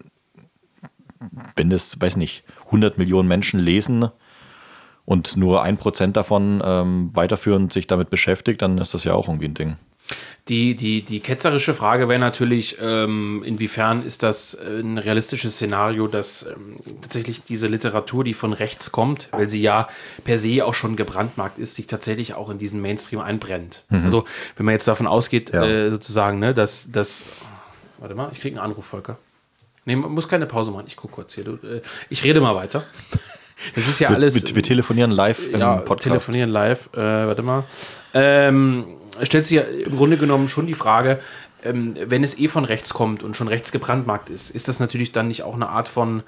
wenn 1.56 1.70
das, 1.70 2.02
weiß 2.02 2.18
nicht, 2.18 2.44
100 2.66 2.98
Millionen 2.98 3.28
Menschen 3.28 3.60
lesen 3.60 4.10
und 5.06 5.38
nur 5.38 5.62
ein 5.62 5.78
Prozent 5.78 6.18
davon 6.18 6.62
ähm, 6.66 7.12
weiterführend 7.14 7.72
sich 7.72 7.88
damit 7.88 8.10
beschäftigt, 8.10 8.62
dann 8.62 8.80
ist 8.80 8.94
das 8.94 9.04
ja 9.04 9.14
auch 9.14 9.28
irgendwie 9.28 9.48
ein 9.48 9.54
Ding. 9.54 9.76
Die, 10.48 10.76
die, 10.76 11.04
die 11.04 11.20
ketzerische 11.20 11.74
Frage 11.74 12.10
wäre 12.10 12.20
natürlich, 12.20 12.78
ähm, 12.82 13.44
inwiefern 13.46 14.04
ist 14.04 14.24
das 14.24 14.58
ein 14.60 14.98
realistisches 14.98 15.56
Szenario, 15.56 16.08
dass 16.08 16.46
ähm, 16.46 16.78
tatsächlich 17.02 17.44
diese 17.44 17.68
Literatur, 17.68 18.24
die 18.24 18.34
von 18.34 18.52
rechts 18.52 18.92
kommt, 18.92 19.30
weil 19.32 19.50
sie 19.50 19.62
ja 19.62 19.88
per 20.24 20.38
se 20.38 20.66
auch 20.66 20.74
schon 20.74 20.96
gebrandmarkt 20.96 21.60
ist, 21.60 21.76
sich 21.76 21.88
tatsächlich 21.88 22.34
auch 22.34 22.50
in 22.50 22.58
diesen 22.58 22.82
Mainstream 22.82 23.22
einbrennt. 23.22 23.84
Mhm. 23.90 24.04
Also 24.04 24.26
wenn 24.58 24.66
man 24.66 24.74
jetzt 24.74 24.88
davon 24.88 25.08
ausgeht, 25.08 25.52
ja. 25.54 25.64
äh, 25.64 25.92
sozusagen, 25.92 26.40
ne, 26.40 26.54
dass, 26.54 26.92
dass 26.92 27.24
warte 28.00 28.16
mal, 28.16 28.30
ich 28.32 28.42
kriege 28.42 28.60
einen 28.60 28.66
Anruf, 28.66 28.86
Volker. 28.86 29.18
Nee, 29.86 29.96
man 29.96 30.12
muss 30.12 30.28
keine 30.28 30.46
Pause 30.46 30.72
machen, 30.72 30.86
ich 30.88 30.96
gucke 30.96 31.14
kurz 31.14 31.36
hier. 31.36 31.44
Du, 31.44 31.54
äh, 31.66 31.82
ich 32.10 32.24
rede 32.24 32.42
mal 32.42 32.56
weiter. 32.56 32.84
Das 33.76 33.88
ist 33.88 34.00
ja 34.00 34.10
alles. 34.10 34.34
Wir, 34.34 34.56
wir 34.56 34.64
telefonieren 34.64 35.12
live 35.12 35.48
im 35.48 35.60
ja, 35.60 35.76
Podcast. 35.76 36.06
telefonieren 36.06 36.50
live. 36.50 36.90
Äh, 36.94 36.98
warte 36.98 37.44
mal. 37.44 37.64
Ähm, 38.12 38.98
stellt 39.24 39.46
sich 39.46 39.58
ja 39.58 39.64
im 39.64 39.98
Grunde 39.98 40.18
genommen 40.18 40.50
schon 40.50 40.68
die 40.68 40.74
Frage, 40.74 41.20
ähm, 41.64 41.96
wenn 42.06 42.24
es 42.24 42.38
eh 42.38 42.48
von 42.48 42.66
rechts 42.66 42.94
kommt 42.94 43.24
und 43.24 43.38
schon 43.38 43.48
rechts 43.48 43.72
gebrandmarkt 43.72 44.30
ist, 44.30 44.50
ist 44.50 44.68
das 44.68 44.80
natürlich 44.80 45.12
dann 45.12 45.28
nicht 45.28 45.44
auch 45.44 45.54
eine 45.54 45.70
Art 45.70 45.88
von 45.88 46.24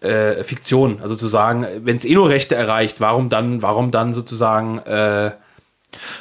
äh, 0.00 0.42
Fiktion? 0.44 1.00
Also 1.02 1.16
zu 1.16 1.26
sagen, 1.26 1.66
wenn 1.82 1.96
es 1.96 2.04
eh 2.04 2.14
nur 2.14 2.28
Rechte 2.28 2.54
erreicht, 2.54 3.00
warum 3.00 3.28
dann, 3.28 3.62
warum 3.62 3.90
dann 3.90 4.14
sozusagen 4.14 4.78
äh, 4.80 5.32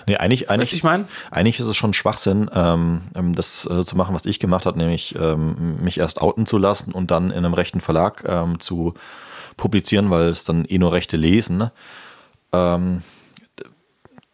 Nee, 0.06 0.18
eigentlich, 0.18 0.51
eigentlich, 0.51 0.74
ich 0.74 0.84
mein? 0.84 1.08
eigentlich 1.32 1.60
ist 1.60 1.66
es 1.66 1.76
schon 1.76 1.93
Schwachsinn, 1.93 2.47
ähm, 2.54 3.01
ähm, 3.16 3.34
das 3.34 3.66
äh, 3.66 3.84
zu 3.84 3.97
machen, 3.97 4.14
was 4.14 4.28
ich 4.28 4.39
gemacht 4.39 4.68
habe, 4.68 4.78
nämlich 4.78 5.16
ähm, 5.20 5.78
mich 5.82 5.99
erst 5.99 6.22
outen 6.22 6.45
zu 6.45 6.60
lassen 6.60 6.91
und 6.91 7.10
dann 7.10 7.32
in 7.32 7.38
einem 7.38 7.56
rechten 7.56 7.82
Verlag 7.82 8.24
ähm, 8.28 8.60
zu 8.60 8.93
publizieren, 9.58 10.10
weil 10.12 10.30
es 10.30 10.43
dann 10.43 10.66
eh 10.66 10.78
nur 10.78 10.93
Rechte 10.93 11.18
lesen. 11.18 11.72
Ähm, 12.51 13.01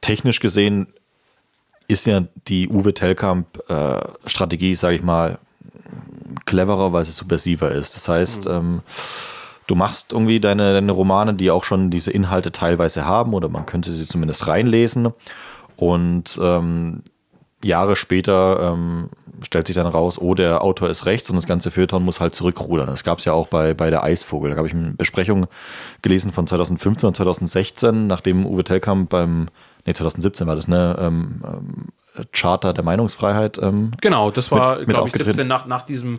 technisch 0.02 0.40
gesehen 0.40 0.88
ist 1.90 2.06
ja 2.06 2.24
die 2.48 2.70
Uwe 2.70 2.94
Tellkamp-Strategie, 2.94 4.72
äh, 4.74 4.76
sage 4.76 4.96
ich 4.96 5.02
mal, 5.02 5.40
cleverer, 6.46 6.94
weil 6.94 7.04
sie 7.04 7.12
subversiver 7.12 7.72
ist. 7.72 7.96
Das 7.96 8.08
heißt, 8.08 8.46
mhm. 8.46 8.52
ähm, 8.52 8.82
du 9.66 9.76
machst 9.76 10.14
irgendwie 10.14 10.40
deine, 10.40 10.74
deine 10.74 10.92
Romane, 10.92 11.34
die 11.34 11.50
auch 11.50 11.64
schon 11.64 11.90
diese 11.90 12.12
Inhalte 12.12 12.52
teilweise 12.52 13.06
haben, 13.06 13.34
oder 13.34 13.50
man 13.50 13.66
könnte 13.66 13.92
sie 13.92 14.08
zumindest 14.08 14.48
reinlesen. 14.48 15.14
Und 15.78 16.40
ähm, 16.42 17.02
Jahre 17.64 17.96
später 17.96 18.74
ähm, 18.74 19.10
stellt 19.42 19.66
sich 19.66 19.76
dann 19.76 19.88
raus, 19.88 20.20
oh, 20.20 20.36
der 20.36 20.62
Autor 20.64 20.90
ist 20.90 21.08
rechts 21.08 21.30
und 21.32 21.38
das 21.38 21.48
ganze 21.48 21.72
Feuilleton 21.72 22.06
muss 22.06 22.20
halt 22.20 22.36
zurückrudern. 22.36 22.88
Das 22.88 23.04
gab 23.04 23.18
es 23.18 23.26
ja 23.26 23.34
auch 23.34 23.48
bei, 23.48 23.74
bei 23.74 23.90
der 23.90 24.04
Eisvogel. 24.04 24.52
Da 24.52 24.58
habe 24.58 24.68
ich 24.68 24.76
eine 24.76 24.92
Besprechung 24.92 25.48
gelesen 26.04 26.32
von 26.32 26.46
2015 26.46 27.08
und 27.08 27.16
2016, 27.16 28.06
nachdem 28.06 28.46
Uwe 28.46 28.64
Tellkamp 28.64 29.10
beim 29.10 29.48
nee, 29.90 29.94
2017 29.94 30.48
war 30.48 30.56
das, 30.56 30.68
ne? 30.68 30.96
Ähm, 31.00 31.42
Charter 32.32 32.74
der 32.74 32.84
Meinungsfreiheit. 32.84 33.58
Ähm, 33.58 33.92
genau, 34.02 34.32
das 34.32 34.52
war, 34.52 34.84
glaube 34.86 35.10
ich, 35.10 35.16
17 35.16 35.48
nach, 35.48 35.66
nach 35.66 35.84
diesem 35.84 36.16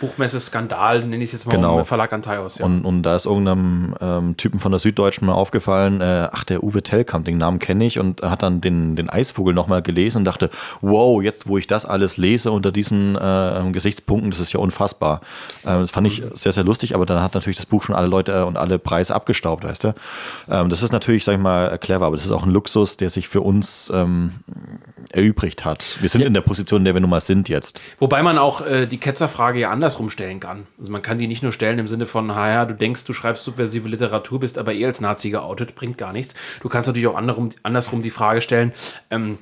Buchmesse-Skandal, 0.00 1.00
nenne 1.04 1.22
ich 1.22 1.30
es 1.30 1.32
jetzt 1.32 1.46
mal 1.46 1.52
genau. 1.52 1.78
im 1.78 1.84
Verlag 1.84 2.12
Antaios. 2.12 2.58
Ja. 2.58 2.66
Und, 2.66 2.84
und 2.84 3.02
da 3.02 3.16
ist 3.16 3.26
irgendeinem 3.26 3.94
ähm, 4.00 4.36
Typen 4.36 4.58
von 4.58 4.72
der 4.72 4.78
Süddeutschen 4.78 5.26
mal 5.26 5.34
aufgefallen, 5.34 6.00
äh, 6.00 6.28
ach, 6.32 6.44
der 6.44 6.62
Uwe 6.62 6.82
Tellkamp, 6.82 7.24
den 7.24 7.38
Namen 7.38 7.58
kenne 7.58 7.86
ich 7.86 7.98
und 7.98 8.22
hat 8.22 8.42
dann 8.42 8.60
den, 8.60 8.96
den 8.96 9.08
Eisvogel 9.08 9.54
nochmal 9.54 9.82
gelesen 9.82 10.18
und 10.18 10.24
dachte, 10.24 10.50
wow, 10.80 11.22
jetzt 11.22 11.48
wo 11.48 11.58
ich 11.58 11.66
das 11.66 11.86
alles 11.86 12.16
lese 12.16 12.50
unter 12.50 12.72
diesen 12.72 13.16
äh, 13.16 13.70
Gesichtspunkten, 13.72 14.30
das 14.30 14.40
ist 14.40 14.52
ja 14.52 14.60
unfassbar. 14.60 15.20
Äh, 15.62 15.80
das 15.80 15.90
fand 15.90 16.06
ich 16.06 16.22
sehr, 16.34 16.52
sehr 16.52 16.64
lustig, 16.64 16.94
aber 16.94 17.06
dann 17.06 17.22
hat 17.22 17.34
natürlich 17.34 17.56
das 17.56 17.66
Buch 17.66 17.82
schon 17.82 17.94
alle 17.94 18.08
Leute 18.08 18.46
und 18.46 18.56
alle 18.56 18.78
Preise 18.78 19.14
abgestaubt, 19.14 19.64
weißt 19.64 19.84
du. 19.84 19.94
Ähm, 20.50 20.68
das 20.68 20.82
ist 20.82 20.92
natürlich, 20.92 21.24
sag 21.24 21.34
ich 21.34 21.40
mal, 21.40 21.78
clever, 21.78 22.06
aber 22.06 22.16
das 22.16 22.24
ist 22.24 22.32
auch 22.32 22.44
ein 22.44 22.50
Luxus, 22.50 22.96
der 22.96 23.10
sich 23.10 23.28
für 23.28 23.40
uns 23.40 23.90
ähm, 23.94 24.32
erübrigt 25.12 25.43
hat. 25.64 25.98
Wir 26.00 26.08
sind 26.08 26.22
ja. 26.22 26.26
in 26.26 26.34
der 26.34 26.40
Position, 26.40 26.80
in 26.80 26.84
der 26.84 26.94
wir 26.94 27.00
nun 27.00 27.10
mal 27.10 27.20
sind 27.20 27.48
jetzt. 27.48 27.80
Wobei 27.98 28.22
man 28.22 28.38
auch 28.38 28.66
äh, 28.66 28.86
die 28.86 28.98
Ketzerfrage 28.98 29.60
ja 29.60 29.70
andersrum 29.70 30.10
stellen 30.10 30.40
kann. 30.40 30.66
Also 30.78 30.90
man 30.90 31.02
kann 31.02 31.18
die 31.18 31.26
nicht 31.26 31.42
nur 31.42 31.52
stellen 31.52 31.78
im 31.78 31.88
Sinne 31.88 32.06
von, 32.06 32.26
naja, 32.26 32.64
du 32.64 32.74
denkst, 32.74 33.04
du 33.04 33.12
schreibst 33.12 33.44
subversive 33.44 33.88
Literatur, 33.88 34.40
bist 34.40 34.58
aber 34.58 34.72
eh 34.72 34.86
als 34.86 35.00
Nazi 35.00 35.30
geoutet, 35.30 35.74
bringt 35.74 35.98
gar 35.98 36.12
nichts. 36.12 36.34
Du 36.60 36.68
kannst 36.68 36.86
natürlich 36.86 37.06
auch 37.06 37.16
andersrum, 37.16 37.50
andersrum 37.62 38.02
die 38.02 38.10
Frage 38.10 38.40
stellen, 38.40 38.72
ähm, 39.10 39.38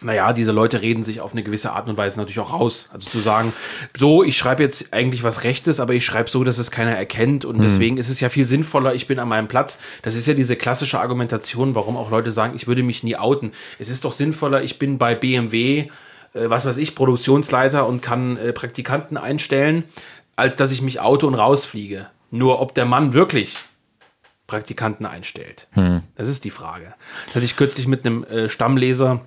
naja, 0.00 0.32
diese 0.32 0.52
Leute 0.52 0.80
reden 0.80 1.02
sich 1.02 1.20
auf 1.20 1.32
eine 1.32 1.42
gewisse 1.42 1.72
Art 1.72 1.88
und 1.88 1.96
Weise 1.96 2.18
natürlich 2.18 2.38
auch 2.38 2.52
raus. 2.52 2.88
Also 2.92 3.08
zu 3.08 3.20
sagen, 3.20 3.52
so, 3.96 4.22
ich 4.22 4.36
schreibe 4.36 4.62
jetzt 4.62 4.92
eigentlich 4.92 5.22
was 5.22 5.44
Rechtes, 5.44 5.80
aber 5.80 5.94
ich 5.94 6.04
schreibe 6.04 6.30
so, 6.30 6.44
dass 6.44 6.58
es 6.58 6.70
keiner 6.70 6.92
erkennt. 6.92 7.44
Und 7.44 7.58
mhm. 7.58 7.62
deswegen 7.62 7.96
ist 7.96 8.08
es 8.08 8.20
ja 8.20 8.28
viel 8.28 8.46
sinnvoller, 8.46 8.94
ich 8.94 9.06
bin 9.06 9.18
an 9.18 9.28
meinem 9.28 9.48
Platz. 9.48 9.78
Das 10.02 10.14
ist 10.14 10.26
ja 10.26 10.34
diese 10.34 10.56
klassische 10.56 11.00
Argumentation, 11.00 11.74
warum 11.74 11.96
auch 11.96 12.10
Leute 12.10 12.30
sagen, 12.30 12.54
ich 12.54 12.66
würde 12.66 12.82
mich 12.82 13.02
nie 13.02 13.16
outen. 13.16 13.52
Es 13.78 13.90
ist 13.90 14.04
doch 14.04 14.12
sinnvoller, 14.12 14.62
ich 14.62 14.78
bin 14.78 14.98
bei 14.98 15.14
BMW, 15.14 15.78
äh, 15.78 15.88
was 16.32 16.64
weiß 16.64 16.78
ich, 16.78 16.94
Produktionsleiter 16.94 17.86
und 17.86 18.00
kann 18.00 18.36
äh, 18.36 18.52
Praktikanten 18.52 19.16
einstellen, 19.16 19.84
als 20.36 20.56
dass 20.56 20.72
ich 20.72 20.82
mich 20.82 21.00
oute 21.00 21.26
und 21.26 21.34
rausfliege. 21.34 22.08
Nur 22.30 22.60
ob 22.60 22.74
der 22.74 22.84
Mann 22.84 23.14
wirklich 23.14 23.56
Praktikanten 24.46 25.06
einstellt. 25.06 25.68
Mhm. 25.74 26.02
Das 26.16 26.28
ist 26.28 26.44
die 26.44 26.50
Frage. 26.50 26.94
Das 27.26 27.36
hatte 27.36 27.44
ich 27.44 27.56
kürzlich 27.56 27.86
mit 27.86 28.06
einem 28.06 28.24
äh, 28.24 28.48
Stammleser 28.48 29.22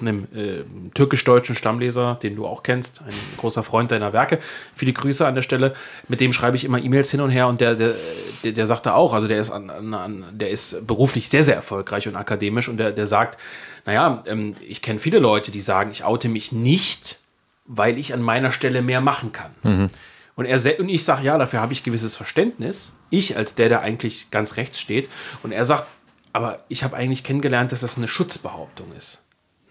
einem 0.00 0.26
äh, 0.34 0.64
türkisch-deutschen 0.94 1.54
Stammleser, 1.54 2.18
den 2.22 2.36
du 2.36 2.46
auch 2.46 2.62
kennst, 2.62 3.02
ein 3.02 3.14
großer 3.38 3.62
Freund 3.62 3.90
deiner 3.90 4.12
Werke. 4.12 4.38
Viele 4.74 4.92
Grüße 4.92 5.26
an 5.26 5.34
der 5.34 5.42
Stelle. 5.42 5.74
Mit 6.08 6.20
dem 6.20 6.32
schreibe 6.32 6.56
ich 6.56 6.64
immer 6.64 6.78
E-Mails 6.78 7.10
hin 7.10 7.20
und 7.20 7.30
her 7.30 7.46
und 7.48 7.60
der, 7.60 7.74
der, 7.74 7.94
der, 8.42 8.52
der 8.52 8.66
sagte 8.66 8.94
auch, 8.94 9.12
also 9.14 9.28
der 9.28 9.38
ist, 9.38 9.50
an, 9.50 9.70
an, 9.94 10.24
der 10.32 10.50
ist 10.50 10.86
beruflich 10.86 11.28
sehr, 11.28 11.44
sehr 11.44 11.54
erfolgreich 11.54 12.08
und 12.08 12.16
akademisch 12.16 12.68
und 12.68 12.76
der, 12.76 12.92
der 12.92 13.06
sagt, 13.06 13.38
naja, 13.86 14.22
ähm, 14.26 14.56
ich 14.66 14.82
kenne 14.82 14.98
viele 14.98 15.18
Leute, 15.18 15.50
die 15.50 15.60
sagen, 15.60 15.90
ich 15.90 16.04
oute 16.04 16.28
mich 16.28 16.52
nicht, 16.52 17.18
weil 17.66 17.98
ich 17.98 18.12
an 18.12 18.22
meiner 18.22 18.50
Stelle 18.50 18.82
mehr 18.82 19.00
machen 19.00 19.32
kann. 19.32 19.54
Mhm. 19.62 19.90
Und, 20.36 20.46
er, 20.46 20.80
und 20.80 20.88
ich 20.88 21.04
sage, 21.04 21.24
ja, 21.24 21.38
dafür 21.38 21.60
habe 21.60 21.72
ich 21.72 21.84
gewisses 21.84 22.16
Verständnis. 22.16 22.96
Ich 23.10 23.36
als 23.36 23.54
der, 23.54 23.68
der 23.68 23.80
eigentlich 23.82 24.30
ganz 24.30 24.56
rechts 24.56 24.80
steht. 24.80 25.08
Und 25.42 25.52
er 25.52 25.64
sagt, 25.64 25.88
aber 26.32 26.58
ich 26.68 26.82
habe 26.82 26.96
eigentlich 26.96 27.22
kennengelernt, 27.22 27.70
dass 27.70 27.82
das 27.82 27.96
eine 27.96 28.08
Schutzbehauptung 28.08 28.92
ist. 28.96 29.23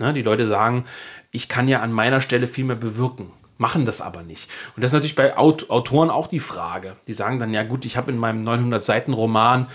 Ne? 0.03 0.13
Die 0.13 0.21
Leute 0.21 0.45
sagen, 0.45 0.83
ich 1.31 1.47
kann 1.47 1.69
ja 1.69 1.81
an 1.81 1.93
meiner 1.93 2.19
Stelle 2.19 2.47
viel 2.47 2.65
mehr 2.65 2.75
bewirken, 2.75 3.31
machen 3.57 3.85
das 3.85 4.01
aber 4.01 4.21
nicht. 4.21 4.49
Und 4.75 4.83
das 4.83 4.89
ist 4.89 4.93
natürlich 4.93 5.15
bei 5.15 5.37
Aut 5.37 5.69
Autoren 5.69 6.09
auch 6.09 6.27
die 6.27 6.41
Frage. 6.41 6.97
Die 7.07 7.13
sagen 7.13 7.39
dann, 7.39 7.53
ja 7.53 7.63
gut, 7.63 7.85
ich 7.85 7.95
habe 7.95 8.11
in 8.11 8.17
meinem 8.17 8.45
900-Seiten-Roman 8.45 9.67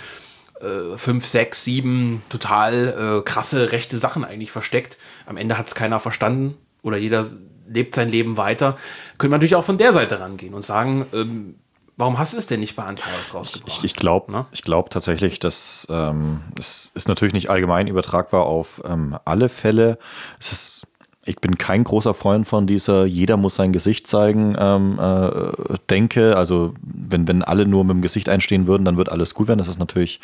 äh, 0.60 0.98
fünf, 0.98 1.24
sechs, 1.24 1.64
sieben 1.64 2.22
total 2.28 3.20
äh, 3.20 3.22
krasse 3.22 3.72
rechte 3.72 3.96
Sachen 3.96 4.22
eigentlich 4.22 4.52
versteckt. 4.52 4.98
Am 5.24 5.38
Ende 5.38 5.56
hat 5.56 5.66
es 5.66 5.74
keiner 5.74 5.98
verstanden 5.98 6.58
oder 6.82 6.98
jeder 6.98 7.26
lebt 7.66 7.94
sein 7.94 8.10
Leben 8.10 8.36
weiter. 8.36 8.76
Könnte 9.16 9.30
man 9.30 9.38
natürlich 9.38 9.56
auch 9.56 9.64
von 9.64 9.78
der 9.78 9.92
Seite 9.92 10.20
rangehen 10.20 10.52
und 10.52 10.64
sagen, 10.64 11.06
ähm, 11.14 11.54
Warum 11.98 12.16
hast 12.16 12.32
du 12.32 12.38
es 12.38 12.46
denn 12.46 12.60
nicht 12.60 12.76
bei 12.76 12.84
Antalos 12.84 13.34
rausgebracht? 13.34 13.78
Ich, 13.78 13.84
ich 13.84 13.94
glaube 13.96 14.30
ne? 14.30 14.46
glaub 14.62 14.88
tatsächlich, 14.88 15.40
dass 15.40 15.84
ähm, 15.90 16.42
es 16.56 16.92
ist 16.94 17.08
natürlich 17.08 17.34
nicht 17.34 17.50
allgemein 17.50 17.88
übertragbar 17.88 18.46
auf 18.46 18.80
ähm, 18.88 19.18
alle 19.24 19.48
Fälle. 19.48 19.98
Es 20.38 20.52
ist, 20.52 20.86
ich 21.24 21.40
bin 21.40 21.58
kein 21.58 21.82
großer 21.82 22.14
Freund 22.14 22.46
von 22.46 22.68
dieser 22.68 23.04
jeder 23.04 23.36
muss 23.36 23.56
sein 23.56 23.72
Gesicht 23.72 24.06
zeigen 24.06 24.54
ähm, 24.56 25.00
äh, 25.00 25.52
denke. 25.90 26.36
Also 26.36 26.72
wenn, 26.82 27.26
wenn 27.26 27.42
alle 27.42 27.66
nur 27.66 27.82
mit 27.82 27.96
dem 27.96 28.02
Gesicht 28.02 28.28
einstehen 28.28 28.68
würden, 28.68 28.84
dann 28.84 28.96
wird 28.96 29.10
alles 29.10 29.34
gut 29.34 29.48
werden. 29.48 29.58
Das 29.58 29.66
ist 29.66 29.80
natürlich 29.80 30.20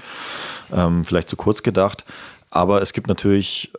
ähm, 0.73 1.05
vielleicht 1.05 1.29
zu 1.29 1.35
kurz 1.35 1.65
gedacht. 1.65 2.05
Aber 2.51 2.83
es 2.83 2.93
gibt 2.93 3.09
natürlich 3.09 3.73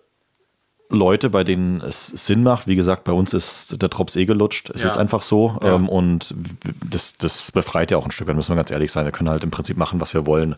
Leute, 0.89 1.29
bei 1.29 1.43
denen 1.43 1.81
es 1.81 2.07
Sinn 2.07 2.43
macht. 2.43 2.67
Wie 2.67 2.75
gesagt, 2.75 3.03
bei 3.05 3.11
uns 3.11 3.33
ist 3.33 3.81
der 3.81 3.89
Drops 3.89 4.15
eh 4.15 4.25
gelutscht. 4.25 4.69
Es 4.69 4.81
Ja. 4.83 4.88
ist 4.88 4.97
einfach 4.97 5.21
so. 5.23 5.57
Ja. 5.63 5.75
Ähm, 5.75 5.89
und 5.89 6.33
das, 6.89 7.17
das 7.17 7.51
befreit 7.51 7.91
ja 7.91 7.97
auch 7.97 8.05
ein 8.05 8.11
Stück 8.11 8.27
weit, 8.27 8.36
müssen 8.36 8.51
wir 8.51 8.55
ganz 8.55 8.71
ehrlich 8.71 8.91
sein. 8.91 9.05
Wir 9.05 9.11
können 9.11 9.29
halt 9.29 9.43
im 9.43 9.51
Prinzip 9.51 9.77
machen, 9.77 9.99
was 9.99 10.13
wir 10.13 10.25
wollen. 10.25 10.55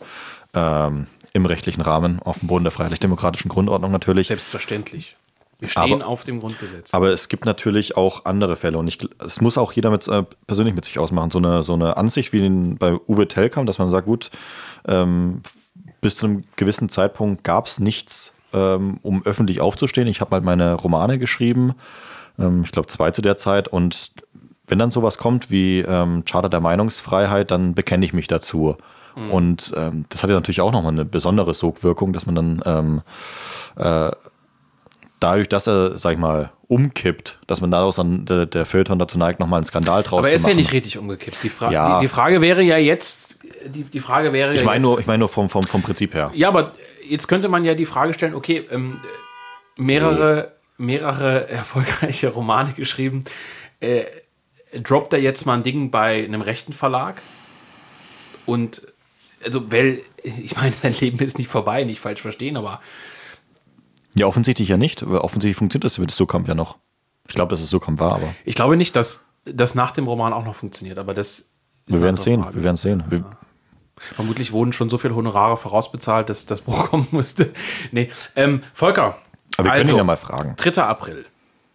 Ähm, 0.54 1.08
Im 1.34 1.46
rechtlichen 1.46 1.82
Rahmen, 1.82 2.20
auf 2.24 2.40
dem 2.40 2.48
Boden 2.48 2.64
der 2.64 2.72
freiheitlich-demokratischen 2.72 3.50
Grundordnung 3.50 3.92
natürlich. 3.92 4.28
Selbstverständlich. 4.28 5.16
Wir 5.60 5.70
stehen 5.70 5.94
Aber- 6.02 6.08
auf 6.08 6.24
dem 6.24 6.40
Grundgesetz. 6.40 6.94
Aber 6.94 7.10
es 7.12 7.30
gibt 7.30 7.46
natürlich 7.46 7.96
auch 7.98 8.26
andere 8.26 8.56
Fälle 8.56 8.78
und 8.78 8.88
ich, 8.88 9.00
es 9.24 9.40
muss 9.42 9.58
auch 9.58 9.72
jeder 9.72 9.90
mit, 9.92 10.08
äh, 10.08 10.24
persönlich 10.46 10.76
mit 10.76 10.86
sich 10.86 11.00
ausmachen. 11.00 11.32
So 11.32 11.38
eine, 11.40 11.64
so 11.64 11.74
eine 11.74 11.98
Ansicht 11.98 12.32
wie 12.34 12.46
in, 12.46 12.78
bei 12.78 12.94
Uwe 13.08 13.28
Tellkamp, 13.28 13.66
dass 13.68 13.78
man 13.80 13.90
sagt, 13.90 14.06
gut, 14.08 14.30
ähm, 14.88 15.42
bis 16.02 16.16
zu 16.16 16.26
einem 16.28 16.44
gewissen 16.58 16.90
Zeitpunkt 16.90 17.44
gab 17.44 17.66
es 17.68 17.80
nichts, 17.80 18.34
ähm, 18.54 19.00
um 19.02 19.24
öffentlich 19.26 19.62
aufzustehen. 19.62 20.08
Ich 20.08 20.22
habe 20.22 20.32
halt 20.32 20.44
meine 20.44 20.74
Romane 20.74 21.20
geschrieben, 21.20 21.74
ähm, 22.40 22.62
ich 22.64 22.72
glaube 22.72 22.88
zwei 22.88 23.12
zu 23.12 23.22
der 23.22 23.38
Zeit 23.38 23.68
und 23.68 24.12
wenn 24.68 24.80
dann 24.80 24.92
sowas 24.92 25.18
kommt 25.18 25.50
wie 25.50 25.80
ähm, 25.80 26.24
Charter 26.26 26.50
der 26.50 26.60
Meinungsfreiheit, 26.60 27.52
dann 27.52 27.74
bekenne 27.74 28.04
ich 28.06 28.14
mich 28.14 28.28
dazu. 28.28 28.76
Und 29.32 29.74
ähm, 29.76 30.06
das 30.10 30.22
hat 30.22 30.30
ja 30.30 30.36
natürlich 30.36 30.62
auch 30.62 30.72
nochmal 30.72 30.92
eine 30.92 31.04
besondere 31.04 31.56
Sogwirkung, 31.56 32.14
dass 32.14 32.28
man 32.28 32.36
dann 32.36 32.62
ähm, 32.68 33.02
dadurch, 35.20 35.50
dass 35.50 35.68
er, 35.68 35.98
sag 35.98 36.14
ich 36.14 36.18
mal, 36.20 36.52
umkippt, 36.68 37.40
dass 37.48 37.62
man 37.62 37.72
daraus 37.72 37.96
dann 37.96 38.26
der, 38.26 38.46
der 38.46 38.66
Feuilleton 38.66 39.00
dazu 39.00 39.18
neigt, 39.18 39.40
nochmal 39.40 39.58
einen 39.58 39.66
Skandal 39.66 40.04
draus 40.04 40.20
Aber 40.20 40.28
er 40.28 40.32
zu 40.32 40.36
ist 40.36 40.42
machen. 40.44 40.52
ja 40.52 40.56
nicht 40.58 40.74
richtig 40.74 40.98
umgekippt. 40.98 41.38
Die, 41.44 41.50
Fra 41.50 41.72
Ja. 41.72 41.98
die, 41.98 42.06
die 42.06 42.08
Frage 42.10 42.42
wäre 42.42 42.62
ja 42.62 42.78
jetzt, 42.78 43.38
die, 43.66 43.84
die 43.84 44.00
Frage 44.00 44.34
wäre 44.34 44.54
ich 44.54 44.60
ja 44.60 44.66
meine 44.66 44.82
nur, 44.82 45.00
ich 45.00 45.08
meine 45.08 45.20
nur 45.20 45.30
vom, 45.30 45.50
vom, 45.50 45.64
vom 45.64 45.82
Prinzip 45.82 46.14
her. 46.14 46.32
Ja, 46.36 46.50
aber 46.50 46.74
jetzt 47.10 47.28
könnte 47.28 47.50
man 47.50 47.66
ja 47.66 47.76
die 47.76 47.86
Frage 47.86 48.14
stellen, 48.14 48.36
okay, 48.36 48.68
ähm, 48.72 49.00
mehrere, 49.80 50.54
mehrere 50.78 51.48
erfolgreiche 51.50 52.30
Romane 52.30 52.74
geschrieben. 52.74 53.26
Äh, 53.80 54.06
droppt 54.74 55.14
er 55.14 55.20
jetzt 55.20 55.46
mal 55.46 55.56
ein 55.56 55.64
Ding 55.64 55.92
bei 55.92 56.24
einem 56.24 56.42
rechten 56.42 56.74
Verlag? 56.74 57.22
Und 58.46 58.82
also, 59.44 59.72
weil, 59.72 60.02
ich 60.24 60.56
meine, 60.56 60.72
sein 60.72 60.94
Leben 61.00 61.20
ist 61.20 61.38
nicht 61.38 61.50
vorbei, 61.50 61.84
nicht 61.84 62.00
falsch 62.00 62.22
verstehen, 62.22 62.58
aber 62.58 62.82
Ja, 64.16 64.26
offensichtlich 64.26 64.70
ja 64.70 64.78
nicht. 64.78 65.04
Offensichtlich 65.04 65.58
funktioniert 65.58 65.86
das 65.86 65.98
mit 65.98 66.12
Sokamp 66.12 66.48
ja 66.48 66.56
noch. 66.56 66.78
Ich 67.28 67.36
glaube, 67.36 67.52
dass 67.52 67.62
es 67.62 67.70
Sokamp 67.70 68.00
war, 68.00 68.14
aber 68.14 68.34
ich 68.46 68.56
glaube 68.56 68.78
nicht, 68.78 68.96
dass 68.96 69.26
das 69.46 69.76
nach 69.76 69.92
dem 69.92 70.08
Roman 70.08 70.34
auch 70.34 70.46
noch 70.46 70.56
funktioniert, 70.56 70.98
aber 70.98 71.14
das 71.14 71.50
wir 71.86 72.02
werden 72.02 72.16
andere 72.16 72.24
sehen. 72.24 72.46
Wir 72.54 72.64
werden 72.64 72.78
sehen. 72.78 73.04
Wir, 73.10 73.26
Vermutlich 74.16 74.52
wurden 74.52 74.74
schon 74.74 74.90
so 74.90 74.98
viele 74.98 75.16
Honorare 75.16 75.58
vorausbezahlt, 75.58 76.30
dass 76.30 76.46
das 76.46 76.62
Buch 76.68 76.90
kommen 76.90 77.08
musste. 77.12 77.54
Nee, 77.92 78.10
ähm, 78.36 78.64
Volker. 78.74 79.18
aber 79.58 79.66
wir 79.68 79.72
können 79.72 79.82
also, 79.82 79.94
ihn 79.94 79.98
ja 79.98 80.04
mal 80.04 80.18
fragen. 80.18 80.56
3. 80.58 80.84
April. 80.84 81.26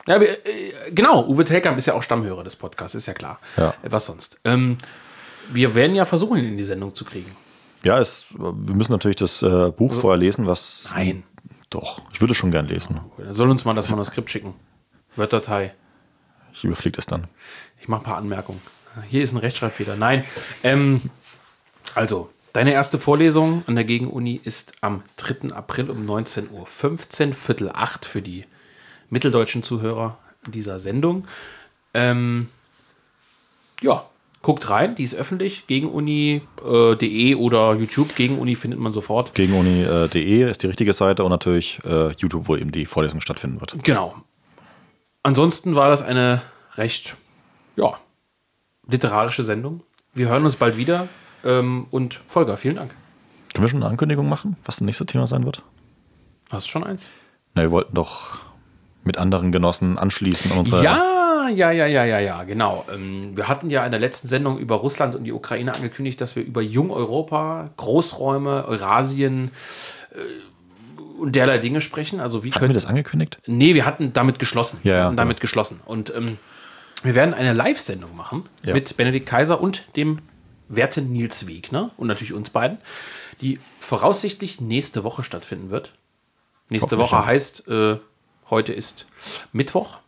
Ja, 0.06 0.20
wir, 0.20 0.30
äh, 0.30 0.90
genau, 0.92 1.26
Uwe 1.26 1.44
Telkamp 1.44 1.78
ist 1.78 1.86
ja 1.86 1.94
auch 1.94 2.02
Stammhörer 2.02 2.42
des 2.42 2.56
Podcasts, 2.56 2.94
ist 2.94 3.06
ja 3.06 3.14
klar. 3.14 3.38
Ja. 3.56 3.74
Was 3.82 4.06
sonst? 4.06 4.40
Ähm, 4.44 4.78
wir 5.52 5.74
werden 5.74 5.94
ja 5.94 6.04
versuchen, 6.04 6.38
ihn 6.38 6.46
in 6.46 6.56
die 6.56 6.64
Sendung 6.64 6.94
zu 6.94 7.04
kriegen. 7.04 7.36
Ja, 7.84 7.98
es, 7.98 8.26
wir 8.36 8.74
müssen 8.74 8.92
natürlich 8.92 9.16
das 9.16 9.42
äh, 9.42 9.70
Buch 9.70 9.94
vorher 9.94 10.18
lesen, 10.18 10.46
was. 10.46 10.86
Also 10.90 10.96
Nein. 10.96 11.22
Doch, 11.70 12.02
ich 12.12 12.20
würde 12.20 12.34
schon 12.34 12.50
gern 12.50 12.68
lesen. 12.68 13.00
Er 13.18 13.32
soll 13.32 13.50
uns 13.50 13.64
mal 13.64 13.74
das 13.74 13.90
Manuskript 13.90 14.30
schicken. 14.30 14.54
Word-Datei. 15.16 15.72
Ich 16.52 16.64
überfliege 16.64 16.96
das 16.96 17.06
dann. 17.06 17.28
Ich 17.80 17.88
mache 17.88 18.02
ein 18.02 18.04
paar 18.04 18.16
Anmerkungen. 18.18 18.60
Hier 19.08 19.22
ist 19.22 19.32
ein 19.32 19.38
Rechtschreibfehler. 19.38 19.96
Nein. 19.96 20.24
Ähm, 20.62 21.00
also, 21.94 22.30
deine 22.52 22.72
erste 22.72 22.98
Vorlesung 22.98 23.64
an 23.66 23.74
der 23.74 23.84
Gegenuni 23.84 24.40
ist 24.42 24.72
am 24.80 25.02
3. 25.16 25.54
April 25.54 25.90
um 25.90 26.08
19.15 26.08 26.50
Uhr, 26.50 27.34
Viertel 27.34 27.70
acht 27.72 28.04
für 28.04 28.22
die 28.22 28.44
mitteldeutschen 29.10 29.62
Zuhörer 29.62 30.18
dieser 30.46 30.80
Sendung. 30.80 31.26
Ähm, 31.94 32.48
ja, 33.80 34.06
guckt 34.42 34.68
rein, 34.70 34.94
die 34.94 35.04
ist 35.04 35.14
öffentlich. 35.14 35.66
Gegenuni.de 35.66 37.34
oder 37.36 37.74
YouTube. 37.74 38.14
Gegenuni 38.14 38.56
findet 38.56 38.80
man 38.80 38.92
sofort. 38.92 39.34
Gegenuni.de 39.34 40.50
ist 40.50 40.62
die 40.62 40.66
richtige 40.66 40.92
Seite 40.92 41.24
und 41.24 41.30
natürlich 41.30 41.80
äh, 41.84 42.12
YouTube, 42.12 42.48
wo 42.48 42.56
eben 42.56 42.72
die 42.72 42.86
Vorlesung 42.86 43.20
stattfinden 43.20 43.60
wird. 43.60 43.76
Genau. 43.82 44.16
Ansonsten 45.22 45.74
war 45.74 45.90
das 45.90 46.02
eine 46.02 46.42
recht, 46.74 47.16
ja, 47.76 47.98
literarische 48.88 49.44
Sendung. 49.44 49.82
Wir 50.14 50.28
hören 50.28 50.44
uns 50.44 50.56
bald 50.56 50.76
wieder. 50.76 51.08
Ähm, 51.44 51.86
und 51.90 52.20
Volker, 52.28 52.56
vielen 52.56 52.76
Dank. 52.76 52.94
Können 53.54 53.64
wir 53.64 53.68
schon 53.68 53.82
eine 53.82 53.90
Ankündigung 53.90 54.28
machen, 54.28 54.56
was 54.64 54.76
das 54.76 54.80
nächste 54.82 55.06
Thema 55.06 55.26
sein 55.26 55.44
wird? 55.44 55.62
Hast 56.50 56.66
du 56.66 56.70
schon 56.70 56.84
eins? 56.84 57.08
Na, 57.54 57.62
wir 57.62 57.70
wollten 57.70 57.94
doch 57.94 58.38
mit 59.04 59.18
anderen 59.18 59.52
Genossen 59.52 59.98
anschließen 59.98 60.52
an 60.52 60.58
unsere. 60.58 60.82
Ja, 60.82 61.48
ja, 61.48 61.70
ja, 61.70 61.86
ja, 61.86 62.04
ja, 62.04 62.18
ja, 62.20 62.44
genau. 62.44 62.84
Ähm, 62.92 63.36
wir 63.36 63.48
hatten 63.48 63.68
ja 63.68 63.84
in 63.84 63.90
der 63.90 64.00
letzten 64.00 64.28
Sendung 64.28 64.58
über 64.58 64.76
Russland 64.76 65.14
und 65.14 65.24
die 65.24 65.32
Ukraine 65.32 65.74
angekündigt, 65.74 66.20
dass 66.20 66.36
wir 66.36 66.44
über 66.44 66.62
Jung-Europa, 66.62 67.70
Großräume, 67.76 68.64
Eurasien 68.66 69.50
äh, 70.12 71.20
und 71.20 71.34
derlei 71.34 71.58
Dinge 71.58 71.80
sprechen. 71.80 72.20
Also 72.20 72.44
wie 72.44 72.52
Hatten 72.52 72.68
wir 72.68 72.74
das 72.74 72.86
angekündigt? 72.86 73.38
Nee, 73.46 73.74
wir 73.74 73.84
hatten 73.86 74.12
damit 74.12 74.38
geschlossen. 74.38 74.78
Ja, 74.82 74.90
wir 74.90 74.96
ja, 74.98 75.04
hatten 75.06 75.16
damit 75.16 75.40
geschlossen. 75.40 75.80
Und 75.84 76.14
ähm, 76.16 76.38
wir 77.02 77.14
werden 77.14 77.34
eine 77.34 77.52
Live-Sendung 77.52 78.16
machen 78.16 78.44
Ja. 78.64 78.74
mit 78.74 78.96
Benedikt 78.96 79.26
Kaiser 79.26 79.60
und 79.60 79.84
dem 79.96 80.18
werten 80.74 81.12
Nils 81.12 81.46
Wegner 81.46 81.90
und 81.96 82.08
natürlich 82.08 82.32
uns 82.32 82.50
beiden, 82.50 82.78
die 83.40 83.60
voraussichtlich 83.78 84.60
nächste 84.60 85.04
Woche 85.04 85.22
stattfinden 85.22 85.70
wird. 85.70 85.92
Nächste 86.70 86.98
Woche 86.98 87.16
ja. 87.16 87.26
heißt, 87.26 87.68
äh, 87.68 87.98
heute 88.48 88.72
ist 88.72 89.06
Mittwoch 89.52 89.98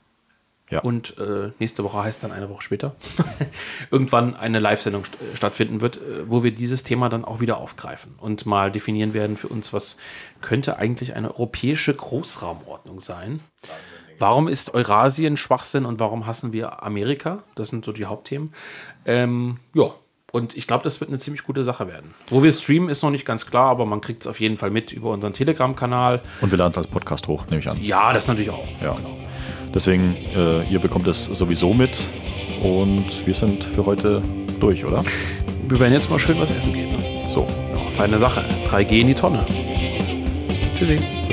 Ja. 0.71 0.81
und 0.81 1.19
äh, 1.19 1.51
nächste 1.59 1.85
Woche 1.85 2.03
heißt 2.03 2.23
dann 2.23 2.33
eine 2.33 2.49
Woche 2.49 2.63
später 2.63 2.97
irgendwann 3.91 4.35
eine 4.35 4.61
Live-Sendung 4.61 5.05
st 5.05 5.15
äh, 5.21 5.37
stattfinden 5.37 5.83
wird, 5.83 5.99
äh, 5.99 6.29
wo 6.29 6.43
wir 6.43 6.55
dieses 6.55 6.83
Thema 6.83 7.11
dann 7.11 7.25
auch 7.25 7.41
wieder 7.41 7.59
aufgreifen 7.59 8.15
und 8.19 8.47
mal 8.47 8.73
definieren 8.73 9.13
werden 9.13 9.37
für 9.37 9.49
uns, 9.49 9.75
was 9.75 9.99
könnte 10.41 10.79
eigentlich 10.79 11.15
eine 11.15 11.31
europäische 11.31 11.93
Großraumordnung 11.93 13.01
sein. 13.01 13.41
Warum 14.19 14.49
ist 14.49 14.73
Eurasien 14.73 15.37
Schwachsinn 15.37 15.85
und 15.85 16.01
warum 16.01 16.27
hassen 16.27 16.53
wir 16.53 16.83
Amerika? 16.83 17.43
Das 17.57 17.69
sind 17.69 17.85
so 17.85 17.93
die 17.93 18.07
Hauptthemen. 18.07 18.55
Ähm, 19.05 19.59
ja, 19.75 19.93
und 20.35 20.57
ich 20.57 20.67
glaube, 20.67 20.83
das 20.83 21.01
wird 21.01 21.11
eine 21.11 21.21
ziemlich 21.21 21.45
gute 21.45 21.63
Sache 21.63 21.87
werden. 21.87 22.13
Wo 22.27 22.43
wir 22.43 22.51
streamen, 22.51 22.89
ist 22.89 23.05
noch 23.05 23.11
nicht 23.11 23.25
ganz 23.25 23.47
klar, 23.47 23.71
aber 23.71 23.87
man 23.87 24.01
kriegt 24.01 24.23
es 24.23 24.27
auf 24.27 24.41
jeden 24.41 24.59
Fall 24.59 24.71
mit 24.71 24.91
über 24.91 25.11
unseren 25.11 25.33
Telegram-Kanal. 25.33 26.23
Und 26.41 26.51
wir 26.51 26.59
laden 26.59 26.73
es 26.73 26.79
als 26.79 26.89
Podcast 26.89 27.29
hoch, 27.29 27.45
nehme 27.51 27.61
ich 27.61 27.69
an. 27.69 27.81
Ja, 27.81 28.13
das 28.13 28.27
natürlich 28.27 28.51
auch. 28.51 28.67
Ja. 28.83 28.97
Deswegen, 29.73 30.17
äh, 30.35 30.65
ihr 30.65 30.81
bekommt 30.81 31.07
es 31.07 31.27
sowieso 31.27 31.73
mit. 31.73 32.01
Und 32.65 33.25
wir 33.25 33.35
sind 33.35 33.63
für 33.63 33.87
heute 33.87 34.23
durch, 34.59 34.85
oder? 34.85 35.05
Wir 35.69 35.79
werden 35.79 35.93
jetzt 35.93 36.11
mal 36.11 36.19
schön 36.19 36.41
was 36.41 36.51
essen 36.51 36.73
gehen. 36.73 36.97
Ne? 36.97 37.29
So. 37.29 37.47
Ja, 37.73 37.91
feine 37.93 38.19
Sache. 38.19 38.45
3G 38.69 39.03
in 39.03 39.07
die 39.07 39.15
Tonne. 39.15 39.47
Tschüssi. 40.77 41.24